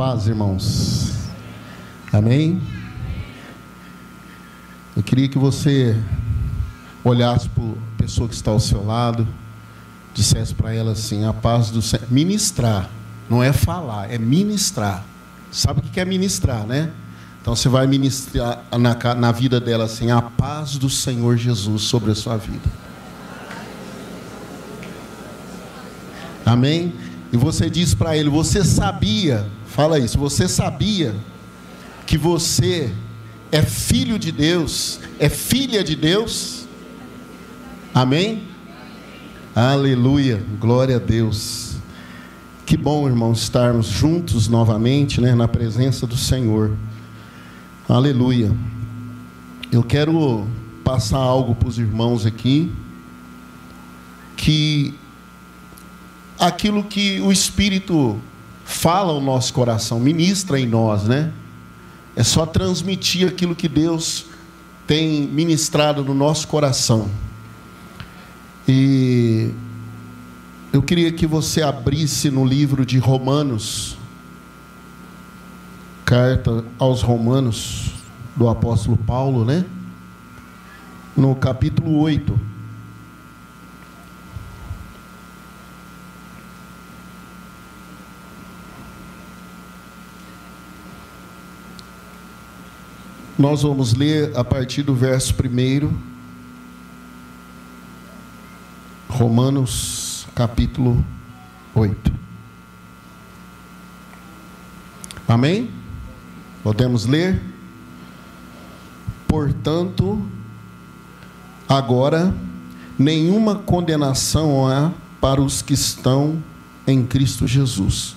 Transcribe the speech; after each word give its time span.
paz, 0.00 0.26
irmãos. 0.26 1.12
Amém? 2.10 2.58
Eu 4.96 5.02
queria 5.02 5.28
que 5.28 5.36
você 5.36 5.94
olhasse 7.04 7.50
para 7.50 7.64
a 7.64 7.98
pessoa 7.98 8.26
que 8.26 8.34
está 8.34 8.50
ao 8.50 8.58
seu 8.58 8.82
lado, 8.82 9.28
dissesse 10.14 10.54
para 10.54 10.72
ela 10.72 10.92
assim: 10.92 11.26
a 11.26 11.34
paz 11.34 11.68
do 11.70 11.82
Senhor. 11.82 12.06
Ministrar, 12.10 12.88
não 13.28 13.42
é 13.42 13.52
falar, 13.52 14.10
é 14.10 14.16
ministrar. 14.16 15.04
Sabe 15.52 15.80
o 15.80 15.82
que 15.82 16.00
é 16.00 16.04
ministrar, 16.06 16.66
né? 16.66 16.90
Então 17.42 17.54
você 17.54 17.68
vai 17.68 17.86
ministrar 17.86 18.64
na, 18.72 19.14
na 19.14 19.32
vida 19.32 19.60
dela 19.60 19.84
assim: 19.84 20.10
a 20.10 20.22
paz 20.22 20.78
do 20.78 20.88
Senhor 20.88 21.36
Jesus 21.36 21.82
sobre 21.82 22.10
a 22.10 22.14
sua 22.14 22.38
vida. 22.38 22.70
Amém? 26.46 26.94
E 27.32 27.36
você 27.36 27.70
diz 27.70 27.94
para 27.94 28.16
ele: 28.16 28.28
Você 28.28 28.64
sabia, 28.64 29.46
fala 29.66 29.98
isso, 29.98 30.18
você 30.18 30.48
sabia 30.48 31.14
que 32.06 32.18
você 32.18 32.92
é 33.52 33.62
filho 33.62 34.18
de 34.18 34.32
Deus, 34.32 35.00
é 35.18 35.28
filha 35.28 35.82
de 35.82 35.94
Deus? 35.94 36.66
Amém? 37.94 38.42
Aleluia, 39.54 40.42
glória 40.60 40.96
a 40.96 40.98
Deus. 40.98 41.76
Que 42.64 42.76
bom, 42.76 43.08
irmãos, 43.08 43.42
estarmos 43.42 43.86
juntos 43.86 44.46
novamente, 44.46 45.20
né, 45.20 45.34
na 45.34 45.48
presença 45.48 46.06
do 46.06 46.16
Senhor. 46.16 46.76
Aleluia. 47.88 48.52
Eu 49.72 49.82
quero 49.82 50.46
passar 50.84 51.18
algo 51.18 51.56
para 51.56 51.68
os 51.68 51.78
irmãos 51.78 52.24
aqui 52.24 52.72
que 54.36 54.94
aquilo 56.40 56.82
que 56.82 57.20
o 57.20 57.30
Espírito 57.30 58.18
fala 58.64 59.12
ao 59.12 59.20
nosso 59.20 59.52
coração, 59.52 60.00
ministra 60.00 60.58
em 60.58 60.66
nós, 60.66 61.04
né? 61.04 61.32
É 62.16 62.22
só 62.22 62.46
transmitir 62.46 63.28
aquilo 63.28 63.54
que 63.54 63.68
Deus 63.68 64.26
tem 64.86 65.22
ministrado 65.22 66.02
no 66.02 66.14
nosso 66.14 66.48
coração. 66.48 67.08
E 68.66 69.50
eu 70.72 70.82
queria 70.82 71.12
que 71.12 71.26
você 71.26 71.62
abrisse 71.62 72.30
no 72.30 72.44
livro 72.44 72.86
de 72.86 72.98
Romanos, 72.98 73.98
carta 76.04 76.64
aos 76.78 77.02
Romanos, 77.02 77.92
do 78.34 78.48
apóstolo 78.48 78.96
Paulo, 78.96 79.44
né? 79.44 79.64
No 81.16 81.34
capítulo 81.34 81.98
8. 81.98 82.49
Nós 93.40 93.62
vamos 93.62 93.94
ler 93.94 94.36
a 94.36 94.44
partir 94.44 94.82
do 94.82 94.94
verso 94.94 95.34
1, 95.34 95.90
Romanos 99.08 100.26
capítulo 100.34 101.02
8. 101.74 102.12
Amém? 105.26 105.70
Podemos 106.62 107.06
ler? 107.06 107.40
Portanto, 109.26 110.22
agora, 111.66 112.34
nenhuma 112.98 113.54
condenação 113.54 114.68
há 114.68 114.92
para 115.18 115.40
os 115.40 115.62
que 115.62 115.72
estão 115.72 116.42
em 116.86 117.06
Cristo 117.06 117.46
Jesus, 117.46 118.14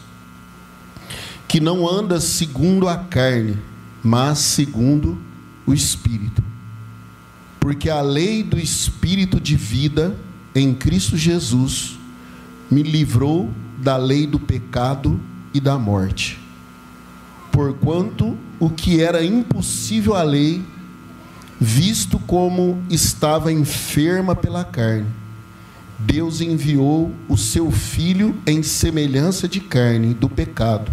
que 1.48 1.62
não 1.62 1.90
anda 1.90 2.20
segundo 2.20 2.90
a 2.90 2.98
carne, 2.98 3.58
mas 4.04 4.40
segundo 4.40 5.18
o 5.66 5.74
Espírito. 5.74 6.44
Porque 7.60 7.90
a 7.90 8.02
lei 8.02 8.44
do 8.44 8.60
Espírito 8.60 9.40
de 9.40 9.56
vida 9.56 10.18
em 10.54 10.74
Cristo 10.74 11.18
Jesus 11.18 11.98
me 12.70 12.84
livrou 12.84 13.50
da 13.78 13.96
lei 13.96 14.28
do 14.28 14.40
pecado 14.40 15.20
e 15.54 15.60
da 15.60 15.78
morte. 15.78 16.40
Porquanto 17.52 18.38
o 18.60 18.70
que 18.70 19.02
era 19.02 19.24
impossível 19.24 20.16
à 20.16 20.24
lei, 20.24 20.64
visto 21.60 22.20
como 22.20 22.82
estava 22.90 23.52
enferma 23.52 24.36
pela 24.36 24.64
carne, 24.64 25.08
Deus 26.00 26.42
enviou 26.42 27.14
o 27.30 27.38
seu 27.38 27.72
filho 27.72 28.36
em 28.46 28.62
semelhança 28.62 29.48
de 29.48 29.62
carne 29.62 30.14
do 30.14 30.28
pecado. 30.28 30.92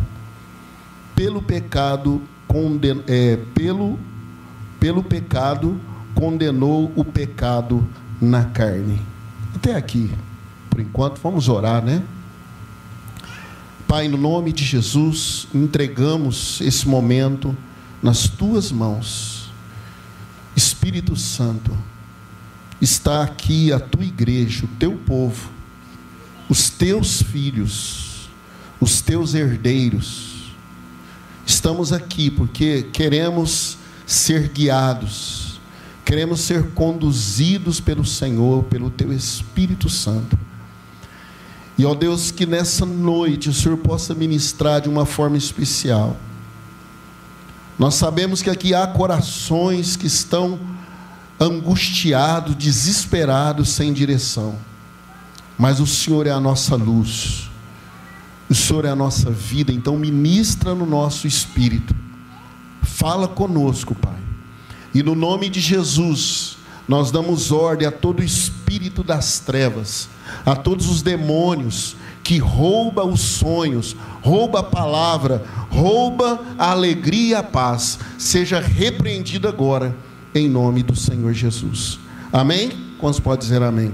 Pelo 1.17 1.43
pecado 1.43 2.23
conden, 2.50 3.00
é, 3.06 3.37
pelo, 3.55 3.97
pelo 4.81 5.05
pecado, 5.05 5.81
condenou 6.16 6.91
o 6.97 7.05
pecado 7.05 7.88
na 8.21 8.44
carne. 8.44 9.00
Até 9.55 9.77
aqui, 9.77 10.11
por 10.69 10.81
enquanto, 10.81 11.21
vamos 11.21 11.49
orar, 11.49 11.81
né? 11.81 12.03
Pai, 13.87 14.09
no 14.09 14.16
nome 14.16 14.53
de 14.53 14.65
Jesus, 14.65 15.47
entregamos 15.55 16.60
esse 16.60 16.89
momento 16.89 17.56
nas 18.03 18.28
tuas 18.28 18.72
mãos. 18.72 19.53
Espírito 20.56 21.15
Santo, 21.15 21.71
está 22.81 23.22
aqui 23.22 23.72
a 23.72 23.78
tua 23.78 24.05
igreja, 24.05 24.65
o 24.65 24.69
teu 24.77 24.97
povo, 24.97 25.50
os 26.49 26.69
teus 26.69 27.22
filhos, 27.22 28.28
os 28.81 29.00
teus 29.00 29.34
herdeiros, 29.34 30.30
Estamos 31.50 31.93
aqui 31.93 32.31
porque 32.31 32.87
queremos 32.93 33.77
ser 34.06 34.50
guiados, 34.50 35.61
queremos 36.05 36.43
ser 36.43 36.71
conduzidos 36.75 37.81
pelo 37.81 38.05
Senhor, 38.05 38.62
pelo 38.66 38.88
Teu 38.88 39.12
Espírito 39.12 39.89
Santo. 39.89 40.39
E 41.77 41.84
ó 41.84 41.93
Deus, 41.93 42.31
que 42.31 42.47
nessa 42.47 42.87
noite 42.87 43.49
o 43.49 43.53
Senhor 43.53 43.77
possa 43.78 44.15
ministrar 44.15 44.81
de 44.81 44.89
uma 44.89 45.05
forma 45.05 45.37
especial. 45.37 46.16
Nós 47.77 47.97
sabemos 47.97 48.43
que 48.43 48.49
aqui 48.49 48.72
há 48.72 48.87
corações 48.87 49.97
que 49.97 50.06
estão 50.06 50.56
angustiados, 51.41 52.55
desesperados, 52.55 53.71
sem 53.71 53.93
direção. 53.93 54.55
Mas 55.59 55.81
o 55.81 55.87
Senhor 55.87 56.28
é 56.28 56.31
a 56.31 56.39
nossa 56.39 56.77
luz. 56.77 57.50
O 58.50 58.55
Senhor 58.55 58.84
é 58.84 58.88
a 58.91 58.97
nossa 58.97 59.31
vida, 59.31 59.72
então 59.72 59.97
ministra 59.97 60.75
no 60.75 60.84
nosso 60.84 61.28
espírito. 61.28 61.94
Fala 62.83 63.28
conosco, 63.28 63.94
Pai. 63.94 64.19
E 64.93 65.05
no 65.05 65.15
nome 65.15 65.49
de 65.49 65.61
Jesus, 65.61 66.56
nós 66.89 67.12
damos 67.12 67.53
ordem 67.53 67.87
a 67.87 67.93
todo 67.93 68.25
espírito 68.25 69.05
das 69.05 69.39
trevas, 69.39 70.09
a 70.44 70.56
todos 70.56 70.91
os 70.91 71.00
demônios 71.00 71.94
que 72.25 72.39
rouba 72.39 73.05
os 73.05 73.21
sonhos, 73.21 73.94
rouba 74.21 74.59
a 74.59 74.65
palavra, 74.65 75.44
rouba 75.71 76.44
a 76.59 76.72
alegria 76.72 77.28
e 77.28 77.34
a 77.34 77.44
paz, 77.44 78.00
seja 78.19 78.59
repreendido 78.59 79.47
agora 79.47 79.94
em 80.34 80.49
nome 80.49 80.83
do 80.83 80.97
Senhor 80.97 81.33
Jesus. 81.33 82.00
Amém? 82.33 82.72
Quantos 82.99 83.21
pode 83.21 83.43
dizer 83.43 83.62
amém? 83.62 83.93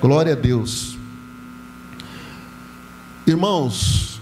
Glória 0.00 0.34
a 0.34 0.36
Deus. 0.36 0.95
Irmãos, 3.26 4.20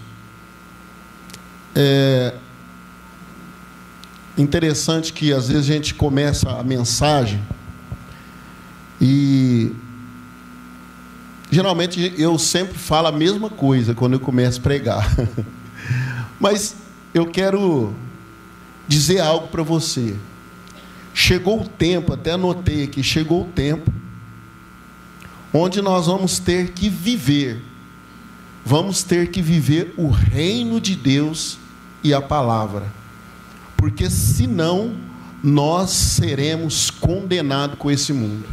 é 1.75 2.33
interessante 4.39 5.13
que 5.13 5.31
às 5.31 5.49
vezes 5.49 5.69
a 5.69 5.75
gente 5.75 5.93
começa 5.95 6.51
a 6.51 6.65
mensagem 6.65 7.43
e 8.99 9.73
geralmente 11.51 12.15
eu 12.17 12.39
sempre 12.39 12.79
falo 12.79 13.09
a 13.09 13.13
mesma 13.13 13.51
coisa 13.51 13.95
quando 13.95 14.15
eu 14.15 14.21
começo 14.21 14.59
a 14.59 14.63
pregar. 14.63 15.15
Mas 16.41 16.75
eu 17.13 17.27
quero 17.27 17.95
dizer 18.89 19.21
algo 19.21 19.49
para 19.49 19.63
você. 19.63 20.17
Chegou 21.13 21.61
o 21.61 21.69
tempo, 21.69 22.15
até 22.15 22.31
anotei 22.31 22.85
aqui, 22.85 23.03
chegou 23.03 23.43
o 23.43 23.49
tempo 23.53 23.93
onde 25.53 25.83
nós 25.83 26.07
vamos 26.07 26.39
ter 26.39 26.71
que 26.71 26.89
viver 26.89 27.74
vamos 28.65 29.03
ter 29.03 29.31
que 29.31 29.43
viver 29.43 29.93
o 29.97 30.09
reino 30.09 30.81
de 30.81 30.97
Deus 30.97 31.59
e 32.03 32.15
a 32.15 32.23
palavra. 32.23 32.91
Porque 33.77 34.09
senão 34.09 34.97
nós 35.43 35.91
seremos 35.91 36.91
condenados 36.91 37.79
com 37.79 37.91
esse 37.91 38.13
mundo. 38.13 38.49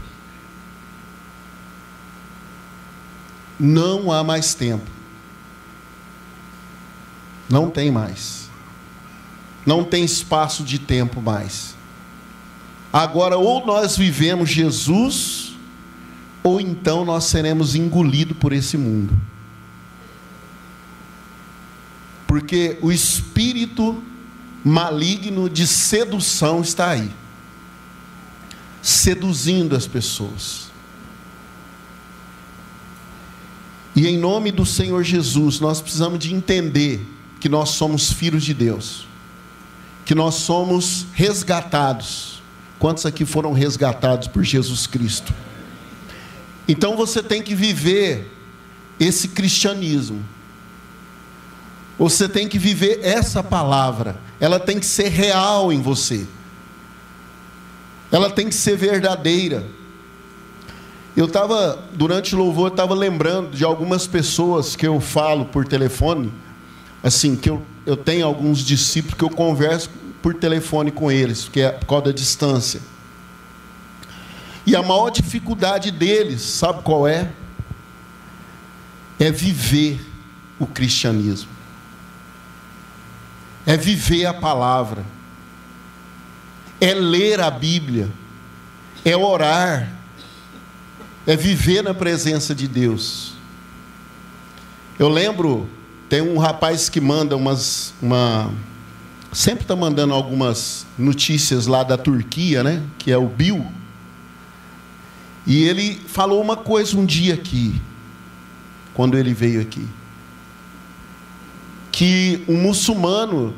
Não 3.58 4.12
há 4.12 4.24
mais 4.24 4.54
tempo. 4.54 4.90
Não 7.50 7.70
tem 7.70 7.92
mais. 7.92 8.50
Não 9.66 9.84
tem 9.84 10.04
espaço 10.04 10.64
de 10.64 10.80
tempo 10.80 11.22
mais. 11.22 11.76
Agora, 12.92 13.38
ou 13.38 13.66
nós 13.66 13.96
vivemos 13.96 14.50
Jesus, 14.50 15.56
ou 16.44 16.60
então 16.60 17.06
nós 17.06 17.26
seremos 17.26 17.76
engolidos 17.76 18.36
por 18.38 18.52
esse 18.52 18.78
mundo. 18.78 19.18
Porque 22.32 22.78
o 22.82 22.94
espírito 22.94 24.02
maligno 24.64 25.50
de 25.50 25.68
sedução 25.68 26.62
está 26.62 26.92
aí 26.92 27.12
seduzindo 28.82 29.76
as 29.76 29.86
pessoas. 29.86 30.72
E 33.94 34.08
em 34.08 34.18
nome 34.18 34.50
do 34.50 34.66
Senhor 34.66 35.04
Jesus, 35.04 35.60
nós 35.60 35.82
precisamos 35.82 36.20
de 36.20 36.34
entender 36.34 37.06
que 37.38 37.50
nós 37.50 37.72
somos 37.72 38.14
filhos 38.14 38.46
de 38.46 38.54
Deus, 38.54 39.06
que 40.06 40.16
nós 40.16 40.36
somos 40.36 41.08
resgatados. 41.12 42.42
Quantos 42.80 43.06
aqui 43.06 43.26
foram 43.26 43.52
resgatados 43.52 44.30
por 44.30 44.46
Jesus 44.46 44.88
Cristo? 44.88 45.34
Então 46.66 46.96
você 46.96 47.22
tem 47.22 47.44
que 47.44 47.54
viver 47.54 48.32
esse 48.98 49.28
cristianismo. 49.28 50.24
Você 52.02 52.28
tem 52.28 52.48
que 52.48 52.58
viver 52.58 53.02
essa 53.04 53.44
palavra. 53.44 54.16
Ela 54.40 54.60
tem 54.60 54.80
que 54.80 54.88
ser 54.88 55.10
real 55.10 55.72
em 55.72 55.80
você. 55.80 56.26
Ela 58.12 58.32
tem 58.32 58.50
que 58.50 58.56
ser 58.56 58.76
verdadeira. 58.76 59.68
Eu 61.16 61.26
estava, 61.26 61.78
durante 61.94 62.34
o 62.34 62.40
louvor, 62.40 62.70
eu 62.70 62.72
estava 62.74 62.96
lembrando 62.96 63.52
de 63.52 63.64
algumas 63.64 64.08
pessoas 64.08 64.76
que 64.76 64.88
eu 64.88 65.00
falo 65.00 65.46
por 65.46 65.64
telefone, 65.68 66.34
assim, 67.04 67.36
que 67.36 67.52
eu, 67.52 67.62
eu 67.86 67.96
tenho 67.96 68.26
alguns 68.26 68.66
discípulos 68.66 69.16
que 69.16 69.24
eu 69.24 69.30
converso 69.30 69.92
por 70.24 70.34
telefone 70.34 70.90
com 70.90 71.12
eles, 71.12 71.48
que 71.50 71.62
é 71.62 71.70
por 71.70 71.86
causa 71.86 72.06
da 72.06 72.12
distância. 72.12 72.82
E 74.66 74.76
a 74.76 74.82
maior 74.82 75.12
dificuldade 75.12 75.92
deles, 75.92 76.42
sabe 76.42 76.82
qual 76.82 77.08
é? 77.08 77.32
É 79.20 79.30
viver 79.30 80.04
o 80.58 80.66
cristianismo. 80.66 81.61
É 83.66 83.78
viver 83.78 84.26
a 84.26 84.34
palavra. 84.34 85.04
É 86.80 86.94
ler 86.94 87.40
a 87.40 87.52
Bíblia. 87.52 88.10
É 89.06 89.16
orar. 89.16 89.92
É 91.28 91.36
viver 91.36 91.84
na 91.84 91.94
presença 91.94 92.56
de 92.56 92.68
Deus. 92.68 93.34
Eu 94.98 95.10
lembro, 95.10 95.70
tem 96.10 96.22
um 96.22 96.38
rapaz 96.38 96.90
que 96.90 97.00
manda 97.00 97.36
umas 97.36 97.94
uma 98.02 98.52
sempre 99.32 99.64
está 99.64 99.76
mandando 99.76 100.14
algumas 100.14 100.86
notícias 100.98 101.68
lá 101.68 101.84
da 101.84 101.98
Turquia, 101.98 102.64
né? 102.64 102.84
Que 102.98 103.12
é 103.12 103.18
o 103.18 103.28
Bill. 103.28 103.66
E 105.46 105.64
ele 105.64 106.00
falou 106.08 106.42
uma 106.42 106.56
coisa 106.56 106.98
um 106.98 107.06
dia 107.06 107.34
aqui, 107.34 107.82
quando 108.94 109.18
ele 109.18 109.34
veio 109.34 109.62
aqui, 109.62 109.88
que 111.92 112.44
um 112.48 112.58
muçulmano 112.62 113.54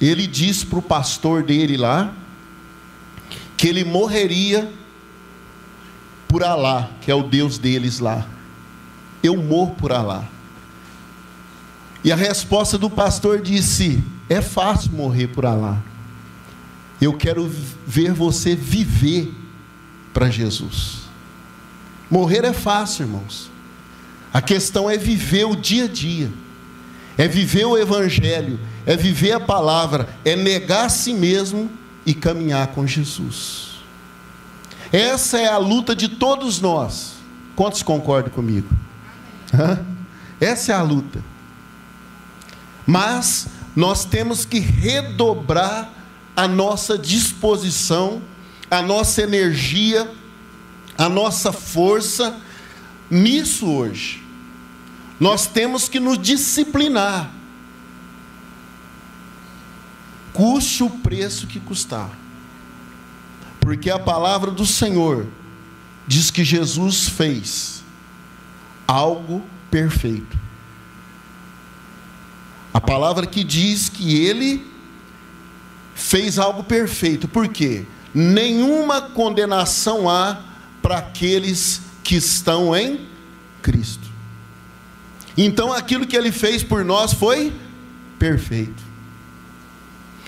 ele 0.00 0.26
disse 0.26 0.64
para 0.66 0.78
o 0.78 0.82
pastor 0.82 1.42
dele 1.42 1.76
lá 1.76 2.12
que 3.56 3.68
ele 3.68 3.84
morreria 3.84 4.70
por 6.28 6.42
Alá, 6.42 6.90
que 7.00 7.10
é 7.10 7.14
o 7.14 7.22
Deus 7.22 7.58
deles 7.58 8.00
lá. 8.00 8.26
Eu 9.22 9.36
morro 9.36 9.74
por 9.76 9.92
Alá. 9.92 10.28
E 12.02 12.12
a 12.12 12.16
resposta 12.16 12.76
do 12.76 12.90
pastor 12.90 13.40
disse: 13.40 14.02
É 14.28 14.42
fácil 14.42 14.92
morrer 14.92 15.28
por 15.28 15.46
Alá. 15.46 15.80
Eu 17.00 17.14
quero 17.14 17.50
ver 17.86 18.12
você 18.12 18.54
viver 18.54 19.32
para 20.12 20.30
Jesus. 20.30 21.02
Morrer 22.10 22.44
é 22.44 22.52
fácil, 22.52 23.06
irmãos. 23.06 23.50
A 24.32 24.42
questão 24.42 24.90
é 24.90 24.96
viver 24.96 25.44
o 25.44 25.54
dia 25.54 25.84
a 25.84 25.88
dia, 25.88 26.30
é 27.16 27.28
viver 27.28 27.64
o 27.64 27.76
Evangelho, 27.76 28.58
é 28.84 28.96
viver 28.96 29.32
a 29.32 29.40
palavra, 29.40 30.08
é 30.24 30.34
negar 30.34 30.86
a 30.86 30.88
si 30.88 31.12
mesmo 31.12 31.70
e 32.04 32.12
caminhar 32.12 32.68
com 32.68 32.86
Jesus. 32.86 33.74
Essa 34.92 35.38
é 35.38 35.48
a 35.48 35.58
luta 35.58 35.94
de 35.94 36.08
todos 36.08 36.60
nós. 36.60 37.14
Quantos 37.56 37.82
concordam 37.82 38.32
comigo? 38.32 38.68
Essa 40.40 40.72
é 40.72 40.74
a 40.74 40.82
luta. 40.82 41.22
Mas 42.86 43.46
nós 43.74 44.04
temos 44.04 44.44
que 44.44 44.58
redobrar 44.58 45.90
a 46.36 46.48
nossa 46.48 46.98
disposição, 46.98 48.20
a 48.70 48.82
nossa 48.82 49.22
energia, 49.22 50.10
a 50.98 51.08
nossa 51.08 51.52
força 51.52 52.36
nisso 53.10 53.70
hoje. 53.70 54.23
Nós 55.18 55.46
temos 55.46 55.88
que 55.88 56.00
nos 56.00 56.18
disciplinar, 56.18 57.30
custe 60.32 60.82
o 60.82 60.90
preço 60.90 61.46
que 61.46 61.60
custar, 61.60 62.10
porque 63.60 63.90
a 63.90 63.98
palavra 63.98 64.50
do 64.50 64.66
Senhor 64.66 65.26
diz 66.06 66.30
que 66.30 66.44
Jesus 66.44 67.08
fez 67.08 67.82
algo 68.86 69.42
perfeito. 69.70 70.36
A 72.72 72.80
palavra 72.80 73.24
que 73.24 73.44
diz 73.44 73.88
que 73.88 74.20
ele 74.20 74.66
fez 75.94 76.40
algo 76.40 76.64
perfeito, 76.64 77.28
por 77.28 77.48
quê? 77.48 77.86
Nenhuma 78.12 79.00
condenação 79.00 80.10
há 80.10 80.40
para 80.82 80.98
aqueles 80.98 81.80
que 82.02 82.16
estão 82.16 82.76
em 82.76 83.08
Cristo. 83.62 84.13
Então 85.36 85.72
aquilo 85.72 86.06
que 86.06 86.16
ele 86.16 86.30
fez 86.30 86.62
por 86.62 86.84
nós 86.84 87.12
foi 87.12 87.52
perfeito. 88.18 88.82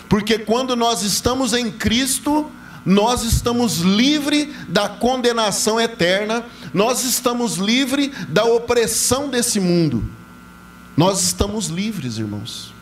Porque 0.09 0.39
quando 0.39 0.77
nós 0.77 1.03
estamos 1.03 1.53
em 1.53 1.71
Cristo, 1.71 2.51
nós 2.85 3.23
estamos 3.23 3.79
livres 3.79 4.49
da 4.69 4.89
condenação 4.89 5.81
eterna, 5.81 6.45
nós 6.73 7.05
estamos 7.05 7.57
livres 7.57 8.11
da 8.29 8.45
opressão 8.45 9.29
desse 9.29 9.59
mundo. 9.59 10.05
Nós 10.97 11.23
estamos 11.23 11.67
livres, 11.67 12.19
irmãos. 12.19 12.73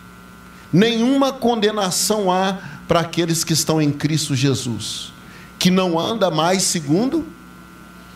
Nenhuma 0.73 1.33
condenação 1.33 2.31
há 2.31 2.59
para 2.87 3.01
aqueles 3.01 3.45
que 3.45 3.53
estão 3.53 3.81
em 3.81 3.91
Cristo 3.91 4.35
Jesus 4.35 5.15
que 5.65 5.71
não 5.71 5.99
anda 5.99 6.31
mais 6.31 6.63
segundo 6.63 7.27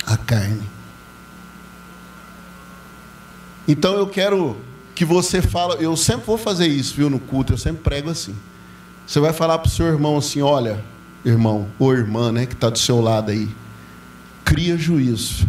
a 0.05 0.19
carne. 0.19 0.69
Então 3.69 3.95
eu 3.95 4.07
quero 4.07 4.57
que 4.95 5.05
você 5.05 5.43
fale, 5.43 5.85
eu 5.85 5.95
sempre 5.95 6.25
vou 6.27 6.39
fazer 6.39 6.67
isso, 6.67 6.95
viu, 6.95 7.11
no 7.11 7.21
culto, 7.21 7.53
eu 7.53 7.59
sempre 7.59 7.83
prego 7.83 8.09
assim. 8.09 8.35
Você 9.07 9.21
vai 9.21 9.33
falar 9.33 9.59
para 9.59 9.69
o 9.69 9.71
seu 9.71 9.87
irmão 9.87 10.17
assim: 10.17 10.41
olha, 10.41 10.83
irmão 11.25 11.69
ou 11.79 11.93
irmã, 11.93 12.33
né, 12.33 12.47
que 12.47 12.55
está 12.55 12.71
do 12.71 12.79
seu 12.79 13.01
lado 13.01 13.31
aí, 13.31 13.49
cria 14.43 14.79
juízo 14.79 15.47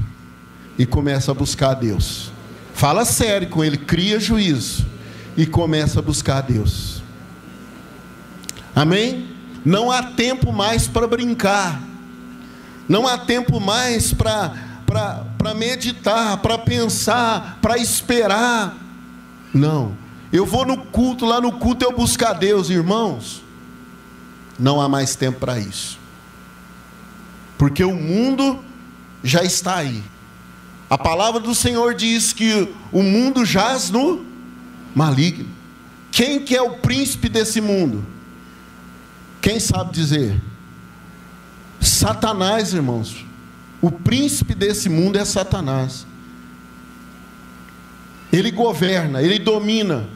e 0.77 0.85
começa 0.85 1.31
a 1.31 1.33
buscar 1.33 1.71
a 1.71 1.73
Deus. 1.73 2.31
Fala 2.73 3.05
sério 3.05 3.47
com 3.47 3.63
ele, 3.63 3.77
cria 3.77 4.19
juízo 4.19 4.85
e 5.35 5.45
começa 5.45 5.99
a 5.99 6.01
buscar 6.01 6.37
a 6.37 6.41
Deus. 6.41 7.01
Amém? 8.75 9.27
Não 9.63 9.91
há 9.91 10.03
tempo 10.03 10.51
mais 10.53 10.87
para 10.87 11.07
brincar. 11.07 11.81
Não 12.87 13.07
há 13.07 13.17
tempo 13.17 13.59
mais 13.59 14.13
para 14.13 15.25
meditar, 15.53 16.37
para 16.37 16.57
pensar, 16.57 17.59
para 17.61 17.77
esperar. 17.77 18.77
Não. 19.53 19.95
Eu 20.31 20.45
vou 20.45 20.65
no 20.65 20.77
culto, 20.77 21.25
lá 21.25 21.41
no 21.41 21.53
culto 21.53 21.83
eu 21.83 21.95
buscar 21.95 22.33
Deus, 22.33 22.69
irmãos. 22.69 23.41
Não 24.59 24.81
há 24.81 24.87
mais 24.87 25.15
tempo 25.15 25.39
para 25.39 25.59
isso. 25.59 25.97
Porque 27.57 27.83
o 27.83 27.95
mundo 27.95 28.63
já 29.23 29.43
está 29.43 29.77
aí. 29.77 30.03
A 30.89 30.97
palavra 30.97 31.39
do 31.39 31.55
Senhor 31.55 31.93
diz 31.93 32.33
que 32.33 32.73
o 32.91 33.03
mundo 33.03 33.45
jaz 33.45 33.89
no 33.89 34.25
maligno. 34.93 35.47
Quem 36.11 36.39
que 36.39 36.55
é 36.55 36.61
o 36.61 36.77
príncipe 36.77 37.29
desse 37.29 37.61
mundo? 37.61 38.05
Quem 39.41 39.59
sabe 39.59 39.91
dizer? 39.93 40.41
Satanás, 41.79 42.73
irmãos. 42.73 43.28
O 43.81 43.91
príncipe 43.91 44.53
desse 44.53 44.89
mundo 44.89 45.17
é 45.17 45.25
Satanás. 45.25 46.05
Ele 48.31 48.51
governa, 48.51 49.21
ele 49.21 49.39
domina. 49.39 50.07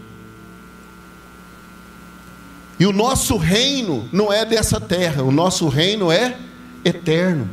E 2.79 2.86
o 2.86 2.91
nosso 2.91 3.38
reino 3.38 4.08
não 4.12 4.32
é 4.32 4.46
dessa 4.46 4.79
terra, 4.79 5.24
o 5.24 5.32
nosso 5.32 5.67
reino 5.67 6.12
é 6.12 6.38
eterno. 6.84 7.50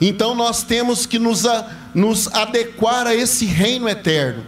Então 0.00 0.34
nós 0.34 0.62
temos 0.62 1.06
que 1.06 1.18
nos, 1.18 1.46
a, 1.46 1.70
nos 1.94 2.26
adequar 2.28 3.06
a 3.06 3.14
esse 3.14 3.44
reino 3.44 3.88
eterno. 3.88 4.44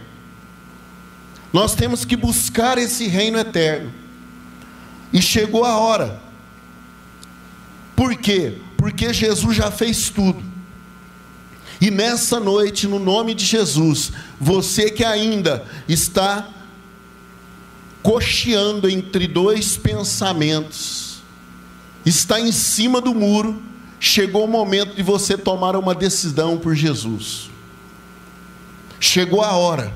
Nós 1.53 1.75
temos 1.75 2.03
que 2.03 2.17
buscar 2.17 2.77
esse 2.77 3.07
reino 3.07 3.37
eterno. 3.37 3.93
E 5.13 5.21
chegou 5.21 5.63
a 5.63 5.77
hora. 5.77 6.19
Por 7.95 8.13
quê? 8.17 8.57
Porque 8.85 9.11
Jesus 9.11 9.57
já 9.57 9.71
fez 9.71 10.11
tudo. 10.11 10.43
E 11.81 11.89
nessa 11.89 12.39
noite, 12.39 12.87
no 12.87 12.99
nome 12.99 13.33
de 13.33 13.43
Jesus, 13.43 14.11
você 14.39 14.91
que 14.91 15.03
ainda 15.03 15.65
está 15.89 16.47
cocheando 18.03 18.87
entre 18.87 19.27
dois 19.27 19.75
pensamentos, 19.75 21.23
está 22.05 22.39
em 22.39 22.51
cima 22.51 23.01
do 23.01 23.15
muro, 23.15 23.59
chegou 23.99 24.45
o 24.45 24.47
momento 24.47 24.95
de 24.95 25.01
você 25.01 25.35
tomar 25.35 25.75
uma 25.75 25.95
decisão 25.95 26.55
por 26.55 26.75
Jesus. 26.75 27.49
Chegou 28.99 29.41
a 29.41 29.53
hora 29.53 29.91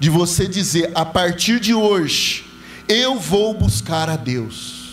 de 0.00 0.10
você 0.10 0.48
dizer: 0.48 0.90
a 0.92 1.04
partir 1.04 1.60
de 1.60 1.72
hoje, 1.72 2.46
eu 2.88 3.16
vou 3.16 3.54
buscar 3.54 4.10
a 4.10 4.16
Deus. 4.16 4.83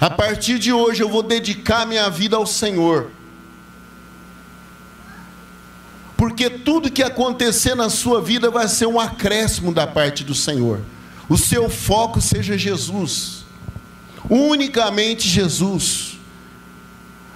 A 0.00 0.10
partir 0.10 0.58
de 0.58 0.72
hoje, 0.72 1.02
eu 1.02 1.08
vou 1.08 1.22
dedicar 1.22 1.86
minha 1.86 2.10
vida 2.10 2.36
ao 2.36 2.46
Senhor. 2.46 3.10
Porque 6.16 6.48
tudo 6.48 6.90
que 6.90 7.02
acontecer 7.02 7.74
na 7.74 7.90
sua 7.90 8.20
vida 8.20 8.50
vai 8.50 8.68
ser 8.68 8.86
um 8.86 8.98
acréscimo 8.98 9.72
da 9.72 9.86
parte 9.86 10.24
do 10.24 10.34
Senhor. 10.34 10.80
O 11.28 11.36
seu 11.38 11.70
foco 11.70 12.20
seja 12.20 12.56
Jesus, 12.56 13.44
unicamente 14.28 15.28
Jesus. 15.28 16.18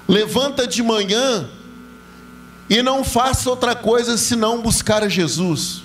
Levanta 0.07 0.67
de 0.67 0.83
manhã 0.83 1.49
e 2.69 2.83
não 2.83 3.05
faça 3.05 3.51
outra 3.51 3.75
coisa 3.75 4.17
senão 4.17 4.63
buscar 4.63 5.03
a 5.03 5.09
Jesus. 5.09 5.83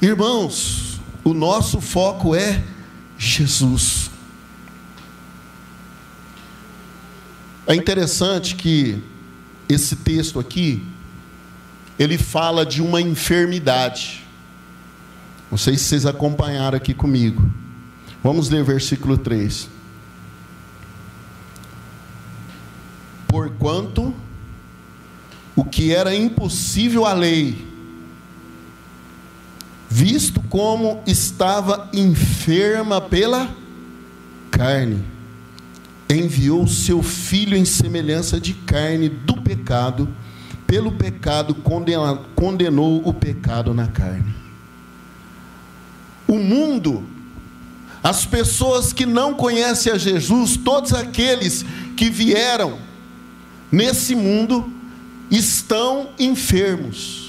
Irmãos, 0.00 0.91
o 1.24 1.32
nosso 1.32 1.80
foco 1.80 2.34
é 2.34 2.62
Jesus. 3.16 4.10
É 7.66 7.74
interessante 7.74 8.56
que 8.56 9.02
esse 9.68 9.96
texto 9.96 10.38
aqui, 10.40 10.84
ele 11.98 12.18
fala 12.18 12.66
de 12.66 12.82
uma 12.82 13.00
enfermidade. 13.00 14.24
Não 15.50 15.56
sei 15.56 15.76
se 15.76 15.84
vocês 15.84 16.06
acompanharam 16.06 16.76
aqui 16.76 16.92
comigo. 16.92 17.48
Vamos 18.22 18.48
ler 18.48 18.64
versículo 18.64 19.16
3. 19.16 19.68
Porquanto 23.28 24.14
o 25.54 25.64
que 25.64 25.94
era 25.94 26.14
impossível 26.14 27.06
à 27.06 27.12
lei, 27.12 27.71
visto 29.92 30.40
como 30.48 31.02
estava 31.06 31.90
enferma 31.92 32.98
pela 32.98 33.54
carne, 34.50 35.04
enviou 36.08 36.66
seu 36.66 37.02
filho 37.02 37.54
em 37.54 37.66
semelhança 37.66 38.40
de 38.40 38.54
carne 38.54 39.10
do 39.10 39.34
pecado, 39.42 40.08
pelo 40.66 40.92
pecado 40.92 41.54
condenou 42.34 43.06
o 43.06 43.12
pecado 43.12 43.74
na 43.74 43.86
carne. 43.86 44.34
O 46.26 46.38
mundo, 46.38 47.04
as 48.02 48.24
pessoas 48.24 48.94
que 48.94 49.04
não 49.04 49.34
conhecem 49.34 49.92
a 49.92 49.98
Jesus, 49.98 50.56
todos 50.56 50.94
aqueles 50.94 51.66
que 51.98 52.08
vieram 52.08 52.78
nesse 53.70 54.14
mundo 54.14 54.72
estão 55.30 56.08
enfermos. 56.18 57.21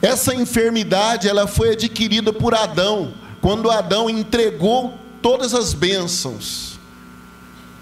Essa 0.00 0.34
enfermidade 0.34 1.28
ela 1.28 1.46
foi 1.46 1.72
adquirida 1.72 2.32
por 2.32 2.54
Adão, 2.54 3.14
quando 3.40 3.70
Adão 3.70 4.08
entregou 4.08 4.98
todas 5.20 5.54
as 5.54 5.74
bênçãos 5.74 6.78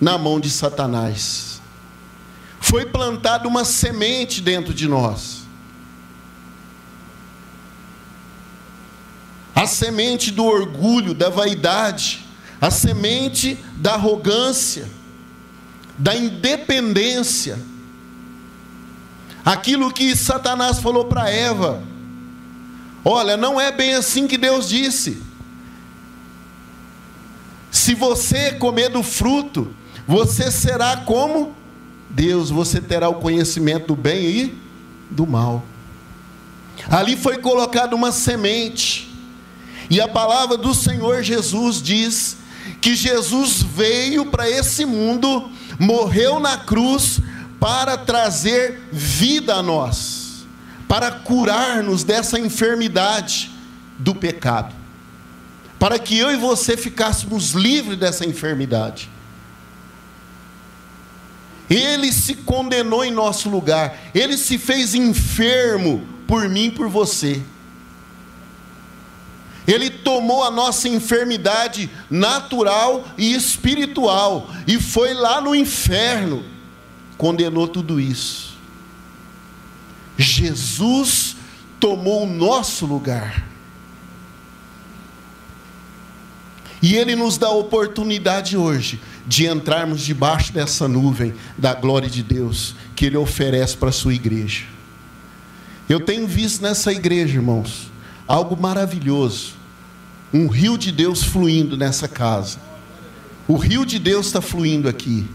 na 0.00 0.16
mão 0.16 0.40
de 0.40 0.50
Satanás. 0.50 1.60
Foi 2.60 2.86
plantada 2.86 3.46
uma 3.46 3.64
semente 3.64 4.40
dentro 4.40 4.72
de 4.72 4.88
nós. 4.88 5.44
A 9.54 9.66
semente 9.66 10.30
do 10.30 10.44
orgulho, 10.44 11.14
da 11.14 11.28
vaidade, 11.28 12.26
a 12.60 12.70
semente 12.70 13.58
da 13.76 13.94
arrogância, 13.94 14.88
da 15.96 16.14
independência. 16.14 17.58
Aquilo 19.44 19.92
que 19.92 20.14
Satanás 20.16 20.78
falou 20.78 21.04
para 21.06 21.30
Eva: 21.30 21.82
Olha, 23.08 23.36
não 23.36 23.60
é 23.60 23.70
bem 23.70 23.94
assim 23.94 24.26
que 24.26 24.36
Deus 24.36 24.68
disse. 24.68 25.22
Se 27.70 27.94
você 27.94 28.50
comer 28.50 28.88
do 28.88 29.00
fruto, 29.00 29.72
você 30.08 30.50
será 30.50 30.96
como 30.96 31.54
Deus, 32.10 32.50
você 32.50 32.80
terá 32.80 33.08
o 33.08 33.20
conhecimento 33.20 33.86
do 33.86 33.94
bem 33.94 34.24
e 34.24 34.58
do 35.08 35.24
mal. 35.24 35.64
Ali 36.90 37.16
foi 37.16 37.38
colocada 37.38 37.94
uma 37.94 38.10
semente, 38.10 39.08
e 39.88 40.00
a 40.00 40.08
palavra 40.08 40.56
do 40.56 40.74
Senhor 40.74 41.22
Jesus 41.22 41.80
diz 41.80 42.38
que 42.80 42.96
Jesus 42.96 43.62
veio 43.62 44.26
para 44.32 44.50
esse 44.50 44.84
mundo, 44.84 45.48
morreu 45.78 46.40
na 46.40 46.56
cruz 46.56 47.20
para 47.60 47.96
trazer 47.96 48.80
vida 48.90 49.54
a 49.54 49.62
nós, 49.62 50.25
para 50.88 51.10
curar-nos 51.10 52.04
dessa 52.04 52.38
enfermidade 52.38 53.50
do 53.98 54.14
pecado 54.14 54.86
para 55.78 55.98
que 55.98 56.16
eu 56.18 56.30
e 56.30 56.36
você 56.36 56.76
ficássemos 56.76 57.52
livres 57.52 57.98
dessa 57.98 58.24
enfermidade. 58.24 59.10
Ele 61.68 62.12
se 62.12 62.34
condenou 62.34 63.04
em 63.04 63.10
nosso 63.10 63.48
lugar, 63.50 63.98
ele 64.14 64.36
se 64.36 64.56
fez 64.56 64.94
enfermo 64.94 66.06
por 66.26 66.48
mim 66.48 66.70
por 66.70 66.88
você. 66.88 67.42
Ele 69.66 69.90
tomou 69.90 70.44
a 70.44 70.50
nossa 70.50 70.88
enfermidade 70.88 71.90
natural 72.08 73.04
e 73.18 73.34
espiritual 73.34 74.48
e 74.64 74.80
foi 74.80 75.12
lá 75.12 75.40
no 75.40 75.56
inferno, 75.56 76.44
condenou 77.18 77.66
tudo 77.66 78.00
isso. 78.00 78.55
Jesus 80.16 81.36
tomou 81.78 82.24
o 82.24 82.26
nosso 82.26 82.86
lugar. 82.86 83.46
E 86.82 86.94
Ele 86.94 87.16
nos 87.16 87.38
dá 87.38 87.48
a 87.48 87.54
oportunidade 87.54 88.56
hoje 88.56 89.00
de 89.26 89.46
entrarmos 89.46 90.02
debaixo 90.02 90.52
dessa 90.52 90.86
nuvem 90.86 91.34
da 91.58 91.74
glória 91.74 92.08
de 92.08 92.22
Deus 92.22 92.76
que 92.94 93.06
Ele 93.06 93.16
oferece 93.16 93.76
para 93.76 93.88
a 93.88 93.92
sua 93.92 94.14
igreja. 94.14 94.64
Eu 95.88 96.00
tenho 96.00 96.26
visto 96.26 96.62
nessa 96.62 96.92
igreja, 96.92 97.34
irmãos, 97.34 97.90
algo 98.26 98.60
maravilhoso. 98.60 99.54
Um 100.32 100.48
rio 100.48 100.76
de 100.76 100.90
Deus 100.90 101.22
fluindo 101.22 101.76
nessa 101.76 102.08
casa. 102.08 102.58
O 103.48 103.56
rio 103.56 103.86
de 103.86 103.98
Deus 103.98 104.26
está 104.26 104.40
fluindo 104.40 104.88
aqui. 104.88 105.26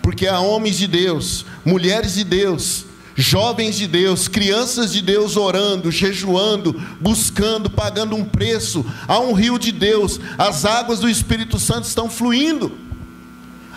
Porque 0.00 0.26
há 0.26 0.40
homens 0.40 0.78
de 0.78 0.86
Deus, 0.86 1.44
mulheres 1.64 2.14
de 2.14 2.24
Deus, 2.24 2.86
jovens 3.20 3.76
de 3.76 3.86
Deus, 3.86 4.26
crianças 4.26 4.92
de 4.92 5.02
Deus 5.02 5.36
orando, 5.36 5.90
jejuando, 5.90 6.72
buscando, 7.00 7.68
pagando 7.68 8.16
um 8.16 8.24
preço. 8.24 8.84
Há 9.06 9.18
um 9.20 9.32
rio 9.32 9.58
de 9.58 9.70
Deus, 9.70 10.18
as 10.38 10.64
águas 10.64 11.00
do 11.00 11.08
Espírito 11.08 11.58
Santo 11.58 11.86
estão 11.86 12.08
fluindo. 12.08 12.72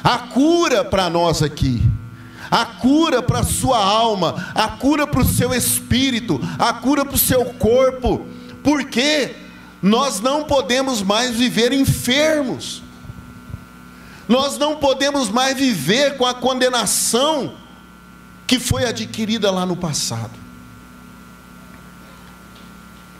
A 0.03 0.17
cura 0.17 0.83
para 0.83 1.09
nós 1.09 1.41
aqui, 1.41 1.81
a 2.49 2.65
cura 2.65 3.21
para 3.21 3.39
a 3.39 3.45
sua 3.45 3.83
alma, 3.83 4.51
a 4.53 4.67
cura 4.67 5.05
para 5.07 5.21
o 5.21 5.27
seu 5.27 5.53
espírito, 5.53 6.39
a 6.59 6.73
cura 6.73 7.05
para 7.05 7.15
o 7.15 7.19
seu 7.19 7.45
corpo, 7.45 8.25
porque 8.63 9.35
nós 9.81 10.19
não 10.19 10.43
podemos 10.43 11.01
mais 11.01 11.35
viver 11.35 11.73
enfermos. 11.73 12.81
Nós 14.27 14.57
não 14.57 14.77
podemos 14.77 15.29
mais 15.29 15.57
viver 15.57 16.17
com 16.17 16.25
a 16.25 16.33
condenação 16.33 17.62
que 18.45 18.59
foi 18.59 18.85
adquirida 18.85 19.49
lá 19.51 19.65
no 19.65 19.75
passado. 19.75 20.43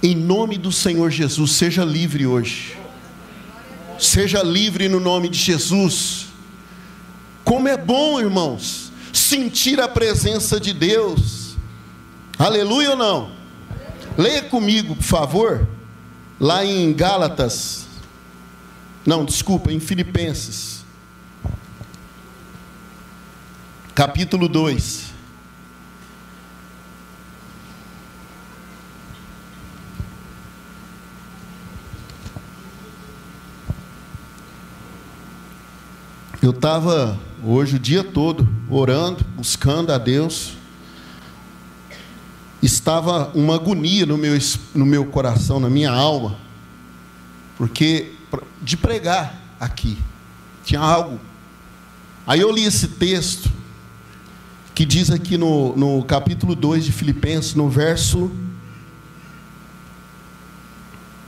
Em 0.02 0.16
nome 0.16 0.58
do 0.58 0.72
Senhor 0.72 1.10
Jesus, 1.10 1.52
seja 1.52 1.86
livre 1.86 2.26
hoje. 2.26 2.78
Seja 3.98 4.44
livre 4.44 4.90
no 4.90 5.00
nome 5.00 5.30
de 5.30 5.38
Jesus. 5.38 6.26
Como 7.46 7.70
é 7.70 7.78
bom, 7.78 8.20
irmãos, 8.20 8.92
sentir 9.14 9.80
a 9.80 9.88
presença 9.88 10.60
de 10.60 10.74
Deus. 10.74 11.56
Aleluia 12.38 12.92
ou 12.92 12.98
não? 12.98 13.32
Leia 14.18 14.44
comigo, 14.44 14.96
por 14.96 15.04
favor, 15.04 15.68
lá 16.40 16.66
em 16.66 16.92
Gálatas. 16.94 17.86
Não, 19.06 19.24
desculpa, 19.24 19.72
em 19.72 19.80
Filipenses. 19.80 20.84
Capítulo 23.96 24.50
2. 24.50 25.13
Eu 36.44 36.52
estava 36.52 37.18
hoje 37.42 37.78
o 37.78 37.80
dia 37.80 38.04
todo 38.04 38.46
orando, 38.70 39.24
buscando 39.38 39.94
a 39.94 39.98
Deus, 39.98 40.58
estava 42.62 43.32
uma 43.34 43.56
agonia 43.56 44.06
no 44.06 44.18
meu, 44.18 44.38
no 44.76 44.86
meu 44.86 45.06
coração, 45.06 45.58
na 45.58 45.70
minha 45.70 45.90
alma, 45.90 46.36
porque 47.58 48.12
de 48.62 48.76
pregar 48.76 49.42
aqui, 49.58 49.98
tinha 50.66 50.82
algo. 50.82 51.18
Aí 52.28 52.42
eu 52.42 52.52
li 52.52 52.66
esse 52.66 52.90
texto, 52.90 53.50
que 54.76 54.86
diz 54.86 55.12
aqui 55.12 55.38
no, 55.38 55.74
no 55.78 56.04
capítulo 56.04 56.56
2 56.56 56.84
de 56.84 56.92
Filipenses, 56.92 57.56
no 57.56 57.70
verso. 57.70 58.30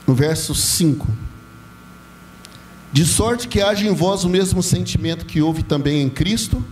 No 0.05 0.13
verso 0.13 0.53
5. 0.53 1.24
De 2.95 3.05
sorte 3.05 3.49
que 3.49 3.61
haja 3.61 3.85
em 3.85 3.93
vós 3.93 4.23
o 4.23 4.29
mesmo 4.29 4.63
sentimento 4.63 5.25
que 5.25 5.41
houve 5.41 5.63
também 5.63 6.01
em 6.01 6.09
Cristo 6.09 6.63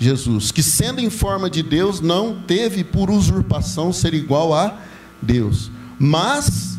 Jesus, 0.00 0.50
que 0.50 0.64
sendo 0.64 1.00
em 1.00 1.08
forma 1.08 1.48
de 1.48 1.62
Deus, 1.62 2.00
não 2.00 2.42
teve 2.44 2.82
por 2.82 3.08
usurpação 3.08 3.92
ser 3.92 4.14
igual 4.14 4.52
a 4.52 4.76
Deus, 5.22 5.70
mas 5.96 6.76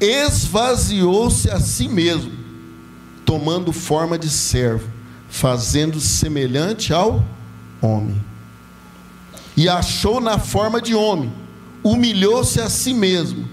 esvaziou-se 0.00 1.50
a 1.50 1.58
si 1.58 1.88
mesmo, 1.88 2.30
tomando 3.24 3.72
forma 3.72 4.16
de 4.16 4.28
servo, 4.28 4.88
fazendo-se 5.28 6.06
semelhante 6.06 6.92
ao 6.92 7.24
homem. 7.82 8.22
E 9.56 9.68
achou 9.68 10.20
na 10.20 10.38
forma 10.38 10.80
de 10.80 10.94
homem, 10.94 11.32
humilhou-se 11.82 12.60
a 12.60 12.70
si 12.70 12.94
mesmo, 12.94 13.48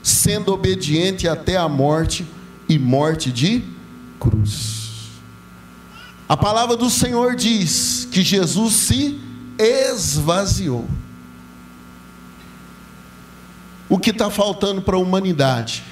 sendo 0.00 0.52
obediente 0.52 1.26
até 1.26 1.56
a 1.56 1.68
morte 1.68 2.24
e 2.68 2.78
morte 2.78 3.32
de 3.32 3.74
cruz. 4.28 5.10
A 6.28 6.36
palavra 6.36 6.76
do 6.76 6.90
Senhor 6.90 7.36
diz 7.36 8.08
que 8.10 8.22
Jesus 8.22 8.74
se 8.74 9.20
esvaziou. 9.58 10.88
O 13.88 13.98
que 13.98 14.10
está 14.10 14.28
faltando 14.28 14.82
para 14.82 14.96
a 14.96 14.98
humanidade 14.98 15.84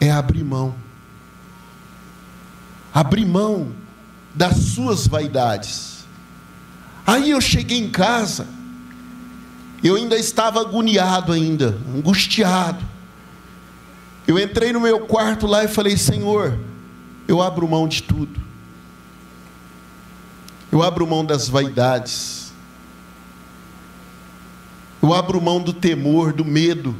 é 0.00 0.10
abrir 0.10 0.44
mão. 0.44 0.74
Abrir 2.94 3.26
mão 3.26 3.72
das 4.32 4.56
suas 4.56 5.08
vaidades. 5.08 6.06
Aí 7.04 7.30
eu 7.30 7.40
cheguei 7.40 7.78
em 7.78 7.90
casa, 7.90 8.46
eu 9.82 9.96
ainda 9.96 10.16
estava 10.16 10.60
agoniado 10.60 11.32
ainda, 11.32 11.78
angustiado. 11.94 12.84
Eu 14.26 14.38
entrei 14.38 14.72
no 14.72 14.80
meu 14.80 15.00
quarto 15.00 15.46
lá 15.46 15.64
e 15.64 15.68
falei: 15.68 15.96
Senhor, 15.96 16.58
eu 17.28 17.42
abro 17.42 17.68
mão 17.68 17.88
de 17.88 18.02
tudo. 18.02 18.40
Eu 20.70 20.82
abro 20.82 21.06
mão 21.06 21.24
das 21.24 21.48
vaidades. 21.48 22.52
Eu 25.02 25.14
abro 25.14 25.40
mão 25.40 25.60
do 25.60 25.72
temor, 25.72 26.32
do 26.32 26.44
medo. 26.44 26.94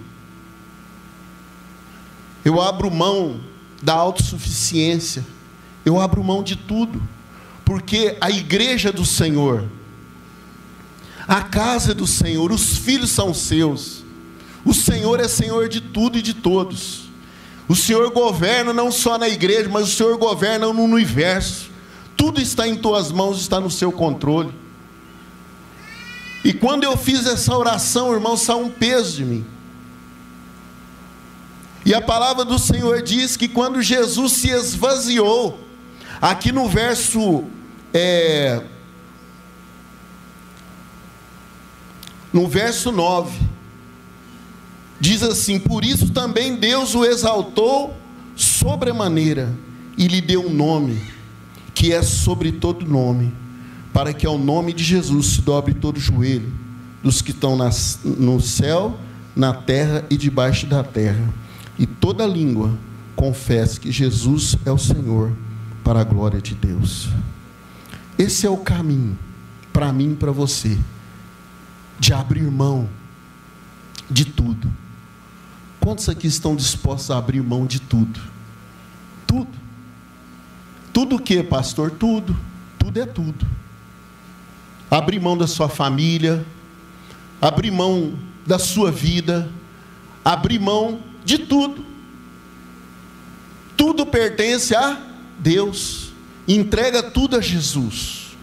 Eu 2.45 2.61
abro 2.61 2.91
mão 2.91 3.41
da 3.83 3.95
autossuficiência. 3.95 5.25
Eu 5.85 6.01
abro 6.01 6.23
mão 6.23 6.43
de 6.43 6.57
tudo. 6.57 7.03
Porque 7.65 8.17
a 8.21 8.31
igreja 8.31 8.93
do 8.93 9.05
Senhor, 9.05 9.69
a 11.27 11.43
casa 11.43 11.93
do 11.93 12.07
Senhor, 12.07 12.53
os 12.53 12.79
filhos 12.79 13.11
são 13.11 13.35
seus. 13.35 14.05
O 14.65 14.73
Senhor 14.73 15.21
é 15.21 15.29
Senhor 15.29 15.69
de 15.69 15.81
tudo 15.81 16.19
e 16.19 16.23
de 16.23 16.35
todos. 16.35 17.06
O 17.69 17.75
Senhor 17.75 18.11
governa 18.11 18.73
não 18.73 18.93
só 18.93 19.19
na 19.19 19.29
igreja, 19.29 19.69
mas 19.69 19.89
o 19.89 19.97
Senhor 19.97 20.17
governa 20.17 20.73
no 20.73 20.83
universo. 20.83 21.71
Tudo 22.17 22.41
está 22.41 22.67
em 22.67 22.77
tuas 22.77 23.11
mãos, 23.11 23.41
está 23.41 23.61
no 23.61 23.71
seu 23.71 23.91
controle. 23.91 24.53
E 26.45 26.53
quando 26.53 26.85
eu 26.85 26.97
fiz 26.97 27.27
essa 27.27 27.57
oração, 27.57 28.13
irmão, 28.13 28.37
saiu 28.37 28.61
um 28.61 28.71
peso 28.71 29.17
de 29.17 29.25
mim. 29.25 29.47
E 31.85 31.95
a 31.95 32.01
palavra 32.01 32.45
do 32.45 32.59
Senhor 32.59 33.03
diz 33.03 33.37
que 33.37 33.49
quando 33.49 33.83
Jesus 33.83 34.33
se 34.33 34.51
esvaziou, 34.51 35.59
aqui 36.21 36.53
no 36.53 36.69
verso. 36.69 37.45
É, 37.93 38.63
no 42.33 42.47
verso 42.47 42.93
9, 42.93 43.46
diz 45.01 45.23
assim: 45.23 45.59
Por 45.59 45.85
isso 45.85 46.11
também 46.11 46.57
Deus 46.57 46.95
o 46.95 47.05
exaltou 47.05 47.95
sobremaneira 48.35 49.53
e 49.97 50.07
lhe 50.07 50.21
deu 50.21 50.47
um 50.47 50.53
nome 50.53 51.01
que 51.75 51.93
é 51.93 52.03
sobre 52.03 52.53
todo 52.53 52.87
nome, 52.87 53.33
para 53.93 54.13
que 54.13 54.27
ao 54.27 54.39
nome 54.39 54.73
de 54.73 54.83
Jesus 54.83 55.27
se 55.27 55.43
dobre 55.43 55.75
todo 55.75 55.99
o 55.99 56.01
joelho 56.01 56.51
dos 57.03 57.21
que 57.21 57.31
estão 57.31 57.57
nas, 57.57 58.01
no 58.03 58.41
céu, 58.41 58.99
na 59.35 59.53
terra 59.53 60.05
e 60.09 60.17
debaixo 60.17 60.67
da 60.67 60.83
terra, 60.83 61.33
e 61.79 61.87
toda 61.87 62.27
língua 62.27 62.77
confesse 63.15 63.79
que 63.79 63.93
Jesus 63.93 64.57
é 64.65 64.73
o 64.73 64.79
Senhor, 64.79 65.33
para 65.85 66.01
a 66.01 66.05
glória 66.05 66.41
de 66.41 66.55
Deus. 66.55 67.09
Esse 68.19 68.47
é 68.47 68.51
o 68.51 68.57
caminho 68.57 69.17
para 69.73 69.93
mim 69.93 70.13
e 70.13 70.17
para 70.17 70.33
você, 70.33 70.77
de 72.01 72.13
abrir 72.13 72.51
mão 72.51 72.89
de 74.11 74.25
tudo. 74.25 74.73
Quantos 75.87 76.09
aqui 76.09 76.27
estão 76.27 76.57
dispostos 76.57 77.13
a 77.13 77.19
abrir 77.19 77.41
mão 77.41 77.65
de 77.65 77.79
tudo? 77.79 78.21
Tudo. 79.25 79.57
Tudo 80.93 81.15
o 81.15 81.19
que, 81.21 81.45
pastor? 81.45 81.93
Tudo. 81.93 82.37
Tudo 82.77 83.01
é 83.01 83.07
tudo. 83.07 83.47
Abrir 84.91 85.21
mão 85.21 85.39
da 85.39 85.47
sua 85.47 85.69
família, 85.69 86.45
abrir 87.41 87.71
mão 87.71 88.19
da 88.45 88.59
sua 88.59 88.91
vida, 88.91 89.49
abrir 90.25 90.59
mão 90.59 90.99
de 91.25 91.39
tudo. 91.39 91.87
Tudo 93.77 94.05
pertence 94.05 94.75
a 94.75 95.01
Deus. 95.39 96.11
Entrega 96.49 97.01
tudo 97.01 97.37
a 97.37 97.41
Jesus. 97.41 98.37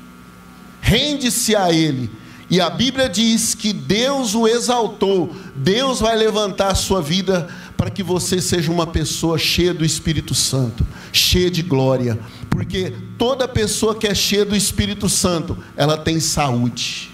Rende-se 0.79 1.57
a 1.57 1.73
Ele. 1.73 2.09
E 2.53 2.61
a 2.61 2.69
Bíblia 2.69 3.09
diz 3.09 3.55
que 3.55 3.73
Deus 3.73 4.35
o 4.35 4.47
exaltou. 4.47 5.35
Deus 5.55 5.99
vai 5.99 6.15
levantar 6.15 6.67
a 6.67 6.75
sua 6.75 7.01
vida 7.01 7.49
para 7.75 7.89
que 7.89 8.03
você 8.03 8.39
seja 8.39 8.71
uma 8.71 8.85
pessoa 8.85 9.39
cheia 9.39 9.73
do 9.73 9.83
Espírito 9.83 10.35
Santo, 10.35 10.85
cheia 11.11 11.49
de 11.49 11.63
glória, 11.63 12.19
porque 12.51 12.93
toda 13.17 13.47
pessoa 13.47 13.95
que 13.95 14.05
é 14.05 14.13
cheia 14.13 14.45
do 14.45 14.55
Espírito 14.55 15.09
Santo, 15.09 15.57
ela 15.75 15.97
tem 15.97 16.19
saúde. 16.19 17.09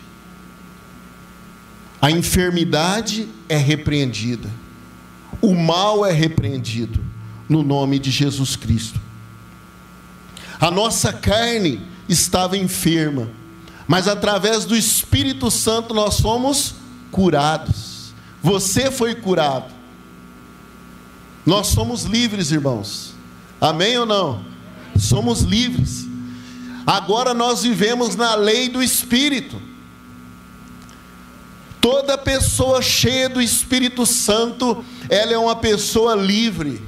A 2.02 2.12
enfermidade 2.12 3.30
é 3.48 3.56
repreendida, 3.56 4.50
o 5.42 5.56
mal 5.56 6.06
é 6.06 6.12
repreendido, 6.12 7.00
no 7.48 7.64
nome 7.64 7.98
de 7.98 8.12
Jesus 8.12 8.58
Cristo. 8.58 9.00
A 10.60 10.70
nossa 10.70 11.14
carne 11.14 11.80
estava 12.10 12.58
enferma, 12.58 13.30
mas 13.90 14.08
através 14.08 14.66
do 14.66 14.78
Espírito 14.78 15.50
Santo 15.50 15.96
nós 15.96 16.20
fomos 16.20 16.76
curados. 17.10 18.14
Você 18.40 18.92
foi 18.92 19.16
curado. 19.16 19.74
Nós 21.44 21.70
somos 21.70 22.04
livres, 22.04 22.52
irmãos. 22.52 23.16
Amém 23.60 23.98
ou 23.98 24.06
não? 24.06 24.46
Somos 24.96 25.42
livres. 25.42 26.06
Agora 26.86 27.34
nós 27.34 27.64
vivemos 27.64 28.16
na 28.16 28.36
lei 28.36 28.70
do 28.70 28.84
Espírito. 28.84 29.60
Toda 31.82 32.16
pessoa 32.16 32.84
cheia 32.84 33.28
do 33.28 33.42
Espírito 33.42 34.06
Santo, 34.06 34.86
ela 35.10 35.34
é 35.34 35.38
uma 35.40 35.56
pessoa 35.56 36.14
livre. 36.14 36.80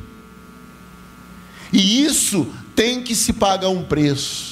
E 1.73 2.03
isso 2.03 2.53
tem 2.75 3.01
que 3.01 3.15
se 3.15 3.33
pagar 3.33 3.69
um 3.69 3.83
preço. 3.83 4.50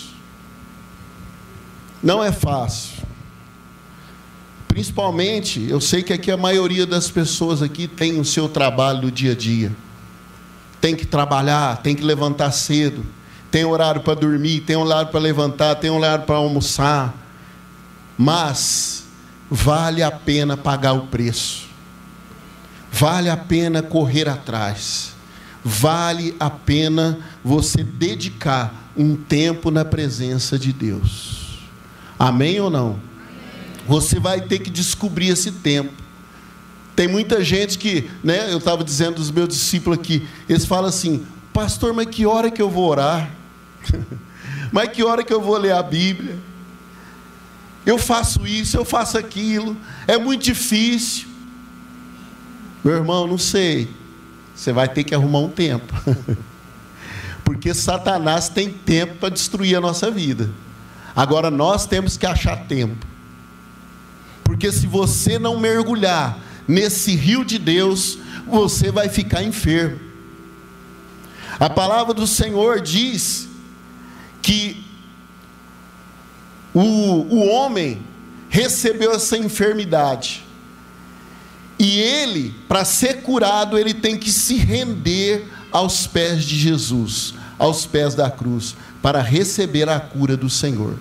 Não 2.01 2.23
é 2.23 2.31
fácil. 2.31 2.99
Principalmente, 4.67 5.67
eu 5.69 5.81
sei 5.81 6.03
que 6.03 6.13
aqui 6.13 6.31
a 6.31 6.38
maioria 6.38 6.85
das 6.85 7.09
pessoas 7.09 7.62
aqui 7.62 7.88
tem 7.88 8.19
o 8.19 8.25
seu 8.25 8.47
trabalho 8.47 9.01
do 9.01 9.12
dia 9.12 9.33
a 9.33 9.35
dia 9.35 9.75
tem 10.81 10.95
que 10.95 11.05
trabalhar, 11.05 11.77
tem 11.77 11.95
que 11.95 12.03
levantar 12.03 12.51
cedo, 12.51 13.05
tem 13.51 13.65
horário 13.65 14.01
para 14.01 14.13
dormir, 14.13 14.62
tem 14.62 14.75
horário 14.75 15.12
para 15.12 15.19
levantar, 15.19 15.75
tem 15.75 15.89
horário 15.89 16.25
para 16.25 16.35
almoçar. 16.35 17.13
Mas 18.17 19.03
vale 19.49 20.03
a 20.03 20.12
pena 20.12 20.55
pagar 20.55 20.93
o 20.93 21.07
preço. 21.07 21.67
Vale 22.91 23.29
a 23.29 23.38
pena 23.38 23.81
correr 23.81 24.27
atrás. 24.27 25.13
Vale 25.63 26.35
a 26.39 26.49
pena 26.49 27.19
você 27.43 27.83
dedicar 27.83 28.91
um 28.95 29.15
tempo 29.15 29.71
na 29.71 29.83
presença 29.83 30.57
de 30.57 30.71
Deus. 30.71 31.38
Amém 32.19 32.60
ou 32.60 32.69
não? 32.69 32.99
Você 33.88 34.19
vai 34.19 34.41
ter 34.41 34.60
que 34.60 34.69
descobrir 34.69 35.29
esse 35.29 35.51
tempo. 35.51 35.93
Tem 36.95 37.08
muita 37.08 37.41
gente 37.41 37.77
que, 37.77 38.12
né, 38.21 38.51
eu 38.51 38.58
estava 38.58 38.84
dizendo 38.84 39.15
dos 39.15 39.32
meus 39.32 39.47
discípulos 39.47 39.97
aqui, 39.97 40.27
eles 40.49 40.65
falam 40.65 40.89
assim, 40.89 41.25
pastor, 41.53 41.93
mas 41.93 42.08
que 42.08 42.25
hora 42.25 42.51
que 42.51 42.62
eu 42.62 42.69
vou 42.69 42.89
orar? 42.89 43.32
mas 44.69 44.89
que 44.89 45.01
hora 45.01 45.23
que 45.23 45.34
eu 45.34 45.41
vou 45.41 45.58
ler 45.58 45.71
a 45.71 45.82
Bíblia? 45.82 46.38
Eu 47.86 47.97
faço 47.97 48.45
isso, 48.45 48.75
eu 48.75 48.84
faço 48.84 49.17
aquilo, 49.17 49.77
é 50.05 50.17
muito 50.17 50.43
difícil. 50.43 51.29
Meu 52.84 52.95
irmão, 52.95 53.25
não 53.25 53.38
sei. 53.38 53.89
Você 54.53 54.73
vai 54.73 54.89
ter 54.89 55.05
que 55.05 55.15
arrumar 55.15 55.39
um 55.39 55.49
tempo. 55.49 55.93
Porque 57.45 57.73
Satanás 57.73 58.49
tem 58.49 58.69
tempo 58.69 59.15
para 59.15 59.29
destruir 59.29 59.75
a 59.77 59.82
nossa 59.82 60.12
vida. 60.12 60.49
Agora 61.15 61.50
nós 61.50 61.86
temos 61.86 62.17
que 62.17 62.26
achar 62.26 62.65
tempo. 62.67 63.06
Porque 64.43 64.72
se 64.72 64.88
você 64.88 65.38
não 65.38 65.60
mergulhar 65.60 66.39
nesse 66.67 67.15
rio 67.15 67.43
de 67.43 67.58
Deus, 67.58 68.17
você 68.48 68.91
vai 68.91 69.10
ficar 69.10 69.43
enfermo. 69.43 70.00
A 71.60 71.69
palavra 71.69 72.13
do 72.13 72.26
Senhor 72.26 72.80
diz 72.80 73.48
que 74.41 74.84
o, 76.74 76.82
o 76.82 77.48
homem 77.48 78.02
recebeu 78.50 79.12
essa 79.12 79.38
enfermidade. 79.38 80.45
E 81.78 82.00
ele, 82.00 82.54
para 82.67 82.84
ser 82.84 83.22
curado, 83.22 83.78
ele 83.78 83.93
tem 83.93 84.17
que 84.17 84.32
se 84.32 84.56
render 84.56 85.48
aos 85.72 86.08
pés 86.08 86.43
de 86.43 86.58
Jesus, 86.58 87.34
aos 87.60 87.86
pés 87.86 88.15
da 88.15 88.32
cruz, 88.32 88.76
para 89.02 89.22
receber 89.22 89.89
a 89.89 90.00
cura 90.00 90.38
do 90.38 90.50
Senhor. 90.50 90.95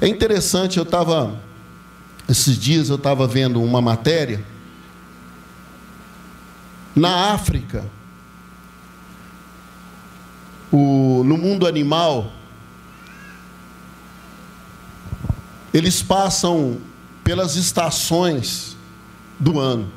É 0.00 0.06
interessante, 0.06 0.76
eu 0.76 0.84
estava, 0.84 1.34
esses 2.28 2.56
dias 2.58 2.90
eu 2.90 2.96
estava 2.96 3.26
vendo 3.26 3.62
uma 3.62 3.80
matéria, 3.80 4.44
na 6.94 7.32
África, 7.32 7.84
o, 10.70 11.22
no 11.24 11.36
mundo 11.36 11.66
animal, 11.66 12.30
eles 15.72 16.02
passam 16.02 16.78
pelas 17.24 17.56
estações 17.56 18.76
do 19.38 19.58
ano. 19.58 19.90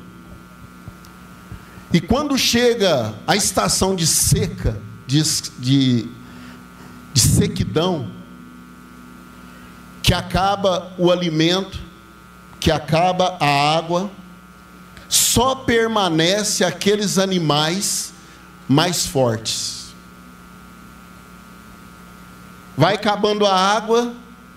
E 1.92 2.00
quando 2.00 2.36
chega 2.38 3.14
a 3.26 3.36
estação 3.36 3.94
de 3.94 4.06
seca, 4.06 4.80
de, 5.14 5.50
de, 5.58 6.08
de 7.12 7.20
sequidão, 7.20 8.10
que 10.02 10.12
acaba 10.12 10.92
o 10.98 11.10
alimento, 11.10 11.78
que 12.58 12.70
acaba 12.70 13.36
a 13.38 13.76
água, 13.76 14.10
só 15.08 15.54
permanece 15.54 16.64
aqueles 16.64 17.18
animais 17.18 18.12
mais 18.68 19.06
fortes. 19.06 19.94
Vai 22.76 22.94
acabando 22.94 23.46
a 23.46 23.54
água, 23.54 24.12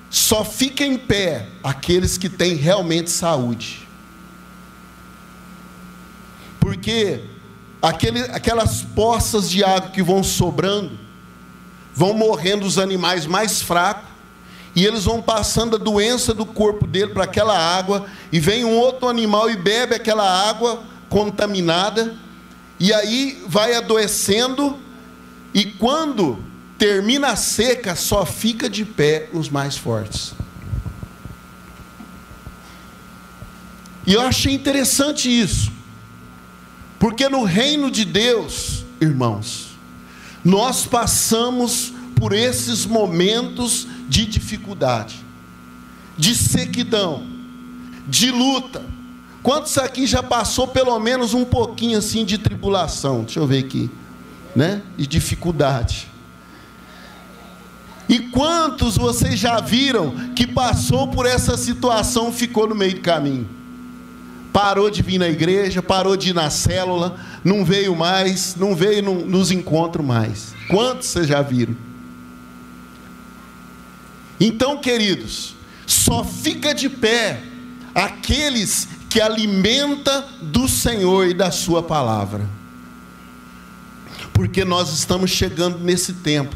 só 0.10 0.43
fica 0.43 0.84
em 0.84 0.98
pé 0.98 1.50
aqueles 1.63 2.17
que 2.17 2.30
têm 2.30 2.56
realmente 2.56 3.12
saúde. 3.12 3.88
Porque 6.60 7.22
aquele, 7.82 8.22
aquelas 8.22 8.82
poças 8.82 9.50
de 9.50 9.63
água 9.63 9.92
que 9.92 10.02
vão 10.02 10.24
sobrando, 10.24 10.98
vão 11.94 12.13
morrendo 12.13 12.66
os 12.66 12.78
animais 12.78 13.26
mais 13.26 13.62
fracos, 13.62 14.08
e 14.76 14.86
eles 14.86 15.06
vão 15.06 15.22
passando 15.22 15.76
a 15.76 15.80
doença 15.80 16.34
do 16.34 16.46
corpo 16.46 16.86
dele 16.86 17.13
para 17.13 17.24
aquela 17.24 17.58
água, 17.58 18.06
e 18.32 18.40
vem 18.40 18.63
um 18.63 18.78
outro 18.78 19.08
animal 19.08 19.50
e 19.50 19.56
bebe 19.56 19.96
aquela 19.96 20.48
água 20.48 20.84
contaminada, 21.10 22.16
e 22.80 22.94
aí 22.94 23.44
vai 23.48 23.74
adoecendo, 23.74 24.78
e 25.54 25.66
quando 25.66 26.38
termina 26.78 27.30
a 27.30 27.36
seca, 27.36 27.96
só 27.96 28.24
fica 28.26 28.70
de 28.70 28.86
pé 28.86 29.30
os 29.34 29.50
mais 29.50 29.76
fortes. 29.76 30.34
E 34.06 34.13
eu 34.13 34.22
achei 34.22 34.54
interessante 34.54 35.28
isso, 35.28 35.72
porque 37.00 37.30
no 37.30 37.44
reino 37.44 37.92
de 37.92 38.04
Deus, 38.04 38.84
irmãos, 39.00 39.68
nós 40.44 40.86
passamos 40.86 41.94
por 42.16 42.34
esses 42.34 42.86
momentos 42.86 43.88
de 44.08 44.26
dificuldade, 44.26 45.24
de 46.18 46.34
sequidão, 46.34 47.28
de 48.08 48.32
luta. 48.32 48.84
Quantos 49.44 49.78
aqui 49.78 50.08
já 50.08 50.24
passou 50.24 50.68
pelo 50.68 50.98
menos 51.00 51.34
um 51.34 51.46
pouquinho 51.46 52.00
assim 52.00 52.26
de 52.26 52.38
tribulação? 52.38 53.24
Deixa 53.24 53.40
eu 53.40 53.48
ver 53.48 53.60
aqui, 53.60 53.90
né? 54.56 54.82
De 54.98 55.06
dificuldade. 55.06 56.10
E 58.10 58.20
quantos 58.20 58.98
vocês 58.98 59.38
já 59.38 59.60
viram 59.60 60.32
que 60.34 60.48
passou 60.48 61.10
por 61.10 61.26
essa 61.26 61.58
situação, 61.58 62.32
ficou 62.32 62.68
no 62.68 62.74
meio 62.74 62.96
do 62.96 63.02
caminho? 63.02 63.48
Parou 64.58 64.89
de 64.89 65.04
vir 65.04 65.20
na 65.20 65.30
igreja, 65.30 65.84
parou 65.84 66.17
de 66.17 66.32
ir 66.32 66.34
na 66.34 66.50
célula, 66.50 67.15
não 67.43 67.63
veio 67.63 67.96
mais, 67.96 68.56
não 68.56 68.76
veio 68.76 69.04
nos 69.04 69.52
encontros 69.52 70.04
mais. 70.04 70.56
Quantos 70.67 71.10
vocês 71.10 71.28
já 71.28 71.43
viram? 71.43 71.78
Então, 74.39 74.80
queridos, 74.80 75.54
só 75.86 76.24
fica 76.24 76.74
de 76.74 76.89
pé 76.89 77.43
aqueles 77.93 78.88
que 79.08 79.22
alimenta 79.22 80.28
do 80.41 80.67
Senhor 80.67 81.28
e 81.28 81.36
da 81.36 81.52
sua 81.52 81.84
palavra. 81.84 82.50
Porque 84.34 84.65
nós 84.65 84.91
estamos 84.91 85.30
chegando 85.30 85.78
nesse 85.78 86.13
tempo 86.13 86.56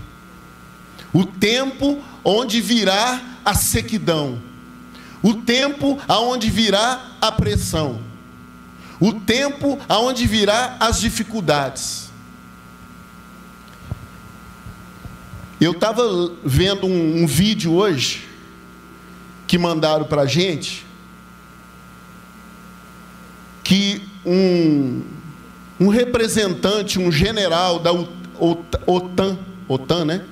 o 1.14 1.24
tempo 1.24 2.02
onde 2.24 2.62
virá 2.62 3.22
a 3.46 3.54
sequidão, 3.54 4.42
o 5.22 5.36
tempo 5.36 6.00
aonde 6.08 6.50
virá 6.50 7.12
a 7.22 7.32
pressão, 7.32 8.02
o 9.00 9.14
tempo 9.14 9.80
aonde 9.88 10.26
virá 10.26 10.78
as 10.80 11.00
dificuldades. 11.00 12.10
Eu 15.60 15.74
estava 15.74 16.02
vendo 16.44 16.88
um, 16.88 17.22
um, 17.22 17.28
vídeo 17.28 17.74
hoje 17.74 18.28
que 19.46 19.60
mandaram 19.60 20.06
para 20.06 20.24
a 20.24 20.26
gente 20.26 20.86
que 23.64 24.02
um, 24.26 25.04
um 25.80 25.88
representante, 25.88 26.98
um 27.00 27.12
general 27.12 27.78
da 27.78 27.92
OTAN, 27.92 29.38
OTAN, 29.68 30.06
né? 30.06 30.26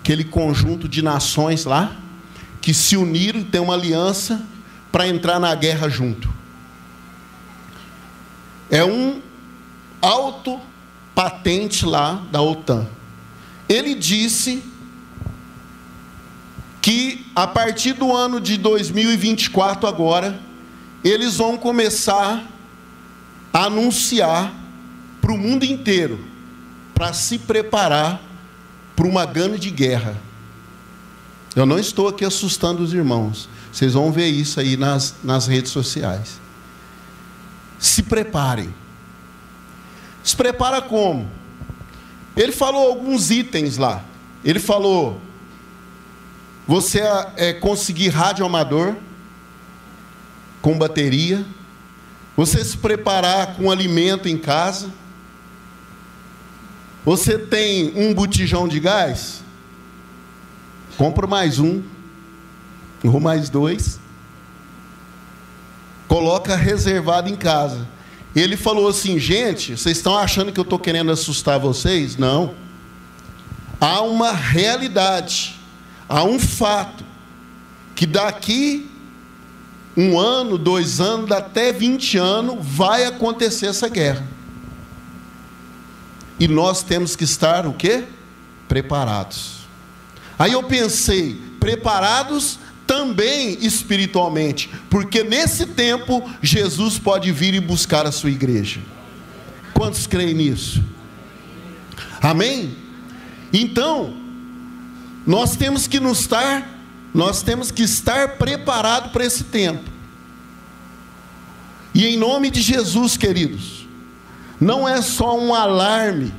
aquele 0.00 0.24
conjunto 0.24 0.88
de 0.88 1.02
nações 1.02 1.64
lá, 1.66 1.99
que 2.60 2.74
se 2.74 2.96
uniram 2.96 3.40
e 3.40 3.44
têm 3.44 3.60
uma 3.60 3.74
aliança 3.74 4.44
para 4.92 5.08
entrar 5.08 5.38
na 5.38 5.54
guerra 5.54 5.88
junto. 5.88 6.28
É 8.70 8.84
um 8.84 9.20
alto 10.00 10.60
patente 11.14 11.84
lá 11.84 12.22
da 12.30 12.40
OTAN. 12.40 12.86
Ele 13.68 13.94
disse 13.94 14.62
que 16.80 17.26
a 17.34 17.46
partir 17.46 17.92
do 17.92 18.14
ano 18.14 18.40
de 18.40 18.56
2024 18.56 19.86
agora, 19.86 20.40
eles 21.04 21.36
vão 21.36 21.56
começar 21.56 22.44
a 23.52 23.64
anunciar 23.64 24.52
para 25.20 25.32
o 25.32 25.38
mundo 25.38 25.64
inteiro 25.64 26.24
para 26.94 27.12
se 27.12 27.38
preparar 27.38 28.20
para 28.94 29.06
uma 29.06 29.24
grande 29.24 29.70
guerra. 29.70 30.16
Eu 31.54 31.66
não 31.66 31.78
estou 31.78 32.08
aqui 32.08 32.24
assustando 32.24 32.82
os 32.82 32.92
irmãos. 32.92 33.48
Vocês 33.72 33.94
vão 33.94 34.12
ver 34.12 34.28
isso 34.28 34.60
aí 34.60 34.76
nas, 34.76 35.14
nas 35.22 35.46
redes 35.46 35.72
sociais. 35.72 36.40
Se 37.78 38.02
preparem. 38.02 38.74
Se 40.22 40.36
prepara 40.36 40.80
como? 40.82 41.28
Ele 42.36 42.52
falou 42.52 42.88
alguns 42.88 43.30
itens 43.30 43.76
lá. 43.76 44.04
Ele 44.44 44.58
falou: 44.58 45.20
você 46.66 47.00
é, 47.00 47.32
é 47.36 47.52
conseguir 47.52 48.08
rádio 48.10 48.44
amador 48.44 48.94
com 50.62 50.78
bateria, 50.78 51.44
você 52.36 52.64
se 52.64 52.76
preparar 52.76 53.56
com 53.56 53.70
alimento 53.70 54.28
em 54.28 54.38
casa, 54.38 54.90
você 57.04 57.38
tem 57.38 57.92
um 57.96 58.14
botijão 58.14 58.68
de 58.68 58.78
gás? 58.78 59.42
Compra 61.00 61.26
mais 61.26 61.58
um, 61.58 61.82
ou 63.02 63.18
mais 63.18 63.48
dois. 63.48 63.98
Coloca 66.06 66.54
reservado 66.54 67.30
em 67.30 67.36
casa. 67.36 67.88
Ele 68.36 68.54
falou 68.54 68.86
assim: 68.86 69.18
gente, 69.18 69.78
vocês 69.78 69.96
estão 69.96 70.14
achando 70.18 70.52
que 70.52 70.60
eu 70.60 70.62
estou 70.62 70.78
querendo 70.78 71.10
assustar 71.10 71.58
vocês? 71.58 72.18
Não. 72.18 72.54
Há 73.80 74.02
uma 74.02 74.32
realidade, 74.32 75.58
há 76.06 76.22
um 76.22 76.38
fato, 76.38 77.02
que 77.94 78.04
daqui 78.04 78.86
um 79.96 80.18
ano, 80.18 80.58
dois 80.58 81.00
anos, 81.00 81.32
até 81.32 81.72
20 81.72 82.18
anos, 82.18 82.58
vai 82.60 83.06
acontecer 83.06 83.68
essa 83.68 83.88
guerra. 83.88 84.28
E 86.38 86.46
nós 86.46 86.82
temos 86.82 87.16
que 87.16 87.24
estar 87.24 87.66
o 87.66 87.72
quê? 87.72 88.04
Preparados. 88.68 89.59
Aí 90.40 90.52
eu 90.52 90.62
pensei, 90.62 91.38
preparados 91.60 92.58
também 92.86 93.58
espiritualmente, 93.60 94.70
porque 94.88 95.22
nesse 95.22 95.66
tempo 95.66 96.26
Jesus 96.40 96.98
pode 96.98 97.30
vir 97.30 97.52
e 97.52 97.60
buscar 97.60 98.06
a 98.06 98.10
sua 98.10 98.30
igreja. 98.30 98.80
Quantos 99.74 100.06
creem 100.06 100.32
nisso? 100.32 100.82
Amém? 102.22 102.74
Então, 103.52 104.14
nós 105.26 105.56
temos 105.56 105.86
que 105.86 106.00
nos 106.00 106.20
estar, 106.20 106.66
nós 107.12 107.42
temos 107.42 107.70
que 107.70 107.82
estar 107.82 108.38
preparado 108.38 109.10
para 109.10 109.26
esse 109.26 109.44
tempo. 109.44 109.90
E 111.94 112.06
em 112.06 112.16
nome 112.16 112.50
de 112.50 112.62
Jesus, 112.62 113.14
queridos, 113.18 113.86
não 114.58 114.88
é 114.88 115.02
só 115.02 115.38
um 115.38 115.54
alarme, 115.54 116.32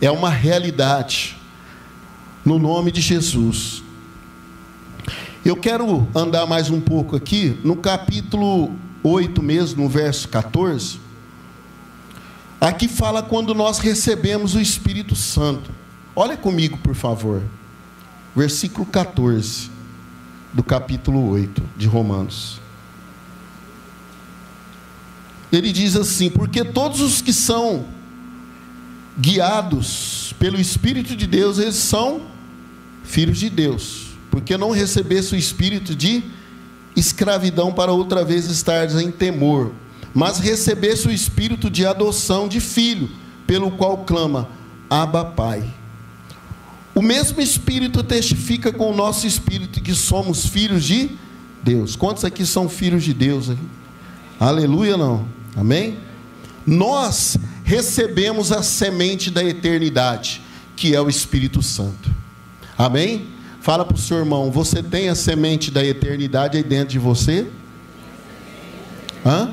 é 0.00 0.08
uma 0.08 0.30
realidade. 0.30 1.36
No 2.44 2.58
nome 2.58 2.92
de 2.92 3.00
Jesus. 3.00 3.82
Eu 5.44 5.56
quero 5.56 6.06
andar 6.14 6.46
mais 6.46 6.68
um 6.68 6.80
pouco 6.80 7.16
aqui, 7.16 7.58
no 7.64 7.76
capítulo 7.76 8.70
8 9.02 9.42
mesmo, 9.42 9.82
no 9.82 9.88
verso 9.88 10.28
14. 10.28 11.00
Aqui 12.60 12.86
fala 12.88 13.22
quando 13.22 13.54
nós 13.54 13.78
recebemos 13.78 14.54
o 14.54 14.60
Espírito 14.60 15.16
Santo. 15.16 15.70
Olha 16.14 16.36
comigo, 16.36 16.78
por 16.78 16.94
favor. 16.94 17.42
Versículo 18.36 18.86
14 18.86 19.70
do 20.52 20.62
capítulo 20.62 21.28
8 21.30 21.62
de 21.76 21.86
Romanos. 21.86 22.60
Ele 25.50 25.72
diz 25.72 25.96
assim: 25.96 26.30
Porque 26.30 26.64
todos 26.64 27.00
os 27.00 27.20
que 27.20 27.32
são 27.32 27.86
guiados 29.18 30.34
pelo 30.38 30.60
Espírito 30.60 31.14
de 31.14 31.26
Deus, 31.26 31.58
eles 31.58 31.76
são 31.76 32.33
filhos 33.04 33.38
de 33.38 33.48
Deus 33.48 34.04
porque 34.34 34.56
não 34.56 34.72
recebesse 34.72 35.32
o 35.32 35.38
espírito 35.38 35.94
de 35.94 36.24
escravidão 36.96 37.72
para 37.72 37.92
outra 37.92 38.24
vez 38.24 38.46
estares 38.46 38.96
em 38.96 39.08
temor, 39.08 39.70
mas 40.12 40.40
recebesse 40.40 41.06
o 41.06 41.12
espírito 41.12 41.70
de 41.70 41.86
adoção 41.86 42.48
de 42.48 42.58
filho, 42.58 43.08
pelo 43.46 43.70
qual 43.70 43.98
clama: 43.98 44.48
Abba, 44.90 45.24
Pai. 45.24 45.62
O 46.96 47.00
mesmo 47.00 47.40
espírito 47.40 48.02
testifica 48.02 48.72
com 48.72 48.90
o 48.90 48.96
nosso 48.96 49.24
espírito 49.24 49.80
que 49.80 49.94
somos 49.94 50.46
filhos 50.46 50.82
de 50.82 51.10
Deus. 51.62 51.94
Quantos 51.94 52.24
aqui 52.24 52.44
são 52.44 52.68
filhos 52.68 53.04
de 53.04 53.14
Deus? 53.14 53.50
Hein? 53.50 53.58
Aleluia, 54.40 54.96
não? 54.96 55.28
Amém? 55.54 55.96
Nós 56.66 57.36
recebemos 57.62 58.50
a 58.50 58.64
semente 58.64 59.30
da 59.30 59.44
eternidade, 59.44 60.42
que 60.74 60.92
é 60.92 61.00
o 61.00 61.08
Espírito 61.08 61.62
Santo. 61.62 62.23
Amém? 62.76 63.28
Fala 63.60 63.84
para 63.84 63.94
o 63.94 63.98
seu 63.98 64.18
irmão: 64.18 64.50
você 64.50 64.82
tem 64.82 65.08
a 65.08 65.14
semente 65.14 65.70
da 65.70 65.84
eternidade 65.84 66.56
aí 66.56 66.62
dentro 66.62 66.88
de 66.88 66.98
você? 66.98 67.46
Hã? 69.24 69.50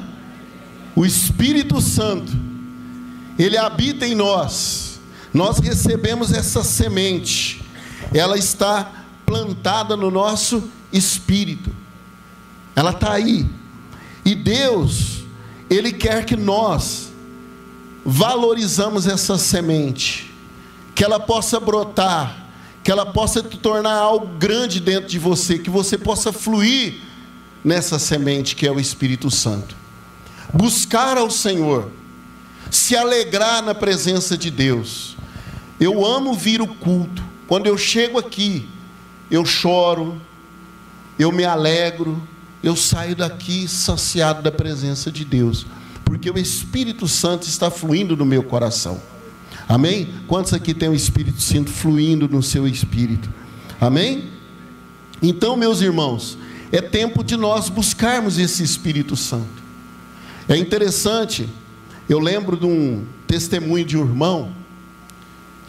O 0.95 1.05
Espírito 1.05 1.79
Santo, 1.79 2.31
ele 3.39 3.57
habita 3.57 4.05
em 4.05 4.15
nós. 4.15 4.99
Nós 5.33 5.59
recebemos 5.59 6.33
essa 6.33 6.61
semente, 6.61 7.63
ela 8.13 8.37
está 8.37 8.91
plantada 9.25 9.95
no 9.95 10.11
nosso 10.11 10.69
espírito, 10.91 11.73
ela 12.75 12.91
está 12.91 13.13
aí. 13.13 13.47
E 14.25 14.35
Deus, 14.35 15.23
Ele 15.69 15.93
quer 15.93 16.25
que 16.25 16.35
nós 16.35 17.13
valorizamos 18.05 19.07
essa 19.07 19.37
semente, 19.37 20.33
que 20.93 21.03
ela 21.03 21.19
possa 21.19 21.59
brotar 21.59 22.40
que 22.83 22.91
ela 22.91 23.05
possa 23.05 23.43
te 23.43 23.57
tornar 23.57 23.93
algo 23.93 24.27
grande 24.37 24.79
dentro 24.79 25.09
de 25.09 25.19
você, 25.19 25.59
que 25.59 25.69
você 25.69 25.97
possa 25.97 26.33
fluir 26.33 26.99
nessa 27.63 27.99
semente 27.99 28.55
que 28.55 28.65
é 28.65 28.71
o 28.71 28.79
Espírito 28.79 29.29
Santo. 29.29 29.75
Buscar 30.53 31.17
ao 31.17 31.29
Senhor, 31.29 31.91
se 32.69 32.95
alegrar 32.95 33.61
na 33.61 33.75
presença 33.75 34.37
de 34.37 34.49
Deus. 34.49 35.15
Eu 35.79 36.05
amo 36.05 36.33
vir 36.33 36.61
o 36.61 36.67
culto. 36.67 37.23
Quando 37.47 37.67
eu 37.67 37.77
chego 37.77 38.17
aqui, 38.17 38.67
eu 39.29 39.45
choro, 39.45 40.19
eu 41.17 41.31
me 41.31 41.43
alegro, 41.43 42.21
eu 42.63 42.75
saio 42.75 43.15
daqui 43.15 43.67
saciado 43.67 44.41
da 44.41 44.51
presença 44.51 45.11
de 45.11 45.25
Deus, 45.25 45.65
porque 46.03 46.29
o 46.29 46.37
Espírito 46.37 47.07
Santo 47.07 47.47
está 47.47 47.71
fluindo 47.71 48.15
no 48.15 48.25
meu 48.25 48.43
coração. 48.43 49.01
Amém? 49.71 50.09
Quantos 50.27 50.53
aqui 50.53 50.73
tem 50.73 50.89
o 50.89 50.93
Espírito 50.93 51.41
Santo 51.41 51.71
fluindo 51.71 52.27
no 52.27 52.43
seu 52.43 52.67
espírito? 52.67 53.29
Amém? 53.79 54.29
Então, 55.21 55.55
meus 55.55 55.79
irmãos, 55.79 56.37
é 56.73 56.81
tempo 56.81 57.23
de 57.23 57.37
nós 57.37 57.69
buscarmos 57.69 58.37
esse 58.37 58.63
Espírito 58.63 59.15
Santo. 59.15 59.63
É 60.49 60.57
interessante, 60.57 61.47
eu 62.09 62.19
lembro 62.19 62.57
de 62.57 62.65
um 62.65 63.05
testemunho 63.25 63.85
de 63.85 63.95
um 63.97 64.01
irmão 64.01 64.51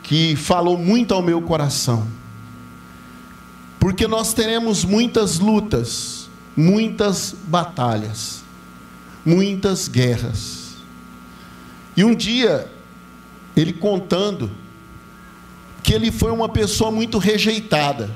que 0.03 0.35
falou 0.35 0.77
muito 0.77 1.15
ao 1.15 1.23
meu 1.23 1.41
coração. 1.41 2.05
Porque 3.79 4.09
nós 4.09 4.35
teremos 4.35 4.85
muitas 4.85 5.39
lutas, 5.39 6.29
muitas 6.57 7.37
batalhas, 7.47 8.43
muitas 9.25 9.87
guerras. 9.87 10.73
E 11.97 12.03
um 12.03 12.13
dia 12.13 12.69
ele 13.57 13.73
contando 13.73 14.51
que 15.83 15.93
ele 15.93 16.11
foi 16.11 16.31
uma 16.31 16.49
pessoa 16.49 16.91
muito 16.91 17.19
rejeitada. 17.19 18.11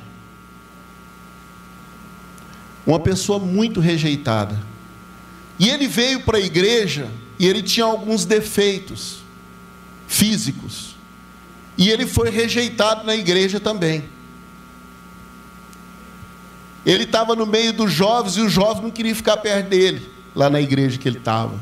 Uma 2.86 3.00
pessoa 3.00 3.38
muito 3.38 3.80
rejeitada. 3.80 4.58
E 5.58 5.68
ele 5.68 5.88
veio 5.88 6.22
para 6.22 6.38
a 6.38 6.40
igreja 6.40 7.10
e 7.38 7.46
ele 7.46 7.62
tinha 7.62 7.84
alguns 7.84 8.24
defeitos 8.24 9.18
físicos. 10.06 10.94
E 11.76 11.90
ele 11.90 12.06
foi 12.06 12.30
rejeitado 12.30 13.04
na 13.04 13.14
igreja 13.14 13.58
também. 13.58 14.04
Ele 16.84 17.02
estava 17.02 17.34
no 17.34 17.44
meio 17.44 17.72
dos 17.72 17.92
jovens 17.92 18.36
e 18.36 18.40
os 18.40 18.52
jovens 18.52 18.82
não 18.84 18.90
queriam 18.90 19.14
ficar 19.14 19.36
perto 19.38 19.68
dele, 19.68 20.08
lá 20.34 20.48
na 20.48 20.60
igreja 20.60 20.96
que 20.96 21.08
ele 21.08 21.18
estava. 21.18 21.60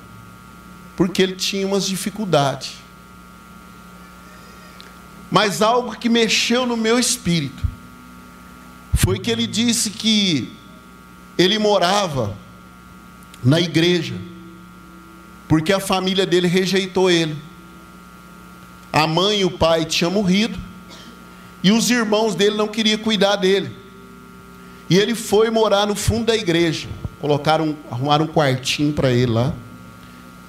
Porque 0.94 1.22
ele 1.22 1.34
tinha 1.34 1.66
umas 1.66 1.86
dificuldades 1.86 2.83
mas 5.34 5.60
algo 5.60 5.96
que 5.96 6.08
mexeu 6.08 6.64
no 6.64 6.76
meu 6.76 6.96
espírito 6.96 7.60
foi 8.94 9.18
que 9.18 9.28
ele 9.28 9.48
disse 9.48 9.90
que 9.90 10.52
ele 11.36 11.58
morava 11.58 12.36
na 13.42 13.60
igreja, 13.60 14.14
porque 15.48 15.72
a 15.72 15.80
família 15.80 16.24
dele 16.24 16.46
rejeitou 16.46 17.10
ele. 17.10 17.36
A 18.92 19.08
mãe 19.08 19.40
e 19.40 19.44
o 19.44 19.50
pai 19.50 19.84
tinham 19.84 20.12
morrido, 20.12 20.56
e 21.64 21.72
os 21.72 21.90
irmãos 21.90 22.36
dele 22.36 22.56
não 22.56 22.68
queriam 22.68 22.98
cuidar 22.98 23.34
dele. 23.34 23.76
E 24.88 24.96
ele 24.96 25.16
foi 25.16 25.50
morar 25.50 25.84
no 25.84 25.96
fundo 25.96 26.26
da 26.26 26.36
igreja. 26.36 26.86
Colocaram, 27.20 27.76
arrumaram 27.90 28.26
um 28.26 28.28
quartinho 28.28 28.92
para 28.92 29.10
ele 29.10 29.32
lá. 29.32 29.52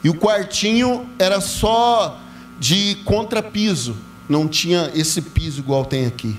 E 0.04 0.10
o 0.12 0.14
quartinho 0.14 1.10
era 1.18 1.42
só 1.42 2.20
de 2.60 3.00
contrapiso 3.04 3.98
não 4.28 4.48
tinha 4.48 4.92
esse 4.94 5.22
piso 5.22 5.60
igual 5.60 5.86
tem 5.86 6.06
aqui. 6.06 6.36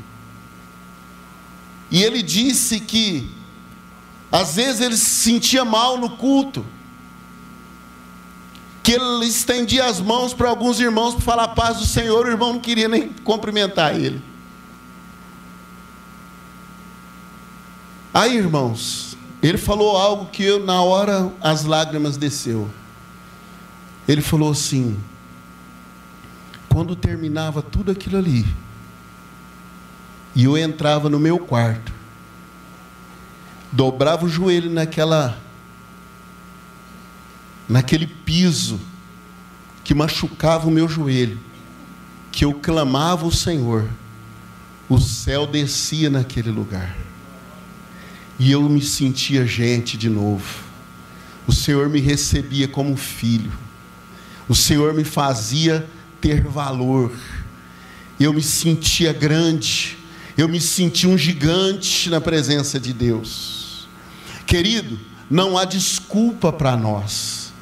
E 1.91 2.03
ele 2.03 2.23
disse 2.23 2.81
que 2.81 3.31
às 4.31 4.57
vezes 4.57 4.81
ele 4.81 4.97
se 4.97 5.11
sentia 5.11 5.65
mal 5.65 5.97
no 5.97 6.17
culto, 6.17 6.65
que 8.83 8.93
ele 8.93 9.27
estendia 9.27 9.87
as 9.87 10.01
mãos 10.01 10.35
para 10.35 10.49
alguns 10.49 10.79
irmãos 10.81 11.15
para 11.15 11.25
falar 11.25 11.45
a 11.45 11.49
paz 11.49 11.79
do 11.79 11.87
Senhor, 11.87 12.27
o 12.27 12.31
irmão 12.31 12.55
não 12.55 12.61
queria 12.61 12.89
nem 12.89 13.09
cumprimentar 13.25 13.95
ele. 13.97 14.23
Aí, 18.13 18.37
irmãos, 18.37 19.17
ele 19.43 19.59
falou 19.59 19.97
algo 19.97 20.27
que 20.27 20.43
eu, 20.43 20.65
na 20.65 20.83
hora 20.83 21.33
as 21.41 21.65
lágrimas 21.65 22.17
desceu. 22.17 22.71
Ele 24.09 24.23
falou 24.23 24.53
assim: 24.53 24.97
quando 26.77 26.95
terminava 26.95 27.63
tudo 27.63 27.91
aquilo 27.91 28.19
ali, 28.19 28.45
e 30.35 30.45
eu 30.45 30.59
entrava 30.59 31.09
no 31.09 31.19
meu 31.19 31.39
quarto, 31.39 31.91
dobrava 33.73 34.27
o 34.27 34.29
joelho 34.29 34.71
naquela 34.71 35.41
naquele 37.67 38.07
piso 38.07 38.79
que 39.85 39.95
machucava 39.95 40.69
o 40.69 40.71
meu 40.71 40.87
joelho, 40.87 41.41
que 42.31 42.45
eu 42.45 42.53
clamava 42.53 43.25
o 43.25 43.33
Senhor, 43.33 43.89
o 44.87 45.01
céu 45.01 45.47
descia 45.47 46.11
naquele 46.11 46.51
lugar. 46.51 46.95
E 48.39 48.53
eu 48.53 48.61
me 48.69 48.83
sentia 48.83 49.47
gente 49.47 49.97
de 49.97 50.11
novo. 50.11 50.63
O 51.47 51.53
Senhor 51.55 51.89
me 51.89 52.01
recebia 52.01 52.69
como 52.69 52.99
filho. 52.99 53.53
O 54.47 54.55
Senhor 54.55 54.93
me 54.93 55.05
fazia 55.05 55.89
ter 56.27 56.43
valor. 56.43 57.13
Eu 58.19 58.33
me 58.33 58.43
sentia 58.43 59.13
grande, 59.13 59.97
eu 60.37 60.49
me 60.49 60.61
sentia 60.61 61.09
um 61.09 61.17
gigante 61.17 62.11
na 62.11 62.21
presença 62.21 62.81
de 62.81 62.93
Deus. 62.93 63.87
Querido, 64.45 64.99
não 65.31 65.57
há 65.57 65.65
desculpa 65.65 66.53
para 66.53 66.77
nós. 66.77 67.53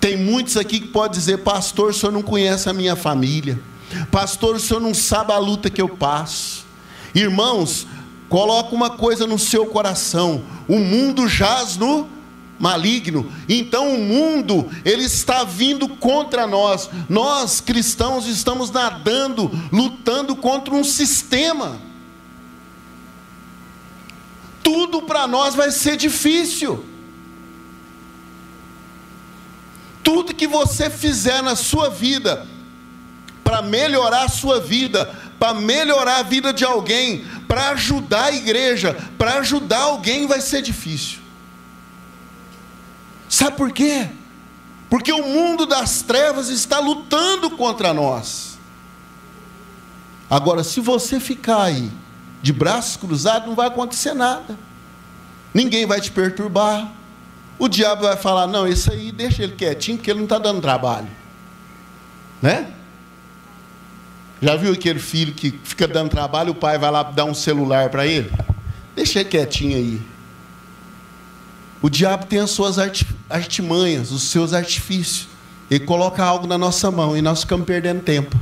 Tem 0.00 0.16
muitos 0.16 0.56
aqui 0.56 0.80
que 0.80 0.88
podem 0.88 1.16
dizer, 1.16 1.38
pastor, 1.38 1.90
o 1.90 1.94
senhor 1.94 2.10
não 2.10 2.22
conhece 2.22 2.68
a 2.68 2.72
minha 2.72 2.96
família. 2.96 3.60
Pastor, 4.10 4.56
o 4.56 4.60
senhor 4.60 4.80
não 4.80 4.94
sabe 4.94 5.32
a 5.32 5.38
luta 5.38 5.70
que 5.70 5.80
eu 5.80 5.88
passo. 5.88 6.66
Irmãos, 7.14 7.86
coloca 8.28 8.74
uma 8.74 8.90
coisa 8.90 9.28
no 9.28 9.38
seu 9.38 9.66
coração: 9.66 10.42
o 10.66 10.80
mundo 10.80 11.28
jaz 11.28 11.76
no 11.76 12.08
maligno. 12.58 13.30
Então 13.48 13.94
o 13.94 13.98
mundo, 13.98 14.68
ele 14.84 15.04
está 15.04 15.44
vindo 15.44 15.88
contra 15.88 16.46
nós. 16.46 16.90
Nós 17.08 17.60
cristãos 17.60 18.26
estamos 18.26 18.70
nadando, 18.70 19.50
lutando 19.72 20.34
contra 20.34 20.74
um 20.74 20.84
sistema. 20.84 21.80
Tudo 24.62 25.02
para 25.02 25.26
nós 25.26 25.54
vai 25.54 25.70
ser 25.70 25.96
difícil. 25.96 26.84
Tudo 30.02 30.34
que 30.34 30.46
você 30.46 30.90
fizer 30.90 31.42
na 31.42 31.54
sua 31.54 31.88
vida 31.88 32.46
para 33.44 33.62
melhorar 33.62 34.24
a 34.24 34.28
sua 34.28 34.60
vida, 34.60 35.10
para 35.38 35.54
melhorar 35.54 36.18
a 36.18 36.22
vida 36.22 36.52
de 36.52 36.66
alguém, 36.66 37.24
para 37.46 37.70
ajudar 37.70 38.24
a 38.24 38.32
igreja, 38.32 38.94
para 39.16 39.38
ajudar 39.38 39.78
alguém 39.78 40.26
vai 40.26 40.42
ser 40.42 40.60
difícil. 40.60 41.20
Sabe 43.28 43.56
por 43.56 43.72
quê? 43.72 44.08
Porque 44.88 45.12
o 45.12 45.26
mundo 45.26 45.66
das 45.66 46.02
trevas 46.02 46.48
está 46.48 46.78
lutando 46.78 47.50
contra 47.50 47.92
nós. 47.92 48.58
Agora, 50.30 50.64
se 50.64 50.80
você 50.80 51.20
ficar 51.20 51.62
aí 51.62 51.90
de 52.42 52.52
braços 52.52 52.96
cruzados, 52.96 53.48
não 53.48 53.54
vai 53.54 53.68
acontecer 53.68 54.14
nada. 54.14 54.58
Ninguém 55.52 55.86
vai 55.86 56.00
te 56.00 56.10
perturbar. 56.10 56.90
O 57.58 57.68
diabo 57.68 58.02
vai 58.02 58.16
falar: 58.16 58.46
não, 58.46 58.66
isso 58.66 58.90
aí 58.90 59.10
deixa 59.10 59.42
ele 59.42 59.56
quietinho, 59.56 59.98
porque 59.98 60.10
ele 60.10 60.20
não 60.20 60.26
está 60.26 60.38
dando 60.38 60.60
trabalho. 60.60 61.08
Né? 62.40 62.72
Já 64.40 64.54
viu 64.54 64.72
aquele 64.72 65.00
filho 65.00 65.34
que 65.34 65.50
fica 65.64 65.88
dando 65.88 66.10
trabalho, 66.10 66.52
o 66.52 66.54
pai 66.54 66.78
vai 66.78 66.90
lá 66.90 67.02
dar 67.02 67.24
um 67.24 67.34
celular 67.34 67.90
para 67.90 68.06
ele? 68.06 68.30
Deixa 68.94 69.20
ele 69.20 69.28
quietinho 69.28 69.76
aí. 69.76 70.00
O 71.80 71.88
diabo 71.88 72.26
tem 72.26 72.40
as 72.40 72.50
suas 72.50 72.76
artimanhas, 73.30 74.10
os 74.10 74.24
seus 74.24 74.52
artifícios. 74.52 75.28
Ele 75.70 75.84
coloca 75.84 76.24
algo 76.24 76.46
na 76.46 76.58
nossa 76.58 76.90
mão 76.90 77.16
e 77.16 77.22
nós 77.22 77.40
ficamos 77.40 77.66
perdendo 77.66 78.02
tempo. 78.02 78.36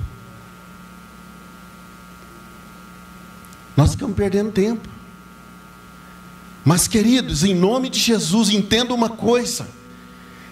Nós 3.77 3.91
ficamos 3.91 4.17
perdendo 4.17 4.53
tempo. 4.53 4.89
Mas, 6.65 6.89
queridos, 6.89 7.45
em 7.45 7.55
nome 7.55 7.91
de 7.91 8.01
Jesus, 8.01 8.49
entenda 8.49 8.95
uma 8.95 9.11
coisa. 9.11 9.69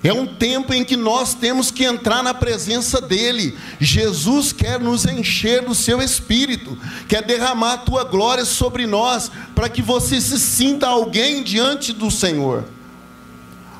É 0.05 0.13
um 0.13 0.27
tempo 0.27 0.75
em 0.75 0.85
que 0.85 0.99
nós 0.99 1.33
temos 1.33 1.71
que 1.71 1.83
entrar 1.83 2.23
na 2.23 2.35
presença 2.35 3.01
dEle. 3.01 3.57
Jesus 3.81 4.53
quer 4.53 4.79
nos 4.79 5.07
encher 5.07 5.63
do 5.65 5.75
seu 5.75 6.03
espírito, 6.03 6.77
quer 7.09 7.23
derramar 7.23 7.73
a 7.73 7.79
tua 7.79 8.05
glória 8.05 8.45
sobre 8.45 8.87
nós, 8.87 9.31
para 9.55 9.67
que 9.67 9.81
você 9.81 10.21
se 10.21 10.39
sinta 10.39 10.87
alguém 10.87 11.43
diante 11.43 11.91
do 11.91 12.11
Senhor. 12.11 12.65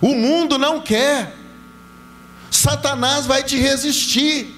O 0.01 0.15
mundo 0.15 0.57
não 0.57 0.81
quer, 0.81 1.37
Satanás 2.51 3.27
vai 3.27 3.43
te 3.43 3.59
resistir. 3.59 4.51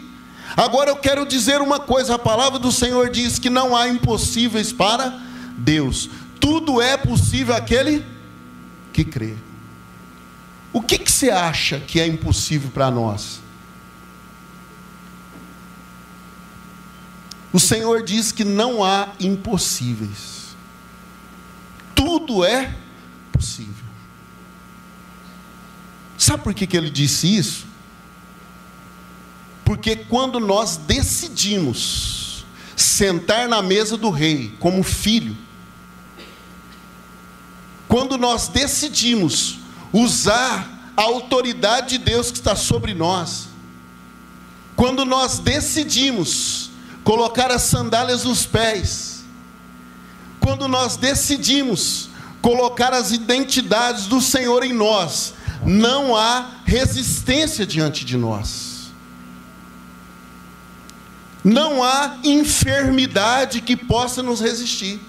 Agora 0.57 0.90
eu 0.90 0.96
quero 0.96 1.26
dizer 1.26 1.61
uma 1.61 1.81
coisa: 1.81 2.14
a 2.14 2.18
palavra 2.18 2.61
do 2.61 2.70
Senhor 2.70 3.11
diz 3.11 3.40
que 3.40 3.50
não 3.50 3.74
há 3.74 3.88
impossíveis 3.88 4.72
para 4.72 5.20
Deus, 5.59 6.09
tudo 6.38 6.81
é 6.81 6.96
possível 6.96 7.57
aquele 7.57 8.07
que 8.92 9.05
crê. 9.05 9.45
O 10.76 10.82
que, 10.82 10.98
que 10.98 11.10
você 11.10 11.30
acha 11.30 11.80
que 11.80 11.98
é 11.98 12.06
impossível 12.06 12.70
para 12.70 12.90
nós? 12.90 13.40
O 17.50 17.58
Senhor 17.58 18.04
diz 18.04 18.30
que 18.30 18.44
não 18.44 18.84
há 18.84 19.14
impossíveis. 19.18 20.54
Tudo 21.94 22.44
é 22.44 22.76
possível. 23.32 23.86
Sabe 26.18 26.42
por 26.42 26.52
que, 26.52 26.66
que 26.66 26.76
ele 26.76 26.90
disse 26.90 27.34
isso? 27.34 27.64
Porque 29.64 29.96
quando 29.96 30.38
nós 30.38 30.76
decidimos 30.76 32.44
sentar 32.76 33.48
na 33.48 33.62
mesa 33.62 33.96
do 33.96 34.10
rei 34.10 34.54
como 34.60 34.82
filho, 34.82 35.34
quando 37.88 38.18
nós 38.18 38.48
decidimos 38.48 39.64
usar 39.96 40.92
a 40.96 41.02
autoridade 41.02 41.98
de 41.98 42.04
Deus 42.04 42.30
que 42.30 42.38
está 42.38 42.54
sobre 42.54 42.92
nós. 42.92 43.48
Quando 44.74 45.04
nós 45.06 45.38
decidimos 45.38 46.70
colocar 47.02 47.50
as 47.50 47.62
sandálias 47.62 48.24
nos 48.24 48.44
pés, 48.44 49.24
quando 50.38 50.68
nós 50.68 50.96
decidimos 50.96 52.11
colocar 52.42 52.92
as 52.92 53.11
identidades 53.11 54.06
do 54.06 54.20
Senhor 54.20 54.64
em 54.64 54.72
nós, 54.72 55.35
não 55.64 56.14
há 56.14 56.50
resistência 56.64 57.66
diante 57.66 58.04
de 58.04 58.16
nós. 58.16 58.90
Não 61.42 61.82
há 61.82 62.18
enfermidade 62.22 63.61
que 63.61 63.76
possa 63.76 64.22
nos 64.22 64.40
resistir. 64.40 65.00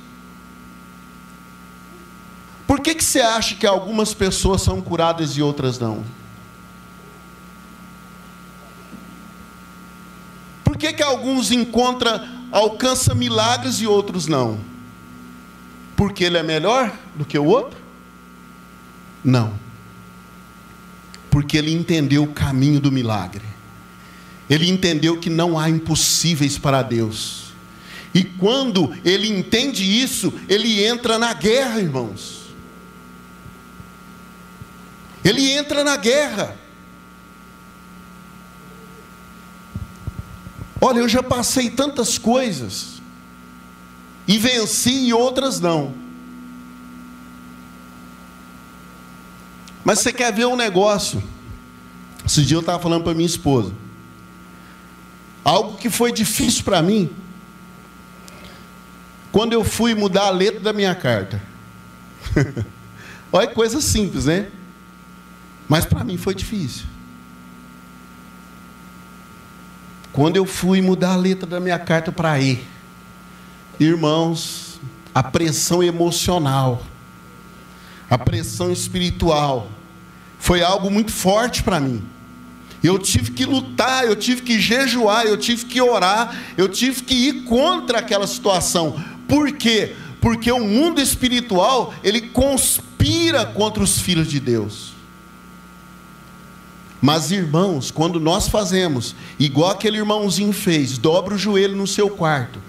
Por 2.67 2.81
que, 2.81 2.93
que 2.93 3.03
você 3.03 3.21
acha 3.21 3.55
que 3.55 3.65
algumas 3.65 4.13
pessoas 4.13 4.61
são 4.61 4.81
curadas 4.81 5.37
e 5.37 5.41
outras 5.41 5.79
não? 5.79 6.03
Por 10.65 10.75
que, 10.75 10.91
que 10.91 11.01
alguns 11.01 11.49
encontram, 11.49 12.21
alcançam 12.51 13.15
milagres 13.15 13.77
e 13.77 13.87
outros 13.87 14.27
não? 14.27 14.59
Porque 15.95 16.25
ele 16.25 16.37
é 16.37 16.43
melhor 16.43 16.93
do 17.15 17.23
que 17.23 17.39
o 17.39 17.45
outro? 17.45 17.79
Não. 19.23 19.53
Porque 21.31 21.57
ele 21.57 21.73
entendeu 21.73 22.23
o 22.23 22.33
caminho 22.33 22.81
do 22.81 22.91
milagre. 22.91 23.45
Ele 24.49 24.69
entendeu 24.69 25.17
que 25.17 25.29
não 25.29 25.57
há 25.57 25.69
impossíveis 25.69 26.57
para 26.57 26.81
Deus. 26.81 27.47
E 28.13 28.23
quando 28.23 28.93
ele 29.05 29.27
entende 29.27 29.83
isso, 29.83 30.33
ele 30.49 30.83
entra 30.83 31.17
na 31.17 31.33
guerra, 31.33 31.79
irmãos. 31.79 32.36
Ele 35.27 35.51
entra 35.51 35.83
na 35.83 35.97
guerra. 35.97 36.55
Olha, 40.79 40.99
eu 40.99 41.09
já 41.09 41.21
passei 41.21 41.69
tantas 41.69 42.17
coisas 42.17 43.01
e 44.25 44.37
venci 44.37 45.07
e 45.07 45.13
outras 45.13 45.59
não. 45.59 45.93
Mas 49.83 49.99
você 49.99 50.13
quer 50.13 50.31
ver 50.31 50.45
um 50.45 50.55
negócio? 50.55 51.21
Esse 52.25 52.45
dia 52.45 52.55
eu 52.55 52.61
estava 52.61 52.81
falando 52.81 53.03
para 53.03 53.13
minha 53.13 53.25
esposa. 53.25 53.73
Algo 55.43 55.77
que 55.77 55.89
foi 55.89 56.13
difícil 56.13 56.63
para 56.63 56.81
mim. 56.81 57.09
Quando 59.29 59.51
eu 59.51 59.65
fui 59.65 59.93
mudar 59.93 60.27
a 60.27 60.29
letra 60.29 60.61
da 60.61 60.71
minha 60.71 60.95
carta. 60.95 61.41
Olha, 63.31 63.47
coisa 63.47 63.81
simples, 63.81 64.23
né? 64.23 64.51
Mas 65.67 65.85
para 65.85 66.03
mim 66.03 66.17
foi 66.17 66.33
difícil. 66.33 66.85
Quando 70.13 70.35
eu 70.35 70.45
fui 70.45 70.81
mudar 70.81 71.13
a 71.13 71.15
letra 71.15 71.45
da 71.45 71.59
minha 71.59 71.77
carta 71.77 72.11
para 72.11 72.39
E, 72.39 72.63
irmãos, 73.79 74.79
a 75.13 75.21
pressão 75.21 75.83
emocional, 75.83 76.81
a 78.09 78.17
pressão 78.17 78.71
espiritual, 78.71 79.69
foi 80.39 80.63
algo 80.63 80.89
muito 80.89 81.11
forte 81.11 81.61
para 81.61 81.79
mim. 81.79 82.03
Eu 82.83 82.97
tive 82.97 83.31
que 83.31 83.45
lutar, 83.45 84.05
eu 84.05 84.15
tive 84.15 84.41
que 84.43 84.59
jejuar, 84.59 85.25
eu 85.25 85.37
tive 85.37 85.65
que 85.65 85.81
orar, 85.81 86.35
eu 86.57 86.69
tive 86.69 87.03
que 87.03 87.13
ir 87.13 87.43
contra 87.43 87.99
aquela 87.99 88.27
situação. 88.27 89.03
Por 89.27 89.51
quê? 89.51 89.95
Porque 90.21 90.51
o 90.51 90.65
mundo 90.65 91.01
espiritual, 91.01 91.93
ele 92.03 92.21
conspira 92.21 93.45
contra 93.45 93.83
os 93.83 93.99
filhos 93.99 94.27
de 94.27 94.39
Deus. 94.39 94.96
Mas, 97.01 97.31
irmãos, 97.31 97.91
quando 97.91 98.19
nós 98.19 98.47
fazemos, 98.47 99.15
igual 99.37 99.71
aquele 99.71 99.97
irmãozinho 99.97 100.53
fez, 100.53 100.97
dobra 100.97 101.35
o 101.35 101.37
joelho 101.37 101.75
no 101.75 101.85
seu 101.85 102.09
quarto, 102.09 102.59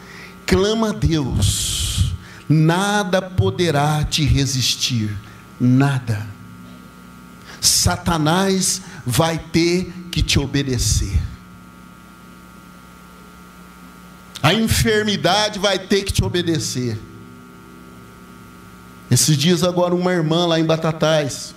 clama 0.46 0.90
a 0.90 0.92
Deus, 0.92 2.12
nada 2.48 3.22
poderá 3.22 4.04
te 4.04 4.24
resistir, 4.24 5.16
nada. 5.58 6.26
Satanás 7.60 8.82
vai 9.04 9.38
ter 9.38 9.92
que 10.10 10.22
te 10.22 10.38
obedecer. 10.38 11.20
A 14.42 14.54
enfermidade 14.54 15.58
vai 15.58 15.78
ter 15.78 16.04
que 16.04 16.12
te 16.12 16.22
obedecer. 16.22 16.98
Esses 19.10 19.36
dias 19.36 19.64
agora 19.64 19.94
uma 19.94 20.12
irmã 20.12 20.46
lá 20.46 20.60
em 20.60 20.64
Batatais, 20.64 21.54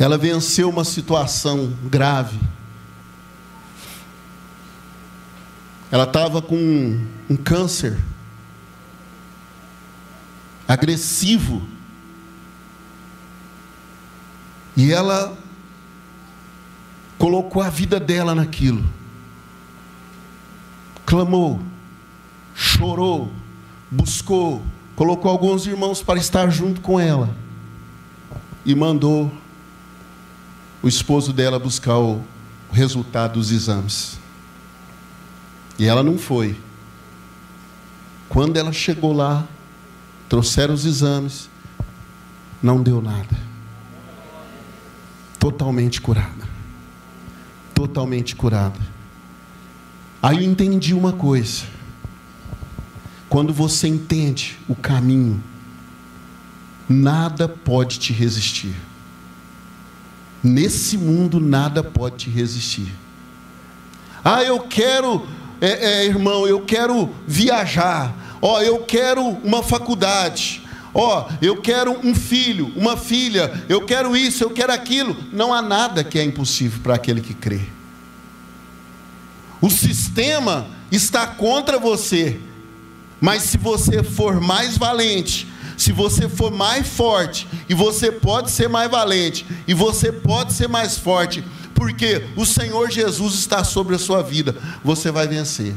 ela 0.00 0.16
venceu 0.16 0.70
uma 0.70 0.82
situação 0.82 1.74
grave. 1.84 2.40
Ela 5.92 6.04
estava 6.04 6.40
com 6.40 6.56
um, 7.28 7.36
câncer 7.36 8.02
agressivo. 10.66 11.62
E 14.74 14.90
ela 14.90 15.36
colocou 17.18 17.60
a 17.60 17.68
vida 17.68 18.00
dela 18.00 18.34
naquilo. 18.34 18.82
Clamou, 21.04 21.60
chorou, 22.54 23.30
buscou, 23.90 24.62
colocou 24.96 25.30
alguns 25.30 25.66
irmãos 25.66 26.02
para 26.02 26.18
estar 26.18 26.48
junto 26.48 26.80
com 26.80 26.98
ela 26.98 27.28
e 28.64 28.74
mandou 28.74 29.30
o 30.82 30.88
esposo 30.88 31.32
dela 31.32 31.58
buscar 31.58 31.98
o 31.98 32.24
resultado 32.72 33.34
dos 33.34 33.50
exames. 33.50 34.18
E 35.78 35.86
ela 35.86 36.02
não 36.02 36.18
foi. 36.18 36.58
Quando 38.28 38.56
ela 38.56 38.72
chegou 38.72 39.12
lá, 39.12 39.46
trouxeram 40.28 40.74
os 40.74 40.84
exames, 40.84 41.48
não 42.62 42.82
deu 42.82 43.02
nada. 43.02 43.36
Totalmente 45.38 46.00
curada. 46.00 46.48
Totalmente 47.74 48.36
curada. 48.36 48.78
Aí 50.22 50.44
eu 50.44 50.50
entendi 50.50 50.92
uma 50.92 51.12
coisa. 51.12 51.64
Quando 53.28 53.52
você 53.52 53.88
entende 53.88 54.58
o 54.68 54.74
caminho, 54.74 55.42
nada 56.88 57.48
pode 57.48 57.98
te 57.98 58.12
resistir. 58.12 58.74
Nesse 60.42 60.96
mundo, 60.96 61.38
nada 61.38 61.82
pode 61.82 62.16
te 62.16 62.30
resistir. 62.30 62.92
Ah, 64.24 64.42
eu 64.42 64.60
quero, 64.60 65.26
é, 65.60 66.02
é, 66.02 66.06
irmão, 66.06 66.46
eu 66.46 66.60
quero 66.62 67.10
viajar. 67.26 68.38
Ó, 68.40 68.56
oh, 68.56 68.62
eu 68.62 68.78
quero 68.78 69.22
uma 69.22 69.62
faculdade. 69.62 70.62
Ó, 70.94 71.26
oh, 71.26 71.32
eu 71.42 71.60
quero 71.60 71.98
um 72.06 72.14
filho, 72.14 72.72
uma 72.74 72.96
filha. 72.96 73.64
Eu 73.68 73.84
quero 73.84 74.16
isso, 74.16 74.42
eu 74.42 74.50
quero 74.50 74.72
aquilo. 74.72 75.16
Não 75.32 75.52
há 75.52 75.60
nada 75.60 76.02
que 76.02 76.18
é 76.18 76.24
impossível 76.24 76.80
para 76.82 76.94
aquele 76.94 77.20
que 77.20 77.34
crê. 77.34 77.60
O 79.60 79.68
sistema 79.68 80.66
está 80.90 81.26
contra 81.26 81.78
você. 81.78 82.40
Mas 83.20 83.42
se 83.42 83.58
você 83.58 84.02
for 84.02 84.40
mais 84.40 84.78
valente, 84.78 85.46
se 85.80 85.92
você 85.92 86.28
for 86.28 86.50
mais 86.50 86.86
forte, 86.86 87.48
e 87.66 87.72
você 87.72 88.12
pode 88.12 88.50
ser 88.50 88.68
mais 88.68 88.90
valente, 88.90 89.46
e 89.66 89.72
você 89.72 90.12
pode 90.12 90.52
ser 90.52 90.68
mais 90.68 90.98
forte, 90.98 91.42
porque 91.74 92.26
o 92.36 92.44
Senhor 92.44 92.90
Jesus 92.90 93.32
está 93.36 93.64
sobre 93.64 93.96
a 93.96 93.98
sua 93.98 94.22
vida, 94.22 94.54
você 94.84 95.10
vai 95.10 95.26
vencer. 95.26 95.74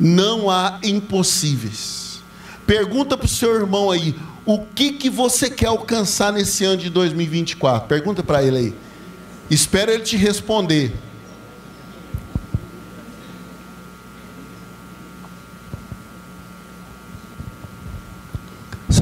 Não 0.00 0.50
há 0.50 0.78
impossíveis. 0.82 2.22
Pergunta 2.66 3.14
para 3.14 3.26
o 3.26 3.28
seu 3.28 3.54
irmão 3.54 3.90
aí, 3.90 4.16
o 4.46 4.60
que, 4.60 4.92
que 4.92 5.10
você 5.10 5.50
quer 5.50 5.66
alcançar 5.66 6.32
nesse 6.32 6.64
ano 6.64 6.78
de 6.78 6.88
2024? 6.88 7.86
Pergunta 7.86 8.22
para 8.22 8.42
ele 8.42 8.56
aí. 8.56 8.74
Espera 9.50 9.92
ele 9.92 10.02
te 10.02 10.16
responder. 10.16 10.96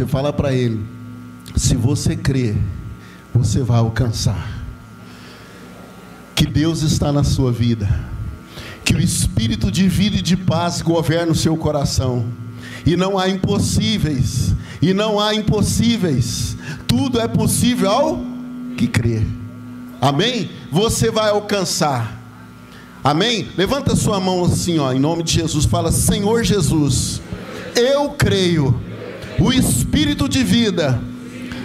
Você 0.04 0.10
fala 0.10 0.32
para 0.34 0.52
ele: 0.52 0.84
se 1.56 1.74
você 1.74 2.14
crer, 2.14 2.58
você 3.34 3.62
vai 3.62 3.78
alcançar. 3.78 4.62
Que 6.34 6.46
Deus 6.46 6.82
está 6.82 7.10
na 7.10 7.24
sua 7.24 7.50
vida. 7.50 7.88
Que 8.84 8.94
o 8.94 9.00
espírito 9.00 9.70
de 9.70 9.88
vida 9.88 10.16
e 10.16 10.22
de 10.22 10.36
paz 10.36 10.82
governa 10.82 11.32
o 11.32 11.34
seu 11.34 11.56
coração. 11.56 12.26
E 12.84 12.98
não 12.98 13.18
há 13.18 13.30
impossíveis. 13.30 14.54
E 14.82 14.92
não 14.92 15.18
há 15.18 15.34
impossíveis. 15.34 16.54
Tudo 16.86 17.18
é 17.18 17.26
possível 17.26 17.90
ao 17.90 18.20
que 18.76 18.86
crer. 18.86 19.26
Amém? 20.02 20.50
Você 20.70 21.10
vai 21.10 21.30
alcançar. 21.30 22.20
Amém? 23.02 23.48
Levanta 23.56 23.96
sua 23.96 24.20
mão 24.20 24.44
assim, 24.44 24.78
ó, 24.78 24.92
em 24.92 25.00
nome 25.00 25.22
de 25.22 25.32
Jesus. 25.32 25.64
Fala: 25.64 25.90
Senhor 25.90 26.44
Jesus, 26.44 27.22
eu 27.74 28.10
creio 28.10 28.78
o 29.38 29.52
espírito 29.52 30.28
de 30.28 30.42
vida, 30.42 31.00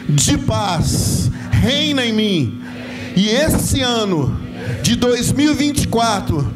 de 0.08 0.38
paz, 0.38 1.30
reina 1.52 2.06
em 2.06 2.14
mim. 2.14 2.62
E 3.16 3.28
esse 3.28 3.82
ano 3.82 4.40
de 4.82 4.96
2024 4.96 6.54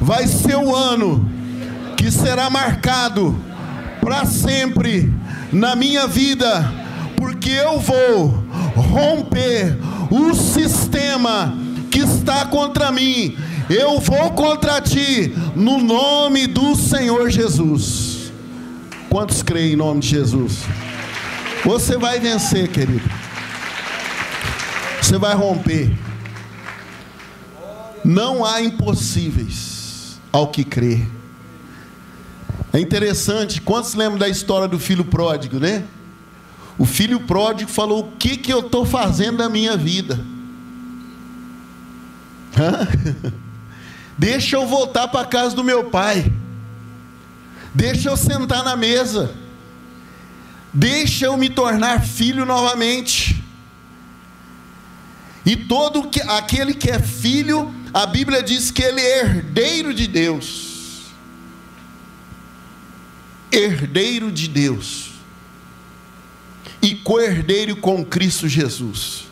vai 0.00 0.26
ser 0.26 0.56
o 0.56 0.74
ano 0.74 1.28
que 1.96 2.10
será 2.10 2.48
marcado 2.50 3.36
para 4.00 4.24
sempre 4.24 5.12
na 5.52 5.74
minha 5.74 6.06
vida, 6.06 6.72
porque 7.16 7.50
eu 7.50 7.80
vou 7.80 8.28
romper 8.74 9.76
o 10.10 10.34
sistema 10.34 11.56
que 11.90 12.00
está 12.00 12.46
contra 12.46 12.92
mim. 12.92 13.36
Eu 13.68 13.98
vou 13.98 14.30
contra 14.30 14.80
ti 14.80 15.34
no 15.56 15.78
nome 15.78 16.46
do 16.46 16.76
Senhor 16.76 17.30
Jesus. 17.30 18.05
Quantos 19.08 19.42
creem 19.42 19.72
em 19.72 19.76
nome 19.76 20.00
de 20.00 20.08
Jesus? 20.08 20.64
Você 21.64 21.96
vai 21.96 22.20
vencer, 22.20 22.68
querido. 22.68 23.08
Você 25.00 25.18
vai 25.18 25.34
romper. 25.34 25.90
Não 28.04 28.44
há 28.44 28.62
impossíveis 28.62 30.20
ao 30.32 30.48
que 30.48 30.64
crer. 30.64 31.06
É 32.72 32.78
interessante, 32.78 33.60
quantos 33.60 33.94
lembram 33.94 34.18
da 34.18 34.28
história 34.28 34.68
do 34.68 34.78
filho 34.78 35.04
pródigo, 35.04 35.58
né? 35.58 35.84
O 36.78 36.84
filho 36.84 37.20
pródigo 37.20 37.70
falou: 37.70 38.00
O 38.00 38.12
que, 38.12 38.36
que 38.36 38.52
eu 38.52 38.60
estou 38.60 38.84
fazendo 38.84 39.38
da 39.38 39.48
minha 39.48 39.76
vida? 39.76 40.20
Hã? 42.56 42.86
Deixa 44.18 44.56
eu 44.56 44.66
voltar 44.66 45.08
para 45.08 45.22
a 45.22 45.26
casa 45.26 45.54
do 45.54 45.64
meu 45.64 45.84
pai. 45.84 46.32
Deixa 47.76 48.08
eu 48.08 48.16
sentar 48.16 48.64
na 48.64 48.74
mesa. 48.74 49.34
Deixa 50.72 51.26
eu 51.26 51.36
me 51.36 51.50
tornar 51.50 52.02
filho 52.02 52.46
novamente. 52.46 53.44
E 55.44 55.54
todo 55.54 56.08
que, 56.08 56.22
aquele 56.22 56.72
que 56.72 56.90
é 56.90 56.98
filho, 56.98 57.74
a 57.92 58.06
Bíblia 58.06 58.42
diz 58.42 58.70
que 58.70 58.82
ele 58.82 59.02
é 59.02 59.20
herdeiro 59.20 59.92
de 59.92 60.06
Deus. 60.06 61.12
Herdeiro 63.52 64.32
de 64.32 64.48
Deus. 64.48 65.10
E 66.80 66.94
co-herdeiro 66.94 67.76
com 67.76 68.02
Cristo 68.02 68.48
Jesus. 68.48 69.26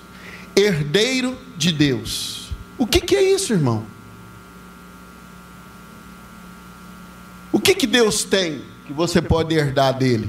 Herdeiro 0.54 1.34
de 1.56 1.72
Deus. 1.72 2.50
O 2.76 2.86
que, 2.86 3.00
que 3.00 3.16
é 3.16 3.22
isso, 3.34 3.54
irmão? 3.54 3.93
O 7.54 7.60
que, 7.60 7.72
que 7.72 7.86
Deus 7.86 8.24
tem 8.24 8.62
que 8.84 8.92
você 8.92 9.22
pode 9.22 9.54
herdar 9.54 9.96
dele? 9.96 10.28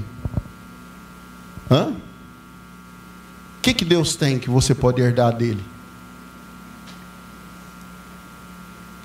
Hã? 1.68 1.88
O 1.88 3.60
que, 3.60 3.74
que 3.74 3.84
Deus 3.84 4.14
tem 4.14 4.38
que 4.38 4.48
você 4.48 4.72
pode 4.76 5.02
herdar 5.02 5.36
dele? 5.36 5.60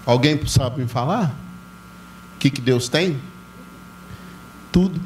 Alguém 0.05 0.39
sabe 0.45 0.84
me 0.84 0.88
falar? 0.88 1.36
O 2.36 2.38
que, 2.38 2.51
que 2.51 2.61
Deus 2.61 2.88
tem? 2.88 3.19
Tudo. 4.72 5.01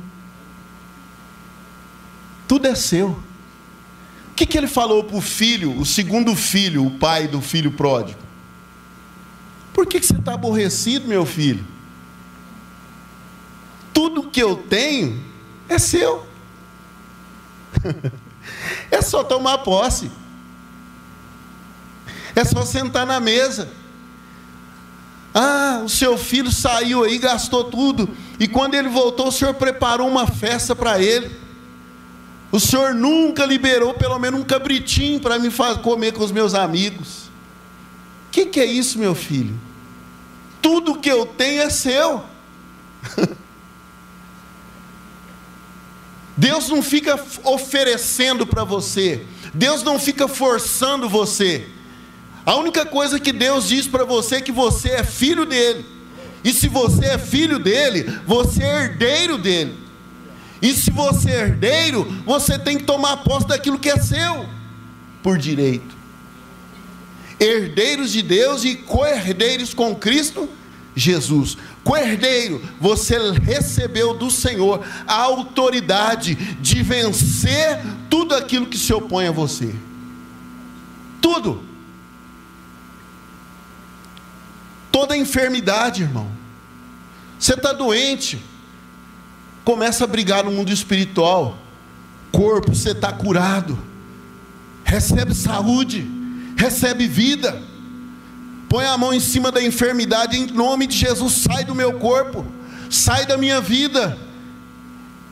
Tudo 2.50 2.68
é 2.68 2.76
seu. 2.76 3.12
O 3.12 4.34
que, 4.36 4.46
que 4.46 4.58
ele 4.58 4.68
falou 4.68 5.06
para 5.06 5.16
o 5.16 5.22
filho, 5.22 5.80
o 5.80 5.86
segundo 5.86 6.36
filho, 6.36 6.86
o 6.86 6.92
pai 6.92 7.30
do 7.30 7.40
filho 7.40 7.72
pródigo? 7.72 8.20
Por 9.74 9.86
que, 9.86 10.02
que 10.02 10.06
você 10.06 10.18
está 10.18 10.34
aborrecido, 10.34 11.08
meu 11.08 11.26
filho? 11.26 11.75
Tudo 14.16 14.30
que 14.30 14.42
eu 14.42 14.56
tenho 14.56 15.22
é 15.68 15.78
seu. 15.78 16.26
é 18.90 19.02
só 19.02 19.26
tomar 19.26 19.58
posse. 19.60 20.10
É 22.34 22.46
só 22.46 22.64
sentar 22.64 23.06
na 23.06 23.20
mesa. 23.20 23.68
Ah, 25.34 25.82
o 25.84 25.90
seu 25.90 26.18
filho 26.18 26.50
saiu 26.50 27.04
aí, 27.04 27.18
gastou 27.18 27.66
tudo. 27.66 28.10
E 28.40 28.48
quando 28.48 28.76
ele 28.76 28.88
voltou, 28.88 29.28
o 29.28 29.32
senhor 29.32 29.54
preparou 29.54 30.08
uma 30.08 30.26
festa 30.26 30.74
para 30.74 31.02
ele. 31.02 31.36
O 32.54 32.60
senhor 32.60 32.96
nunca 32.96 33.46
liberou 33.46 33.94
pelo 33.96 34.18
menos 34.18 34.40
um 34.40 34.46
cabritinho 34.46 35.20
para 35.20 35.38
me 35.38 35.50
comer 35.84 36.14
com 36.14 36.24
os 36.24 36.32
meus 36.32 36.54
amigos. 36.54 37.26
O 38.28 38.32
que, 38.32 38.46
que 38.46 38.62
é 38.62 38.66
isso, 38.66 38.98
meu 38.98 39.14
filho? 39.14 39.60
Tudo 40.62 41.00
que 41.00 41.10
eu 41.10 41.26
tenho 41.26 41.64
é 41.64 41.70
seu. 41.70 42.24
Deus 46.38 46.70
não 46.70 46.82
fica 46.82 47.20
oferecendo 47.44 48.46
para 48.46 48.64
você, 48.64 49.26
Deus 49.54 49.84
não 49.84 50.00
fica 50.00 50.28
forçando 50.28 51.08
você. 51.08 51.68
A 52.46 52.56
única 52.56 52.86
coisa 52.86 53.20
que 53.20 53.32
Deus 53.32 53.68
diz 53.68 53.88
para 53.88 54.04
você 54.04 54.36
é 54.36 54.42
que 54.42 54.52
você 54.52 54.90
é 54.90 55.04
filho 55.04 55.46
dele. 55.46 55.86
E 56.44 56.54
se 56.54 56.68
você 56.68 57.06
é 57.06 57.18
filho 57.18 57.58
dele, 57.58 58.04
você 58.28 58.64
é 58.64 58.84
herdeiro 58.84 59.38
dele. 59.38 59.76
E 60.62 60.74
se 60.74 60.92
você 60.92 61.32
é 61.32 61.40
herdeiro, 61.42 62.06
você 62.26 62.60
tem 62.60 62.78
que 62.78 62.84
tomar 62.84 63.18
posse 63.18 63.48
daquilo 63.48 63.80
que 63.80 63.90
é 63.90 63.98
seu 63.98 64.46
por 65.24 65.40
direito. 65.40 65.96
Herdeiros 67.40 68.12
de 68.12 68.22
Deus 68.22 68.64
e 68.64 68.76
co-herdeiros 68.76 69.74
com 69.74 69.96
Cristo 69.96 70.48
Jesus. 70.96 71.58
Co-herdeiro, 71.86 72.60
você 72.82 73.16
recebeu 73.34 74.18
do 74.18 74.32
Senhor 74.32 74.84
a 75.06 75.22
autoridade 75.22 76.34
de 76.34 76.82
vencer 76.82 77.80
tudo 78.10 78.34
aquilo 78.34 78.66
que 78.66 78.78
se 78.78 78.92
opõe 78.92 79.28
a 79.28 79.32
você. 79.32 79.74
Tudo. 81.22 81.64
Toda 84.92 85.16
enfermidade, 85.16 86.02
irmão. 86.02 86.28
Você 87.38 87.54
está 87.54 87.72
doente, 87.72 88.44
começa 89.64 90.06
a 90.06 90.08
brigar 90.08 90.44
no 90.44 90.50
mundo 90.50 90.72
espiritual. 90.72 91.56
Corpo, 92.32 92.74
você 92.74 92.94
está 92.94 93.14
curado. 93.14 93.78
Recebe 94.84 95.36
saúde, 95.36 96.10
recebe 96.58 97.06
vida. 97.08 97.62
Põe 98.76 98.88
a 98.88 98.98
mão 98.98 99.14
em 99.14 99.22
cima 99.22 99.54
da 99.54 99.64
enfermidade, 99.64 100.38
em 100.38 100.48
nome 100.48 100.86
de 100.86 100.98
Jesus, 100.98 101.32
sai 101.50 101.64
do 101.64 101.74
meu 101.74 101.94
corpo, 101.94 102.46
sai 102.90 103.26
da 103.26 103.38
minha 103.38 103.62
vida. 103.62 104.18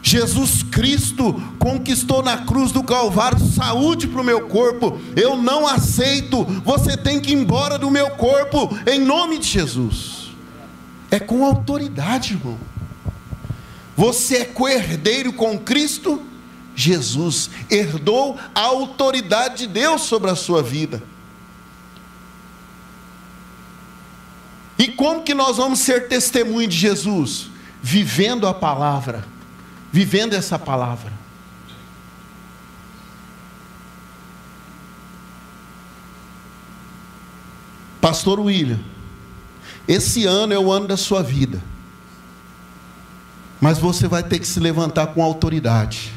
Jesus 0.01 0.63
Cristo 0.63 1.33
conquistou 1.59 2.23
na 2.23 2.37
cruz 2.37 2.71
do 2.71 2.81
Calvário 2.81 3.45
saúde 3.45 4.07
para 4.07 4.21
o 4.21 4.23
meu 4.23 4.47
corpo. 4.47 4.97
Eu 5.13 5.35
não 5.35 5.67
aceito. 5.67 6.45
Você 6.63 6.95
tem 6.95 7.19
que 7.19 7.33
ir 7.33 7.35
embora 7.35 7.77
do 7.77 7.91
meu 7.91 8.11
corpo, 8.11 8.69
em 8.89 9.01
nome 9.01 9.37
de 9.39 9.47
Jesus. 9.49 10.29
É 11.11 11.19
com 11.19 11.43
autoridade, 11.43 12.35
irmão. 12.35 12.57
Você 13.97 14.37
é 14.37 14.45
coerdeiro 14.45 15.33
com 15.33 15.59
Cristo 15.59 16.21
Jesus, 16.73 17.49
herdou 17.69 18.39
a 18.55 18.61
autoridade 18.61 19.57
de 19.57 19.67
Deus 19.67 20.03
sobre 20.03 20.31
a 20.31 20.35
sua 20.35 20.63
vida. 20.63 21.03
E 24.83 24.89
como 24.89 25.23
que 25.23 25.33
nós 25.33 25.55
vamos 25.55 25.79
ser 25.79 26.09
testemunho 26.09 26.67
de 26.67 26.75
Jesus? 26.75 27.49
Vivendo 27.81 28.45
a 28.45 28.53
palavra, 28.53 29.23
vivendo 29.93 30.33
essa 30.33 30.59
palavra. 30.59 31.09
Pastor 38.01 38.41
William, 38.41 38.81
esse 39.87 40.25
ano 40.25 40.53
é 40.53 40.59
o 40.59 40.69
ano 40.69 40.85
da 40.85 40.97
sua 40.97 41.23
vida. 41.23 41.63
Mas 43.61 43.79
você 43.79 44.05
vai 44.05 44.21
ter 44.21 44.37
que 44.37 44.45
se 44.45 44.59
levantar 44.59 45.07
com 45.07 45.23
autoridade. 45.23 46.11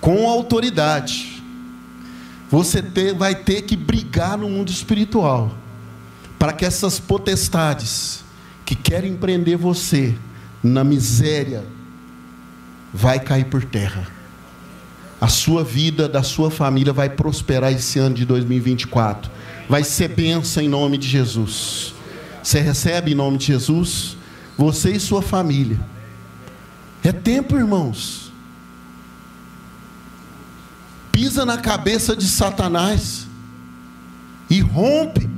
Com 0.00 0.26
autoridade. 0.26 1.42
Você 2.48 2.80
ter, 2.80 3.12
vai 3.12 3.34
ter 3.34 3.60
que 3.60 3.76
brigar 3.76 4.38
no 4.38 4.48
mundo 4.48 4.70
espiritual. 4.70 5.67
Para 6.38 6.52
que 6.52 6.64
essas 6.64 7.00
potestades 7.00 8.22
que 8.64 8.74
querem 8.74 9.16
prender 9.16 9.56
você 9.56 10.14
na 10.62 10.84
miséria 10.84 11.64
vai 12.92 13.18
cair 13.18 13.46
por 13.46 13.64
terra. 13.64 14.06
A 15.20 15.26
sua 15.26 15.64
vida, 15.64 16.08
da 16.08 16.22
sua 16.22 16.50
família 16.50 16.92
vai 16.92 17.08
prosperar 17.10 17.72
esse 17.72 17.98
ano 17.98 18.14
de 18.14 18.24
2024. 18.24 19.30
Vai 19.68 19.82
ser 19.82 20.08
benção 20.08 20.62
em 20.62 20.68
nome 20.68 20.96
de 20.96 21.08
Jesus. 21.08 21.94
Você 22.42 22.60
recebe 22.60 23.12
em 23.12 23.14
nome 23.14 23.38
de 23.38 23.46
Jesus? 23.46 24.16
Você 24.56 24.92
e 24.92 25.00
sua 25.00 25.20
família. 25.20 25.78
É 27.02 27.12
tempo, 27.12 27.56
irmãos. 27.56 28.32
Pisa 31.10 31.44
na 31.44 31.58
cabeça 31.58 32.14
de 32.14 32.26
Satanás 32.26 33.26
e 34.48 34.60
rompe. 34.60 35.37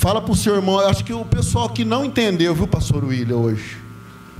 Fala 0.00 0.22
para 0.22 0.32
o 0.32 0.34
seu 0.34 0.54
irmão, 0.54 0.80
eu 0.80 0.88
acho 0.88 1.04
que 1.04 1.12
o 1.12 1.26
pessoal 1.26 1.68
que 1.68 1.84
não 1.84 2.02
entendeu, 2.02 2.54
viu, 2.54 2.66
pastor 2.66 3.04
William, 3.04 3.36
hoje. 3.36 3.76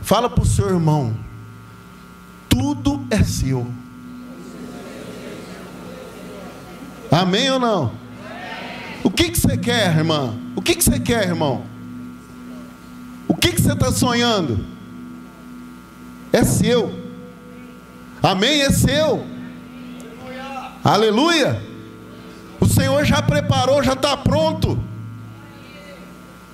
Fala 0.01 0.31
para 0.31 0.43
o 0.43 0.47
seu 0.47 0.71
irmão, 0.71 1.15
tudo 2.49 3.05
é 3.11 3.23
seu. 3.23 3.67
Amém 7.11 7.51
ou 7.51 7.59
não? 7.59 7.93
O 9.05 9.11
que, 9.11 9.31
que 9.31 9.39
você 9.39 9.55
quer, 9.59 9.95
irmã? 9.99 10.35
O 10.57 10.63
que, 10.63 10.77
que 10.77 10.83
você 10.83 10.99
quer, 10.99 11.29
irmão? 11.29 11.63
O 13.29 13.35
que, 13.35 13.53
que 13.53 13.61
você 13.61 13.75
está 13.75 13.93
sonhando? 13.93 14.65
É 16.33 16.43
seu. 16.43 16.91
Amém? 18.23 18.63
É 18.63 18.71
seu. 18.71 19.27
Aleluia. 20.83 21.63
O 22.59 22.67
Senhor 22.67 23.05
já 23.05 23.21
preparou, 23.21 23.83
já 23.83 23.93
está 23.93 24.17
pronto. 24.17 24.89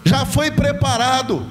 Já 0.06 0.24
foi 0.24 0.50
preparado. 0.50 1.44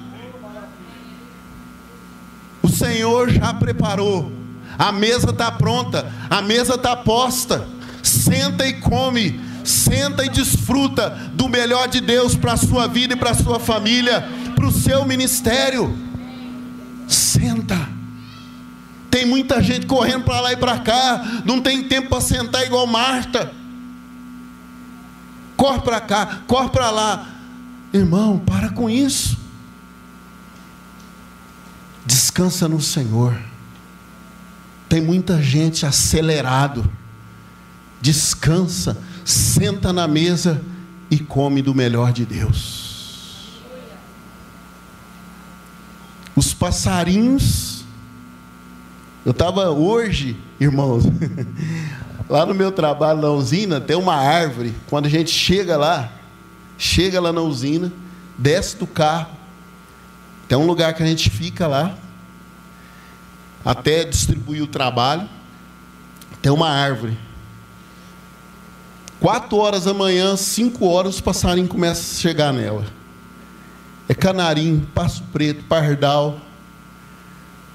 O 2.64 2.70
Senhor 2.70 3.30
já 3.30 3.54
preparou. 3.54 4.32
A 4.78 4.92
mesa 4.92 5.30
está 5.32 5.52
pronta. 5.52 6.12
A 6.30 6.42
mesa 6.42 6.76
está 6.76 6.96
posta. 6.96 7.68
Senta 8.02 8.66
e 8.66 8.74
come 8.74 9.40
senta 9.66 10.24
e 10.24 10.30
desfruta 10.30 11.10
do 11.34 11.50
melhor 11.50 11.88
de 11.88 12.00
Deus 12.00 12.36
para 12.36 12.54
a 12.54 12.58
sua 12.58 12.88
vida 12.88 13.14
e 13.14 13.18
para 13.18 13.32
a 13.32 13.36
sua 13.36 13.60
família, 13.60 14.28
para 14.56 14.66
o 14.66 14.72
seu 14.72 15.04
ministério. 15.06 15.98
Senta. 17.08 17.90
Tem 19.10 19.26
muita 19.26 19.62
gente 19.62 19.86
correndo 19.86 20.24
para 20.24 20.42
lá 20.42 20.54
e 20.54 20.58
para 20.58 20.80
cá, 20.80 21.42
não 21.46 21.62
tem 21.62 21.84
tempo 21.88 22.10
para 22.10 22.22
sentar 22.22 22.66
igual 22.66 22.86
Marta. 22.86 23.52
Corre 25.56 25.80
para 25.80 26.02
cá, 26.02 26.42
corre 26.48 26.70
para 26.70 26.90
lá. 26.92 27.35
Irmão, 27.96 28.38
para 28.38 28.70
com 28.70 28.90
isso. 28.90 29.38
Descansa 32.06 32.68
no 32.68 32.82
Senhor. 32.82 33.40
Tem 34.90 35.02
muita 35.02 35.42
gente 35.42 35.86
acelerado. 35.86 36.92
Descansa 38.02 38.98
senta 39.24 39.94
na 39.94 40.08
mesa 40.08 40.62
e 41.10 41.18
come 41.18 41.62
do 41.62 41.74
melhor 41.74 42.12
de 42.12 42.26
Deus. 42.26 43.62
Os 46.36 46.54
passarinhos. 46.54 47.86
Eu 49.26 49.32
estava 49.32 49.72
hoje, 49.72 50.38
irmãos, 50.60 51.06
lá 52.30 52.46
no 52.46 52.54
meu 52.54 52.72
trabalho 52.72 53.22
na 53.22 53.30
usina, 53.30 53.80
tem 53.82 53.96
uma 53.96 54.16
árvore. 54.16 54.76
Quando 54.88 55.06
a 55.06 55.10
gente 55.10 55.32
chega 55.32 55.78
lá, 55.78 56.12
chega 56.78 57.20
lá 57.20 57.32
na 57.32 57.42
usina, 57.42 57.92
desce 58.38 58.78
do 58.78 58.88
carro, 58.88 59.36
tem 60.48 60.58
um 60.58 60.66
lugar 60.66 60.94
que 60.94 61.02
a 61.02 61.06
gente 61.06 61.30
fica 61.30 61.68
lá, 61.68 61.98
até 63.64 64.04
distribuir 64.04 64.62
o 64.62 64.68
trabalho. 64.68 65.28
Tem 66.42 66.52
uma 66.52 66.70
árvore. 66.70 67.18
Quatro 69.20 69.58
horas 69.58 69.86
da 69.86 69.94
manhã, 69.94 70.38
cinco 70.38 70.86
horas, 70.86 71.16
os 71.16 71.22
passarinhos 71.22 71.70
começam 71.70 72.04
a 72.04 72.22
chegar 72.22 72.54
nela. 72.54 72.86
É 74.08 74.14
canarim, 74.14 74.88
passo 74.94 75.24
preto, 75.34 75.64
pardal. 75.64 76.40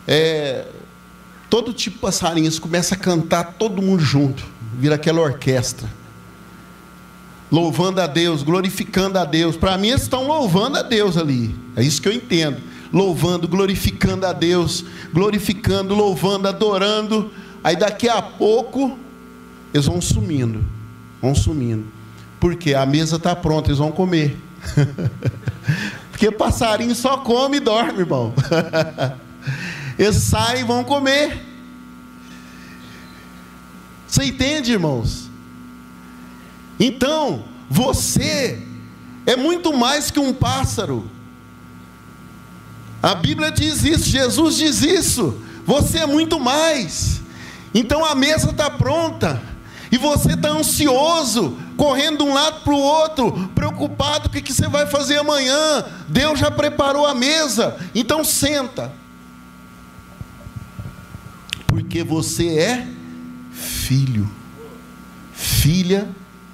É, 0.06 0.66
todo 1.48 1.72
tipo 1.72 1.96
de 1.96 2.02
passarinhos 2.02 2.60
começa 2.60 2.94
a 2.94 2.98
cantar 2.98 3.54
todo 3.54 3.82
mundo 3.82 4.00
junto. 4.00 4.46
Vira 4.74 4.94
aquela 4.94 5.20
orquestra. 5.20 5.88
Louvando 7.50 8.00
a 8.00 8.06
Deus, 8.06 8.42
glorificando 8.42 9.18
a 9.18 9.24
Deus. 9.24 9.56
Para 9.56 9.76
mim, 9.76 9.88
eles 9.88 10.02
estão 10.02 10.26
louvando 10.26 10.78
a 10.78 10.82
Deus 10.82 11.16
ali. 11.16 11.54
É 11.76 11.82
isso 11.82 12.00
que 12.00 12.08
eu 12.08 12.12
entendo. 12.12 12.58
Louvando, 12.92 13.48
glorificando 13.48 14.26
a 14.26 14.32
Deus. 14.32 14.84
Glorificando, 15.12 15.94
louvando, 15.94 16.46
adorando. 16.46 17.30
Aí 17.62 17.76
daqui 17.76 18.08
a 18.08 18.22
pouco, 18.22 18.98
eles 19.74 19.86
vão 19.86 20.00
sumindo 20.00 20.64
vão 21.20 21.34
sumindo. 21.34 21.86
Porque 22.38 22.74
a 22.74 22.86
mesa 22.86 23.16
está 23.16 23.36
pronta, 23.36 23.68
eles 23.68 23.78
vão 23.78 23.92
comer. 23.92 24.36
Porque 26.10 26.30
passarinho 26.30 26.94
só 26.94 27.18
come 27.18 27.58
e 27.58 27.60
dorme, 27.60 28.00
irmão. 28.00 28.32
eles 29.98 30.16
saem 30.16 30.62
e 30.62 30.64
vão 30.64 30.82
comer. 30.82 31.46
Você 34.06 34.24
entende, 34.24 34.72
irmãos? 34.72 35.29
Então, 36.80 37.44
você 37.68 38.66
é 39.26 39.36
muito 39.36 39.76
mais 39.76 40.10
que 40.10 40.18
um 40.18 40.32
pássaro. 40.32 41.08
A 43.02 43.14
Bíblia 43.14 43.50
diz 43.50 43.84
isso, 43.84 44.04
Jesus 44.04 44.56
diz 44.56 44.82
isso. 44.82 45.40
Você 45.66 45.98
é 45.98 46.06
muito 46.06 46.40
mais. 46.40 47.20
Então 47.74 48.04
a 48.04 48.14
mesa 48.14 48.50
está 48.50 48.70
pronta. 48.70 49.40
E 49.92 49.98
você 49.98 50.34
está 50.34 50.50
ansioso, 50.50 51.58
correndo 51.76 52.18
de 52.18 52.30
um 52.30 52.32
lado 52.32 52.62
para 52.62 52.72
o 52.72 52.78
outro, 52.78 53.50
preocupado 53.54 54.30
com 54.30 54.38
o 54.38 54.42
que 54.42 54.52
você 54.52 54.68
vai 54.68 54.86
fazer 54.86 55.18
amanhã. 55.18 55.84
Deus 56.08 56.38
já 56.38 56.50
preparou 56.50 57.06
a 57.06 57.14
mesa, 57.14 57.76
então 57.92 58.22
senta. 58.22 58.92
Porque 61.66 62.04
você 62.04 62.56
é 62.56 62.86
filho, 63.52 64.30
filha 65.32 66.08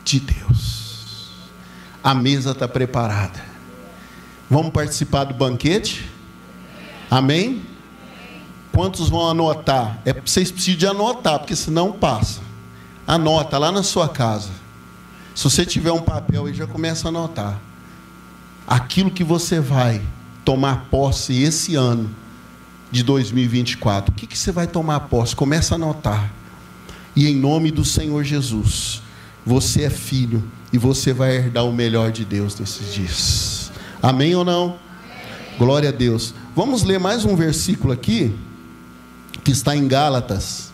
de 0.07 0.21
Deus. 0.21 1.29
A 2.03 2.15
mesa 2.15 2.53
está 2.53 2.69
preparada. 2.69 3.45
Vamos 4.49 4.71
participar 4.71 5.25
do 5.25 5.35
banquete? 5.35 6.09
Amém? 7.11 7.63
Quantos 8.73 9.09
vão 9.09 9.29
anotar? 9.29 9.99
É 10.05 10.13
vocês 10.13 10.53
precisam 10.53 10.79
de 10.79 10.87
anotar, 10.87 11.41
porque 11.41 11.57
senão 11.57 11.93
passa. 11.93 12.41
Anota 13.07 13.59
lá 13.59 13.73
na 13.73 13.83
sua 13.83 14.09
casa. 14.09 14.51
Se 15.35 15.45
você 15.45 15.67
tiver 15.67 15.91
um 15.91 16.03
papel 16.03 16.47
aí, 16.47 16.55
já 16.55 16.67
começa 16.67 17.09
a 17.09 17.11
anotar. 17.11 17.61
Aquilo 18.67 19.11
que 19.11 19.25
você 19.25 19.59
vai 19.59 20.01
tomar 20.45 20.87
posse 20.91 21.43
esse 21.43 21.75
ano 21.75 22.09
de 22.91 23.03
2024. 23.03 24.13
O 24.13 24.15
que, 24.15 24.27
que 24.27 24.39
você 24.39 24.53
vai 24.53 24.69
tomar 24.69 25.01
posse? 25.01 25.35
Começa 25.35 25.75
a 25.75 25.77
anotar. 25.77 26.31
E 27.17 27.27
em 27.27 27.35
nome 27.35 27.71
do 27.73 27.85
Senhor 27.85 28.23
Jesus, 28.23 29.03
você 29.47 29.85
é 29.85 29.91
filho 29.91 30.43
e 30.73 30.79
você 30.79 31.13
vai 31.13 31.37
herdar 31.37 31.65
o 31.65 31.73
melhor 31.73 32.11
de 32.11 32.25
Deus 32.25 32.59
nesses 32.59 32.93
dias. 32.93 33.71
Amém 34.03 34.35
ou 34.35 34.45
não? 34.45 34.77
Glória 35.57 35.91
a 35.91 35.93
Deus. 35.93 36.35
Vamos 36.57 36.83
ler 36.83 36.99
mais 36.99 37.25
um 37.25 37.37
versículo 37.37 37.93
aqui, 37.93 38.37
que 39.45 39.53
está 39.53 39.77
em 39.77 39.87
Gálatas 39.87 40.73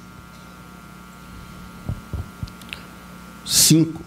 5. 3.45 4.03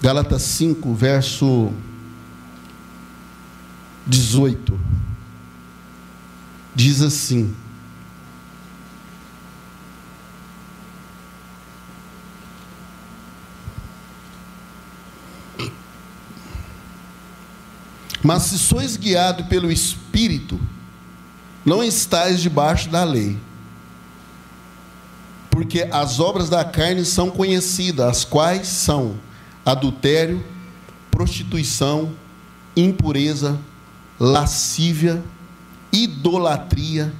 Gálatas 0.00 0.42
5, 0.42 0.94
verso 0.94 1.72
18. 4.06 4.80
Diz 6.74 7.02
assim: 7.02 7.54
Mas 18.26 18.42
se 18.42 18.58
sois 18.58 18.96
guiado 18.96 19.44
pelo 19.44 19.70
Espírito, 19.70 20.58
não 21.64 21.80
estáis 21.80 22.42
debaixo 22.42 22.88
da 22.88 23.04
lei. 23.04 23.38
Porque 25.48 25.88
as 25.92 26.18
obras 26.18 26.48
da 26.48 26.64
carne 26.64 27.04
são 27.04 27.30
conhecidas, 27.30 28.04
as 28.04 28.24
quais 28.24 28.66
são 28.66 29.14
adultério, 29.64 30.44
prostituição, 31.08 32.12
impureza, 32.76 33.60
lascívia, 34.18 35.22
idolatria, 35.92 37.14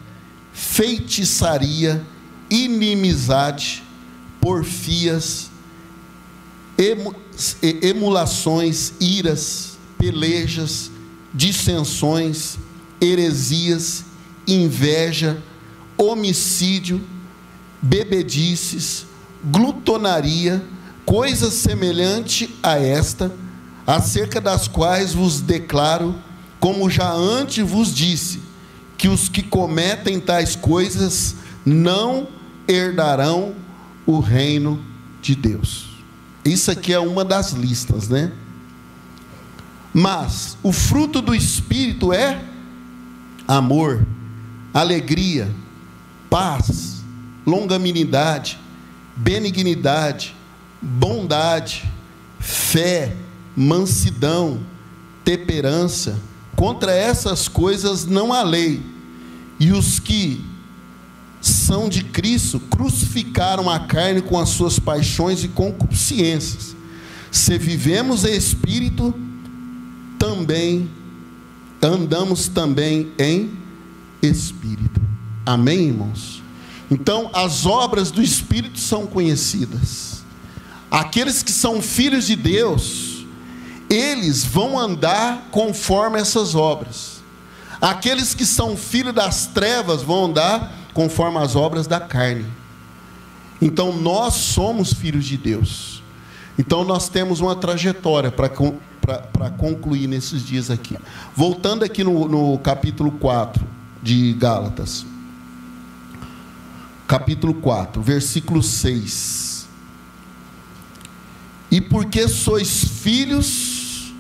feitiçaria, 0.53 2.05
inimizade, 2.51 3.85
porfias, 4.41 5.53
emulações, 7.81 8.93
iras, 8.99 9.79
pelejas, 9.97 10.96
dissensões, 11.37 12.57
heresias, 12.99 14.05
inveja, 14.49 15.37
homicídio, 15.99 17.01
bebedices, 17.83 19.05
glutonaria, 19.45 20.65
coisa 21.05 21.51
semelhante 21.51 22.57
a 22.63 22.79
esta, 22.79 23.31
acerca 23.87 24.41
das 24.41 24.67
quais 24.67 25.13
vos 25.13 25.41
declaro, 25.41 26.15
como 26.59 26.89
já 26.89 27.13
antes 27.13 27.69
vos 27.69 27.95
disse, 27.95 28.41
que 28.97 29.09
os 29.09 29.29
que 29.29 29.43
cometem 29.43 30.19
tais 30.19 30.57
coisas 30.57 31.37
não 31.67 32.29
herdarão 32.67 33.55
o 34.07 34.21
reino 34.21 34.83
de 35.21 35.35
Deus. 35.35 35.87
Isso 36.45 36.71
aqui 36.71 36.95
é 36.95 36.99
uma 36.99 37.25
das 37.25 37.53
listas, 37.53 38.09
né? 38.09 38.33
Mas 39.99 40.59
o 40.63 40.73
fruto 40.73 41.23
do 41.23 41.35
Espírito 41.35 42.13
é 42.13 42.39
amor, 43.49 44.07
alegria, 44.75 45.51
paz, 46.29 47.03
longanimidade, 47.47 48.59
benignidade, 49.17 50.37
bondade, 50.83 51.91
fé, 52.39 53.17
mansidão, 53.57 54.61
temperança. 55.25 56.21
Contra 56.55 56.93
essas 56.93 57.49
coisas 57.49 58.05
não 58.05 58.35
há 58.35 58.43
lei. 58.43 58.83
E 59.59 59.73
os 59.73 59.99
que 59.99 60.45
são 61.41 61.89
de 61.89 62.05
Cristo 62.05 62.61
crucificaram 62.61 63.71
a 63.71 63.81
carne 63.81 64.21
com 64.21 64.39
as 64.39 64.51
suas 64.51 64.79
paixões 64.79 65.43
e 65.43 65.49
concupiscências. 65.49 66.77
Se 67.33 67.57
vivemos 67.57 68.27
em 68.27 68.37
espírito, 68.37 69.23
também 70.27 70.91
andamos 71.81 72.49
também 72.49 73.13
em 73.17 73.57
espírito. 74.21 75.01
Amém, 75.45 75.89
irmãos? 75.89 76.43
Então, 76.91 77.31
as 77.33 77.65
obras 77.65 78.11
do 78.11 78.21
espírito 78.21 78.79
são 78.81 79.07
conhecidas. 79.07 80.25
Aqueles 80.91 81.43
que 81.43 81.53
são 81.53 81.81
filhos 81.81 82.27
de 82.27 82.35
Deus, 82.35 83.25
eles 83.89 84.45
vão 84.45 84.79
andar 84.79 85.49
conforme 85.53 86.19
essas 86.19 86.55
obras. 86.55 87.23
Aqueles 87.81 88.35
que 88.35 88.47
são 88.47 88.77
filhos 88.77 89.15
das 89.15 89.47
trevas 89.47 90.03
vão 90.03 90.27
andar 90.27 90.73
conforme 90.93 91.39
as 91.39 91.55
obras 91.55 91.87
da 91.87 92.01
carne. 92.01 92.47
Então, 93.61 93.93
nós 93.93 94.35
somos 94.35 94.93
filhos 94.93 95.25
de 95.25 95.37
Deus. 95.37 96.03
Então, 96.59 96.85
nós 96.85 97.09
temos 97.09 97.41
uma 97.41 97.55
trajetória 97.55 98.31
para 98.31 98.49
para 99.07 99.51
concluir 99.51 100.09
nesses 100.09 100.45
dias 100.45 100.71
aqui. 100.71 100.97
Voltando 101.35 101.85
aqui 101.85 102.03
no, 102.03 102.29
no 102.29 102.59
capítulo 102.59 103.13
4 103.13 103.65
de 104.03 104.33
Gálatas. 104.35 105.07
Capítulo 107.07 107.55
4, 107.55 108.03
versículo 108.03 108.63
6. 108.63 109.69
E 111.71 111.81
porque 111.81 112.27
sois 112.27 112.85
filhos, 112.85 114.13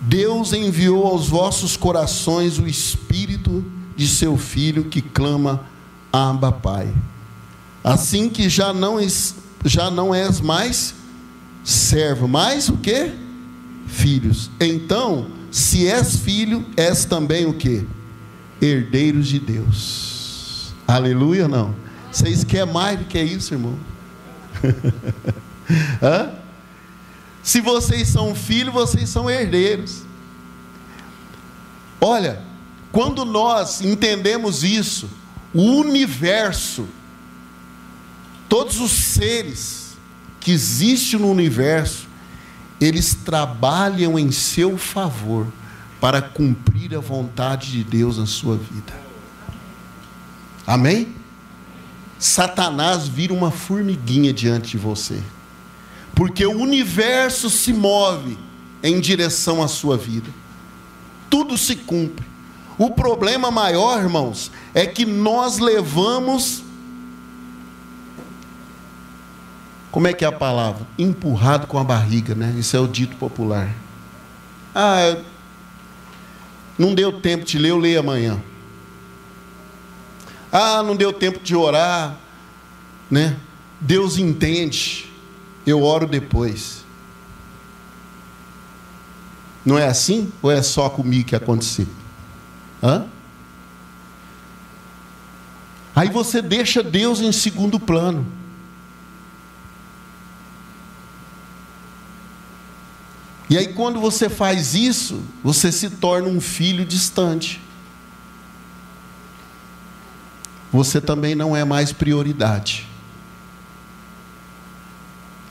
Deus 0.00 0.52
enviou 0.52 1.06
aos 1.06 1.28
vossos 1.28 1.76
corações 1.76 2.58
o 2.58 2.66
Espírito 2.66 3.64
de 3.94 4.08
seu 4.08 4.38
Filho 4.38 4.84
que 4.84 5.02
clama, 5.02 5.66
Abba 6.10 6.50
Pai. 6.50 6.92
Assim 7.84 8.28
que 8.28 8.48
já 8.48 8.72
não, 8.72 8.96
já 9.64 9.90
não 9.90 10.14
és 10.14 10.40
mais 10.40 10.94
servo, 11.64 12.26
mais 12.26 12.68
o 12.68 12.76
que? 12.76 13.12
Filhos. 13.92 14.50
Então, 14.58 15.28
se 15.50 15.86
és 15.86 16.16
filho, 16.16 16.64
és 16.76 17.04
também 17.04 17.46
o 17.46 17.52
que? 17.52 17.86
Herdeiros 18.60 19.28
de 19.28 19.38
Deus. 19.38 20.74
Aleluia, 20.86 21.46
não? 21.46 21.74
Vocês 22.10 22.42
querem 22.42 22.72
mais 22.72 22.98
do 22.98 23.04
que 23.04 23.22
isso, 23.22 23.54
irmão? 23.54 23.78
Se 27.42 27.60
vocês 27.60 28.08
são 28.08 28.34
filhos, 28.34 28.72
vocês 28.72 29.08
são 29.08 29.28
herdeiros. 29.28 30.02
Olha, 32.00 32.40
quando 32.92 33.24
nós 33.24 33.80
entendemos 33.80 34.62
isso, 34.62 35.08
o 35.52 35.62
universo, 35.62 36.86
todos 38.48 38.80
os 38.80 38.92
seres 38.92 39.96
que 40.38 40.52
existem 40.52 41.18
no 41.18 41.30
universo, 41.30 42.06
eles 42.82 43.14
trabalham 43.14 44.18
em 44.18 44.32
seu 44.32 44.76
favor 44.76 45.46
para 46.00 46.20
cumprir 46.20 46.96
a 46.96 47.00
vontade 47.00 47.70
de 47.70 47.84
Deus 47.84 48.18
na 48.18 48.26
sua 48.26 48.56
vida. 48.56 48.92
Amém? 50.66 51.14
Satanás 52.18 53.06
vira 53.06 53.32
uma 53.32 53.52
formiguinha 53.52 54.32
diante 54.32 54.72
de 54.72 54.78
você, 54.78 55.22
porque 56.12 56.44
o 56.44 56.58
universo 56.58 57.48
se 57.48 57.72
move 57.72 58.36
em 58.82 59.00
direção 59.00 59.62
à 59.62 59.68
sua 59.68 59.96
vida, 59.96 60.28
tudo 61.30 61.56
se 61.56 61.76
cumpre. 61.76 62.26
O 62.76 62.90
problema 62.90 63.50
maior, 63.50 64.02
irmãos, 64.02 64.50
é 64.74 64.86
que 64.86 65.06
nós 65.06 65.58
levamos 65.58 66.64
como 69.92 70.08
é 70.08 70.14
que 70.14 70.24
é 70.24 70.28
a 70.28 70.32
palavra? 70.32 70.86
Empurrado 70.98 71.66
com 71.66 71.78
a 71.78 71.84
barriga, 71.84 72.34
né? 72.34 72.54
Isso 72.58 72.74
é 72.74 72.80
o 72.80 72.88
dito 72.88 73.14
popular. 73.16 73.70
Ah, 74.74 75.18
não 76.78 76.94
deu 76.94 77.20
tempo 77.20 77.44
de 77.44 77.58
ler, 77.58 77.68
eu 77.68 77.78
leio 77.78 78.00
amanhã. 78.00 78.42
Ah, 80.50 80.82
não 80.82 80.96
deu 80.96 81.12
tempo 81.12 81.40
de 81.40 81.54
orar, 81.54 82.16
né? 83.10 83.36
Deus 83.78 84.16
entende, 84.16 85.12
eu 85.66 85.82
oro 85.82 86.06
depois. 86.06 86.86
Não 89.64 89.78
é 89.78 89.86
assim? 89.86 90.32
Ou 90.40 90.50
é 90.50 90.62
só 90.62 90.88
comigo 90.88 91.28
que 91.28 91.36
aconteceu? 91.36 91.86
Hã? 92.82 93.04
Aí 95.94 96.08
você 96.08 96.40
deixa 96.40 96.82
Deus 96.82 97.20
em 97.20 97.30
segundo 97.30 97.78
plano. 97.78 98.26
E 103.52 103.58
aí, 103.58 103.66
quando 103.66 104.00
você 104.00 104.30
faz 104.30 104.74
isso, 104.74 105.22
você 105.44 105.70
se 105.70 105.90
torna 105.90 106.26
um 106.26 106.40
filho 106.40 106.86
distante. 106.86 107.60
Você 110.72 111.02
também 111.02 111.34
não 111.34 111.54
é 111.54 111.62
mais 111.62 111.92
prioridade. 111.92 112.88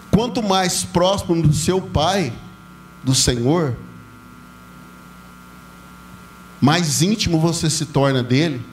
Quanto 0.09 0.41
mais 0.41 0.83
próximo 0.83 1.43
do 1.43 1.53
seu 1.53 1.79
pai, 1.79 2.33
do 3.03 3.13
Senhor, 3.13 3.77
mais 6.59 7.03
íntimo 7.03 7.39
você 7.39 7.69
se 7.69 7.85
torna 7.85 8.23
dele, 8.23 8.65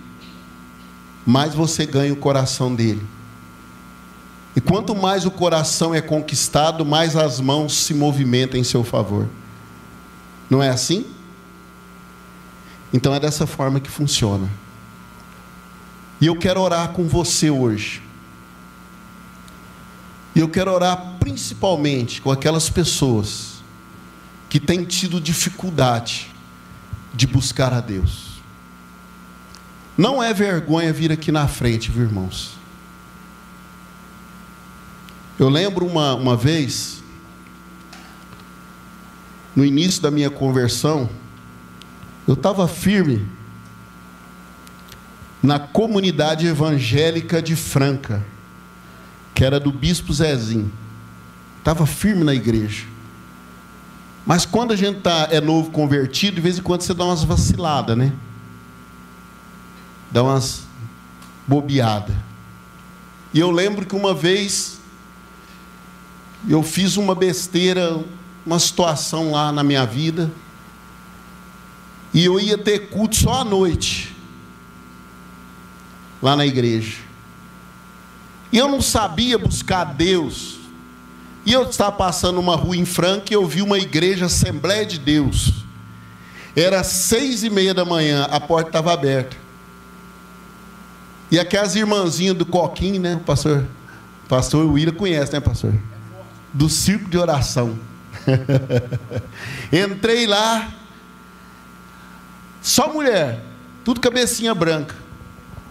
mais 1.27 1.53
você 1.53 1.85
ganha 1.85 2.15
o 2.15 2.17
coração 2.17 2.75
dele. 2.75 3.07
E 4.57 4.61
quanto 4.61 4.95
mais 4.95 5.25
o 5.25 5.31
coração 5.31 5.95
é 5.95 6.01
conquistado, 6.01 6.85
mais 6.85 7.15
as 7.15 7.41
mãos 7.41 7.75
se 7.75 7.95
movimentam 7.95 8.59
em 8.59 8.65
seu 8.65 8.83
favor. 8.83 9.29
Não 10.51 10.63
é 10.63 10.69
assim? 10.69 11.07
Então 12.93 13.15
é 13.15 13.21
dessa 13.21 13.47
forma 13.47 13.79
que 13.81 13.91
funciona. 13.91 14.49
E 16.21 16.27
eu 16.27 16.37
quero 16.37 16.61
orar 16.61 16.89
com 16.89 17.07
você 17.07 17.51
hoje. 17.51 18.03
E 20.35 20.41
eu 20.41 20.49
quero 20.49 20.73
orar 20.73 21.17
principalmente 21.21 22.21
com 22.21 22.31
aquelas 22.31 22.69
pessoas 22.71 23.63
que 24.49 24.59
têm 24.59 24.85
tido 24.85 25.21
dificuldade 25.21 26.31
de 27.15 27.27
buscar 27.27 27.73
a 27.73 27.81
Deus. 27.81 28.29
Não 29.97 30.23
é 30.23 30.33
vergonha 30.33 30.93
vir 30.93 31.13
aqui 31.13 31.31
na 31.31 31.47
frente, 31.49 31.91
viu, 31.91 32.05
irmãos? 32.05 32.58
Eu 35.39 35.49
lembro 35.49 35.87
uma, 35.87 36.15
uma 36.15 36.37
vez, 36.37 37.01
no 39.55 39.65
início 39.65 40.03
da 40.03 40.11
minha 40.11 40.29
conversão, 40.29 41.09
eu 42.27 42.35
estava 42.35 42.67
firme 42.67 43.25
na 45.41 45.61
comunidade 45.61 46.45
evangélica 46.45 47.41
de 47.41 47.55
Franca, 47.55 48.25
que 49.33 49.45
era 49.45 49.61
do 49.61 49.71
bispo 49.71 50.13
Zezinho. 50.13 50.73
Estava 51.59 51.87
firme 51.87 52.25
na 52.25 52.35
igreja. 52.35 52.87
Mas 54.27 54.45
quando 54.45 54.73
a 54.73 54.77
gente 54.77 55.01
tá, 55.01 55.29
é 55.31 55.41
novo 55.41 55.71
convertido, 55.71 56.35
de 56.35 56.41
vez 56.41 56.59
em 56.59 56.63
quando 56.63 56.83
você 56.83 56.93
dá 56.93 57.05
umas 57.05 57.23
vaciladas, 57.23 57.97
né? 57.97 58.13
Dá 60.11 60.25
umas 60.25 60.63
bobeadas. 61.47 62.17
E 63.33 63.39
eu 63.39 63.53
lembro 63.53 63.87
que 63.87 63.95
uma 63.95 64.13
vez 64.13 64.78
eu 66.47 66.63
fiz 66.63 66.97
uma 66.97 67.15
besteira, 67.15 67.99
uma 68.45 68.59
situação 68.59 69.33
lá 69.33 69.51
na 69.51 69.63
minha 69.63 69.87
vida, 69.87 70.31
e 72.13 72.25
eu 72.25 72.39
ia 72.39 72.59
ter 72.59 72.91
culto 72.91 73.17
só 73.17 73.41
à 73.41 73.45
noite, 73.45 74.15
lá 76.23 76.37
na 76.37 76.47
igreja. 76.47 76.99
E 78.53 78.59
eu 78.59 78.69
não 78.69 78.81
sabia 78.81 79.39
buscar 79.39 79.85
Deus 79.85 80.59
e 81.49 81.53
eu 81.55 81.63
estava 81.63 81.93
passando 81.93 82.39
uma 82.39 82.57
rua 82.57 82.77
em 82.77 82.85
Franca 82.85 83.27
e 83.31 83.35
eu 83.35 83.47
vi 83.47 83.63
uma 83.63 83.79
igreja 83.79 84.27
Assembleia 84.27 84.85
de 84.85 84.99
Deus. 84.99 85.65
Era 86.55 86.85
seis 86.85 87.43
e 87.43 87.49
meia 87.49 87.73
da 87.73 87.87
manhã, 87.87 88.25
a 88.31 88.39
porta 88.39 88.69
estava 88.69 88.93
aberta. 88.93 89.35
E 91.31 91.39
aquelas 91.39 91.75
irmãzinhas 91.75 92.37
do 92.37 92.45
Coquinho, 92.45 93.01
né, 93.01 93.21
pastor? 93.25 93.65
Pastor 94.29 94.67
William 94.71 94.93
conhece, 94.93 95.33
né, 95.33 95.41
pastor? 95.41 95.73
Do 96.53 96.69
circo 96.69 97.09
de 97.09 97.19
oração. 97.19 97.79
Entrei 99.73 100.27
lá, 100.27 100.69
só 102.61 102.93
mulher, 102.93 103.41
tudo 103.85 104.01
cabecinha 104.01 104.55
branca. 104.55 104.95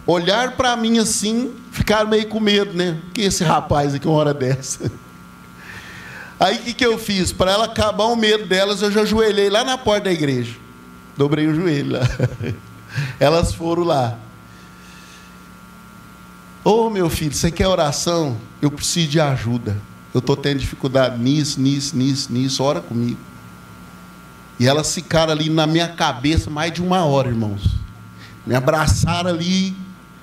Olharam 0.06 0.52
para 0.52 0.74
mim 0.76 0.98
assim, 0.98 1.54
ficaram 1.70 2.08
meio 2.08 2.26
com 2.28 2.40
medo, 2.40 2.72
né? 2.72 2.98
Que 3.12 3.22
esse 3.22 3.44
rapaz 3.44 3.94
aqui, 3.94 4.08
uma 4.08 4.16
hora 4.16 4.34
dessa. 4.34 4.90
Aí 6.40 6.56
o 6.56 6.62
que, 6.62 6.74
que 6.74 6.86
eu 6.86 6.98
fiz? 6.98 7.32
Para 7.32 7.52
ela 7.52 7.66
acabar 7.66 8.04
o 8.04 8.16
medo 8.16 8.46
delas, 8.46 8.80
eu 8.80 8.90
já 8.90 9.02
ajoelhei 9.02 9.50
lá 9.50 9.64
na 9.64 9.76
porta 9.76 10.04
da 10.04 10.12
igreja. 10.12 10.56
Dobrei 11.16 11.46
o 11.46 11.54
joelho 11.54 11.92
lá. 11.92 12.08
Elas 13.20 13.52
foram 13.52 13.84
lá. 13.84 14.18
Ô 16.64 16.86
oh, 16.86 16.90
meu 16.90 17.10
filho, 17.10 17.34
você 17.34 17.50
quer 17.50 17.66
oração? 17.66 18.36
Eu 18.62 18.70
preciso 18.70 19.08
de 19.08 19.20
ajuda. 19.20 19.80
Eu 20.14 20.20
estou 20.20 20.36
tendo 20.36 20.58
dificuldade 20.58 21.18
nisso, 21.18 21.60
nisso, 21.60 21.96
nisso, 21.96 22.32
nisso. 22.32 22.62
Ora 22.62 22.80
comigo. 22.80 23.18
E 24.58 24.66
elas 24.66 24.92
ficaram 24.92 25.32
ali 25.32 25.48
na 25.48 25.66
minha 25.66 25.88
cabeça 25.88 26.50
mais 26.50 26.72
de 26.72 26.82
uma 26.82 27.04
hora, 27.04 27.28
irmãos. 27.28 27.76
Me 28.46 28.54
abraçaram 28.54 29.30
ali, 29.30 29.76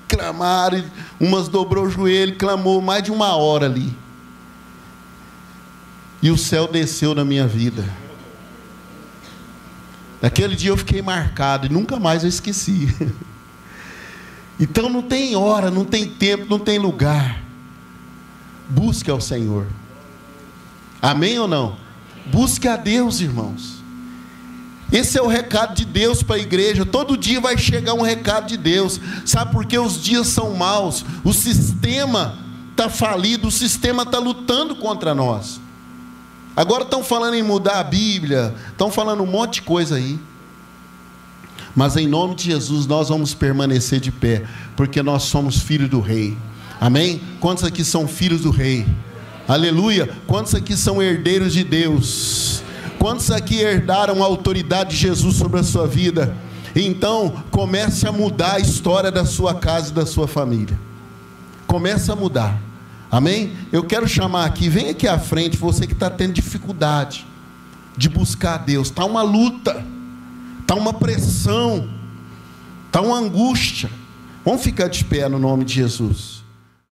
clamaram. 0.08 0.84
Umas 1.20 1.48
dobrou 1.48 1.86
o 1.86 1.90
joelho, 1.90 2.36
clamou 2.36 2.82
mais 2.82 3.04
de 3.04 3.12
uma 3.12 3.36
hora 3.36 3.68
ali. 3.68 3.96
E 6.22 6.32
o 6.32 6.38
céu 6.38 6.68
desceu 6.68 7.14
na 7.14 7.24
minha 7.24 7.48
vida. 7.48 7.88
Naquele 10.22 10.56
dia 10.56 10.72
eu 10.72 10.78
fiquei 10.78 11.02
marcado 11.02 11.68
e 11.68 11.70
nunca 11.70 12.00
mais 12.00 12.24
eu 12.24 12.30
esqueci. 12.30 12.94
Então 14.58 14.88
não 14.88 15.02
tem 15.02 15.36
hora, 15.36 15.70
não 15.70 15.84
tem 15.84 16.08
tempo, 16.08 16.46
não 16.50 16.58
tem 16.58 16.80
lugar. 16.80 17.45
Busque 18.70 19.10
ao 19.10 19.22
Senhor. 19.22 19.68
Amém 21.02 21.38
ou 21.40 21.48
não? 21.48 21.78
Busque 22.26 22.68
a 22.68 22.76
Deus, 22.76 23.20
irmãos. 23.20 23.76
Esse 24.92 25.18
é 25.18 25.22
o 25.22 25.28
recado 25.28 25.76
de 25.76 25.86
Deus 25.86 26.24
para 26.24 26.36
a 26.36 26.40
igreja. 26.40 26.86
Todo 26.86 27.18
dia 27.18 27.42
vai 27.42 27.58
chegar 27.58 27.94
um 27.94 28.02
recado 28.02 28.48
de 28.48 28.58
Deus. 28.58 29.00
Sabe 29.26 29.52
por 29.52 29.66
que 29.66 29.78
os 29.78 30.02
dias 30.02 30.28
são 30.28 30.56
maus? 30.56 31.04
O 31.24 31.34
sistema 31.34 32.38
está 32.72 32.90
falido, 32.90 33.48
o 33.48 33.52
sistema 33.52 34.04
está 34.04 34.20
lutando 34.20 34.76
contra 34.76 35.16
nós. 35.16 35.60
Agora 36.56 36.84
estão 36.84 37.04
falando 37.04 37.34
em 37.34 37.44
mudar 37.44 37.80
a 37.80 37.84
Bíblia, 37.84 38.56
estão 38.70 38.90
falando 38.90 39.24
um 39.24 39.28
monte 39.28 39.56
de 39.56 39.62
coisa 39.64 39.96
aí. 39.96 40.20
Mas 41.76 41.98
em 41.98 42.08
nome 42.08 42.36
de 42.36 42.46
Jesus 42.46 42.88
nós 42.88 43.10
vamos 43.10 43.34
permanecer 43.34 44.00
de 44.00 44.12
pé, 44.12 44.46
porque 44.78 45.04
nós 45.04 45.24
somos 45.24 45.60
filhos 45.60 45.90
do 45.90 46.00
Rei. 46.00 46.38
Amém? 46.80 47.22
Quantos 47.40 47.64
aqui 47.64 47.84
são 47.84 48.08
filhos 48.08 48.42
do 48.42 48.52
Rei? 48.52 48.86
Aleluia! 49.48 50.10
Quantos 50.28 50.56
aqui 50.56 50.76
são 50.76 51.02
herdeiros 51.02 51.54
de 51.54 51.64
Deus? 51.64 52.64
Quantos 53.00 53.30
aqui 53.30 53.60
herdaram 53.62 54.24
a 54.24 54.26
autoridade 54.26 54.92
de 54.92 54.96
Jesus 54.98 55.36
sobre 55.36 55.60
a 55.60 55.64
sua 55.64 55.88
vida? 55.88 56.36
Então, 56.76 57.44
comece 57.52 58.08
a 58.08 58.12
mudar 58.12 58.54
a 58.54 58.60
história 58.60 59.12
da 59.12 59.24
sua 59.24 59.56
casa 59.56 59.92
e 59.92 59.94
da 59.94 60.06
sua 60.06 60.28
família. 60.28 60.78
Comece 61.68 62.12
a 62.12 62.16
mudar. 62.16 62.60
Amém? 63.12 63.54
Eu 63.72 63.84
quero 63.84 64.08
chamar 64.08 64.46
aqui, 64.46 64.68
vem 64.68 64.90
aqui 64.90 65.08
à 65.08 65.18
frente, 65.18 65.56
você 65.56 65.86
que 65.88 65.94
está 65.94 66.10
tendo 66.10 66.34
dificuldade 66.34 67.26
de 67.96 68.10
buscar 68.10 68.58
Deus. 68.58 68.88
Está 68.88 69.06
uma 69.06 69.22
luta, 69.22 69.86
está 70.62 70.76
uma 70.76 70.94
pressão, 70.94 71.90
está 72.88 73.02
uma 73.02 73.18
angústia. 73.18 73.90
Vamos 74.44 74.64
ficar 74.64 74.88
de 74.88 75.04
pé 75.06 75.30
no 75.30 75.40
nome 75.40 75.64
de 75.64 75.76
Jesus. 75.76 76.45